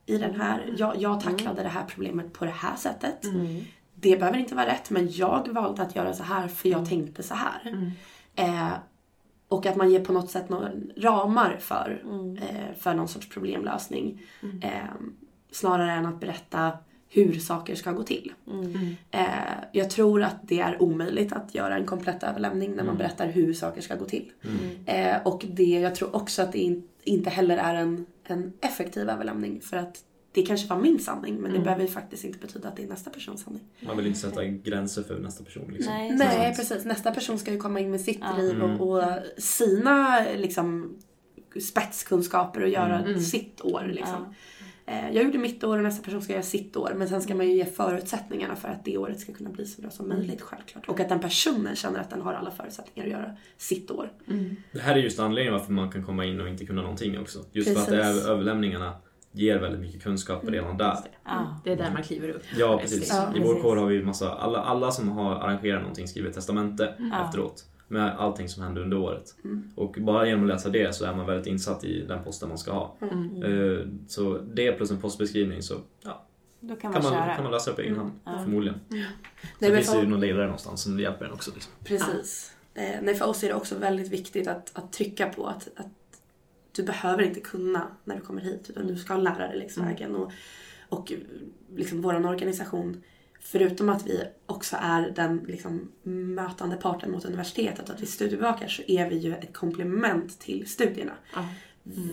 i 0.09 0.17
den 0.17 0.41
här, 0.41 0.73
jag, 0.77 0.95
jag 0.97 1.21
tacklade 1.21 1.63
det 1.63 1.69
här 1.69 1.83
problemet 1.87 2.33
på 2.33 2.45
det 2.45 2.51
här 2.51 2.75
sättet. 2.75 3.23
Mm. 3.25 3.61
Det 3.95 4.17
behöver 4.17 4.37
inte 4.37 4.55
vara 4.55 4.65
rätt 4.65 4.89
men 4.89 5.11
jag 5.11 5.47
valde 5.47 5.81
att 5.81 5.95
göra 5.95 6.13
så 6.13 6.23
här 6.23 6.47
för 6.47 6.69
jag 6.69 6.89
tänkte 6.89 7.23
så 7.23 7.33
här. 7.33 7.61
Mm. 7.71 7.91
Eh, 8.35 8.73
och 9.47 9.65
att 9.65 9.75
man 9.75 9.91
ger 9.91 10.05
på 10.05 10.13
något 10.13 10.31
sätt 10.31 10.49
några 10.49 10.69
ramar 10.97 11.57
för, 11.59 12.01
Mm. 12.03 12.37
eh, 12.37 12.75
för 12.79 12.93
någon 12.93 13.07
sorts 13.07 13.29
problemlösning. 13.29 14.21
Mm. 14.43 14.61
Eh, 14.61 14.71
snarare 15.51 15.91
än 15.91 16.05
att 16.05 16.19
berätta 16.19 16.71
hur 17.09 17.33
saker 17.39 17.75
ska 17.75 17.91
gå 17.91 18.03
till. 18.03 18.33
Mm. 18.47 18.95
Eh, 19.11 19.25
jag 19.71 19.89
tror 19.89 20.23
att 20.23 20.35
det 20.41 20.59
är 20.59 20.81
omöjligt 20.81 21.33
att 21.33 21.55
göra 21.55 21.75
en 21.77 21.85
komplett 21.85 22.23
överlämning 22.23 22.69
när 22.69 22.77
man 22.77 22.85
Mm. 22.85 22.97
berättar 22.97 23.27
hur 23.27 23.53
saker 23.53 23.81
ska 23.81 23.95
gå 23.95 24.05
till. 24.05 24.31
Mm. 24.43 24.85
Eh, 25.15 25.27
och 25.27 25.45
det, 25.49 25.63
jag 25.79 25.95
tror 25.95 26.15
också 26.15 26.41
att 26.41 26.51
det 26.51 26.59
in, 26.59 26.87
inte 27.03 27.29
heller 27.29 27.57
är 27.57 27.75
en, 27.75 28.05
en 28.29 28.53
effektiv 28.61 29.09
överlämning 29.09 29.61
för 29.61 29.77
att 29.77 30.03
det 30.31 30.41
kanske 30.41 30.67
var 30.67 30.77
min 30.81 30.99
sanning 30.99 31.33
men 31.35 31.43
det 31.43 31.49
Mm. 31.49 31.63
behöver 31.63 31.81
ju 31.83 31.87
faktiskt 31.89 32.23
inte 32.23 32.39
betyda 32.39 32.67
att 32.69 32.75
det 32.75 32.83
är 32.83 32.87
nästa 32.87 33.09
persons 33.09 33.41
sanning. 33.43 33.61
Man 33.81 33.97
vill 33.97 34.07
inte 34.07 34.19
sätta 34.19 34.45
gränser 34.45 35.03
för 35.03 35.19
nästa 35.19 35.43
person. 35.43 35.71
Liksom. 35.73 35.93
Nej, 35.93 36.15
Nej 36.15 36.55
precis, 36.55 36.85
nästa 36.85 37.11
person 37.11 37.39
ska 37.39 37.51
ju 37.51 37.57
komma 37.57 37.79
in 37.79 37.91
med 37.91 38.01
sitt 38.01 38.19
Ja. 38.21 38.37
liv 38.37 38.55
Mm. 38.55 38.81
och, 38.81 38.97
och 38.97 39.03
sina 39.37 40.25
liksom, 40.35 40.97
spetskunskaper 41.61 42.61
och 42.63 42.69
göra 42.69 42.99
Mm. 42.99 43.19
sitt 43.19 43.61
år. 43.61 43.83
Liksom. 43.87 44.25
Ja. 44.56 44.56
Eh, 44.87 45.09
Jag 45.11 45.23
gjorde 45.23 45.37
mitt 45.37 45.63
år 45.63 45.77
och 45.77 45.83
nästa 45.83 46.03
person 46.03 46.21
ska 46.21 46.33
göra 46.33 46.43
sitt 46.43 46.77
år. 46.77 46.93
Men 46.95 47.07
sen 47.09 47.21
ska 47.21 47.35
man 47.35 47.47
ju 47.47 47.53
ge 47.53 47.65
förutsättningarna 47.65 48.55
för 48.55 48.67
att 48.67 48.85
det 48.85 48.97
året 48.97 49.19
ska 49.19 49.33
kunna 49.33 49.49
bli 49.49 49.65
så 49.65 49.81
bra 49.81 49.91
som 49.91 50.09
möjligt 50.09 50.41
självklart. 50.41 50.89
Och 50.89 50.99
att 50.99 51.09
den 51.09 51.19
personen 51.19 51.75
känner 51.75 51.99
att 51.99 52.09
den 52.09 52.21
har 52.21 52.33
alla 52.33 52.51
förutsättningar 52.51 53.07
att 53.07 53.11
göra 53.13 53.35
sitt 53.57 53.91
år. 53.91 54.11
Mm. 54.27 54.55
Det 54.71 54.79
här 54.79 54.95
är 54.95 54.99
just 54.99 55.19
anledningen 55.19 55.53
varför 55.59 55.71
man 55.71 55.91
kan 55.91 56.03
komma 56.03 56.25
in 56.25 56.41
och 56.41 56.49
inte 56.49 56.65
kunna 56.65 56.81
någonting 56.81 57.19
också. 57.19 57.39
Just 57.51 57.73
för 57.73 57.79
att 57.79 57.85
det 57.89 57.97
Precis. 57.97 58.25
är 58.25 58.31
överlämningarna 58.31 58.93
ger 59.31 59.59
väldigt 59.59 59.81
mycket 59.81 60.03
kunskap 60.03 60.43
redan 60.49 60.77
där. 60.77 60.85
Det. 61.03 61.09
Ja. 61.25 61.61
Det 61.63 61.71
är 61.71 61.75
där 61.77 61.91
man 61.93 62.03
kliver 62.03 62.29
upp. 62.29 62.43
Ja, 62.57 62.77
precis. 62.81 63.09
Ja, 63.09 63.31
I 63.35 63.39
vår 63.39 63.45
precis. 63.47 63.61
kår 63.61 63.75
har 63.75 63.85
vi 63.85 64.03
massa, 64.03 64.31
alla, 64.33 64.59
alla 64.59 64.91
som 64.91 65.09
har 65.09 65.35
arrangerat 65.35 65.81
någonting 65.81 66.07
skriver 66.07 66.29
ett 66.29 66.35
testamente 66.35 66.93
Ja. 67.11 67.25
efteråt. 67.27 67.65
Med 67.87 68.19
allting 68.19 68.49
som 68.49 68.63
hände 68.63 68.81
under 68.81 68.97
året. 68.97 69.35
Mm. 69.43 69.71
Och 69.75 69.97
bara 69.99 70.27
genom 70.27 70.43
att 70.43 70.47
läsa 70.49 70.69
det 70.69 70.95
så 70.95 71.05
är 71.05 71.15
man 71.15 71.25
väldigt 71.25 71.47
insatt 71.47 71.83
i 71.83 72.01
den 72.05 72.23
posten 72.23 72.49
man 72.49 72.57
ska 72.57 72.71
ha. 72.71 72.95
Mm. 73.01 73.43
Eh, 73.43 73.87
Så 74.07 74.37
det 74.37 74.71
plus 74.71 74.91
en 74.91 75.01
postbeskrivning 75.01 75.61
så 75.61 75.73
ja, 76.03 76.25
Då 76.59 76.75
kan 76.75 76.91
man, 76.91 77.01
kan, 77.01 77.11
man, 77.11 77.23
köra. 77.25 77.35
kan 77.35 77.43
man 77.43 77.53
läsa 77.53 77.69
upp 77.71 77.75
på 77.75 77.81
egen 77.81 77.97
hand. 77.97 78.11
Ja. 78.23 78.39
Förmodligen. 78.43 78.79
Nej, 78.87 79.05
Sen 79.59 79.75
finns 79.75 79.91
det 79.93 79.99
ju 79.99 80.07
någon 80.07 80.19
ledare 80.19 80.43
någonstans 80.45 80.81
som 80.83 80.99
hjälper 80.99 81.25
en 81.25 81.31
också. 81.33 81.51
Liksom. 81.53 81.73
precis. 81.83 82.53
Eh, 82.73 82.95
nej, 83.01 83.15
för 83.15 83.25
oss 83.27 83.43
är 83.43 83.47
det 83.47 83.53
också 83.53 83.77
väldigt 83.77 84.11
viktigt 84.11 84.47
att, 84.47 84.71
att 84.77 84.91
trycka 84.93 85.27
på 85.29 85.47
att, 85.47 85.67
att 85.75 85.87
du 86.71 86.83
behöver 86.83 87.23
inte 87.23 87.39
kunna 87.39 87.87
när 88.03 88.15
du 88.15 88.21
kommer 88.21 88.41
hit 88.41 88.69
utan 88.69 88.87
du 88.87 88.95
ska 88.95 89.17
lära 89.17 89.47
dig 89.47 89.57
längs 89.57 89.77
Mm. 89.77 89.89
vägen. 89.89 90.15
Och, 90.15 90.31
och 90.89 91.13
liksom 91.75 92.01
vår 92.01 92.25
organisation, 92.27 93.03
förutom 93.51 93.89
att 93.89 94.07
vi 94.07 94.23
också 94.45 94.77
är 94.81 95.11
den 95.15 95.45
liksom, 95.47 95.91
mötande 96.03 96.75
parten 96.75 97.11
mot 97.11 97.25
universitetet, 97.25 97.89
att 97.89 98.01
vi 98.01 98.05
studiebevakar, 98.05 98.67
så 98.67 98.81
är 98.87 99.09
vi 99.09 99.17
ju 99.17 99.33
ett 99.33 99.53
komplement 99.53 100.39
till 100.39 100.67
studierna. 100.67 101.13
Ja. 101.35 101.45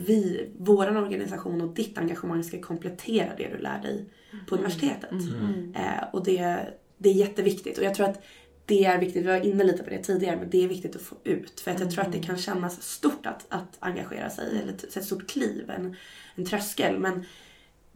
Vi, 0.07 0.51
vår 0.59 0.97
organisation 0.97 1.61
och 1.61 1.75
ditt 1.75 1.99
engagemang 1.99 2.45
ska 2.45 2.61
komplettera 2.61 3.31
det 3.37 3.49
du 3.49 3.59
lär 3.59 3.83
dig 3.83 4.05
på 4.47 4.55
universitetet. 4.55 5.11
Mm. 5.11 5.75
Eh, 5.75 6.05
och 6.13 6.25
det, 6.25 6.69
det 6.99 7.09
är 7.09 7.15
jätteviktigt. 7.15 7.79
Och 7.79 7.85
jag 7.85 7.95
tror 7.95 8.09
att 8.09 8.25
det 8.67 8.85
är 8.85 8.99
viktigt, 8.99 9.23
vi 9.23 9.29
var 9.29 9.47
inne 9.47 9.65
lite 9.65 9.83
på 9.83 9.91
det 9.91 10.03
tidigare, 10.03 10.37
men 10.37 10.51
det 10.51 10.65
är 10.65 10.69
viktigt 10.69 10.97
att 10.97 11.03
få 11.03 11.17
ut. 11.25 11.61
För 11.61 11.71
att 11.71 11.81
jag 11.81 11.91
tror 11.91 12.05
att 12.05 12.13
det 12.13 12.23
kan 12.23 12.39
kännas 12.39 12.83
stort 12.83 13.27
att, 13.27 13.47
att 13.49 13.77
engagera 13.79 14.31
sig, 14.31 14.59
eller 14.63 14.73
ett 14.73 14.97
ett 14.97 15.05
stort 15.05 15.29
kliv, 15.31 15.71
en, 15.71 15.97
en 16.35 16.45
tröskel. 16.45 16.99
Men 16.99 17.25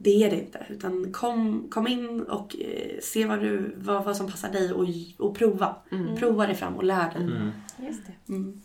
det 0.01 0.23
är 0.23 0.29
det 0.29 0.39
inte. 0.39 0.65
Utan 0.69 1.11
kom, 1.13 1.67
kom 1.69 1.87
in 1.87 2.21
och 2.23 2.55
eh, 2.59 2.99
se 3.01 3.25
vad, 3.25 3.39
du, 3.39 3.73
vad, 3.77 4.05
vad 4.05 4.17
som 4.17 4.27
passar 4.27 4.51
dig 4.51 4.73
och, 4.73 4.85
och 5.27 5.35
prova. 5.35 5.75
Mm. 5.91 6.15
Prova 6.15 6.45
dig 6.45 6.55
fram 6.55 6.75
och 6.75 6.83
lär 6.83 7.13
dig. 7.13 7.23
Mm. 7.23 7.51
Just 7.87 8.01
det. 8.07 8.33
Mm. 8.33 8.61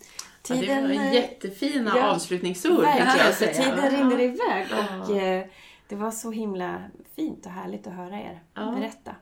Ja, 0.49 0.55
det 0.57 0.83
var 0.83 0.90
eh, 0.90 1.14
jättefina 1.14 1.92
ja, 1.97 2.11
avslutningsord 2.14 2.81
Verkligen, 2.83 3.55
tiden 3.55 3.90
rinner 3.90 4.20
iväg 4.20 4.66
och 5.01 5.16
eh, 5.16 5.47
det 5.88 5.97
var 5.97 6.11
så 6.11 6.31
himla 6.31 6.83
fint 7.16 7.47
och 7.47 7.53
härligt 7.53 7.87
att 7.87 7.92
höra 7.92 8.20
er 8.20 8.42
Ja. 8.55 8.75
berätta. 8.79 9.14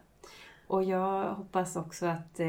Och 0.66 0.84
jag 0.84 1.34
hoppas 1.34 1.76
också 1.76 2.06
att 2.06 2.40
eh, 2.40 2.46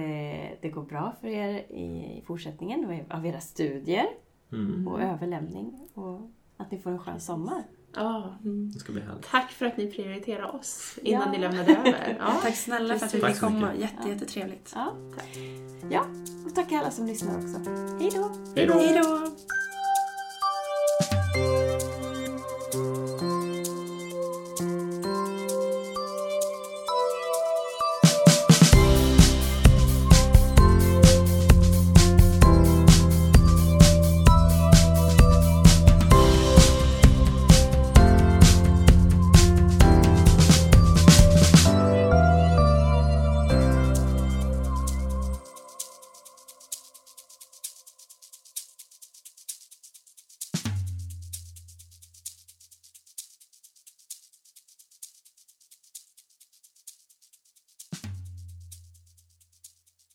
det 0.61 0.71
går 0.73 0.83
bra 0.83 1.15
för 1.21 1.27
er 1.27 1.49
i, 1.69 1.83
i 2.17 2.23
fortsättningen 2.27 2.85
av- 2.85 3.17
av 3.17 3.25
era 3.25 3.39
studier 3.39 4.05
Mm. 4.53 4.87
och 4.87 5.01
överlämning 5.01 5.79
och 5.93 6.21
att 6.57 6.71
ni 6.71 6.79
får 6.79 6.91
en 6.91 6.99
skön 6.99 7.19
sommar. 7.19 7.63
Ja. 7.95 8.35
Det 8.73 8.79
ska 8.79 8.91
bli 8.91 9.01
härligt. 9.01 9.25
Tack 9.29 9.51
för 9.51 9.65
att 9.65 9.77
ni 9.77 9.91
prioriterar 9.91 10.55
oss 10.55 10.99
innan 11.01 11.21
Ja. 11.25 11.31
ni 11.31 11.37
lämnade 11.37 11.71
över. 11.75 12.15
Ja. 12.19 12.39
Tack 12.41 12.55
snälla 12.55 12.99
för 12.99 13.05
att 13.05 13.13
vi 13.13 13.19
Tack 13.21 13.31
fick 13.31 13.41
komma. 13.41 13.75
Jätte, 13.75 14.09
jättetrevligt. 14.09 14.71
Ja, 14.75 14.93
ja 15.91 16.05
och 16.45 16.55
tack 16.55 16.71
alla 16.71 16.91
som 16.91 17.07
lyssnar 17.07 17.35
också. 17.35 17.71
Hej 17.99 18.11
då! 18.15 18.31
Hej 18.55 19.01
då! 19.03 19.27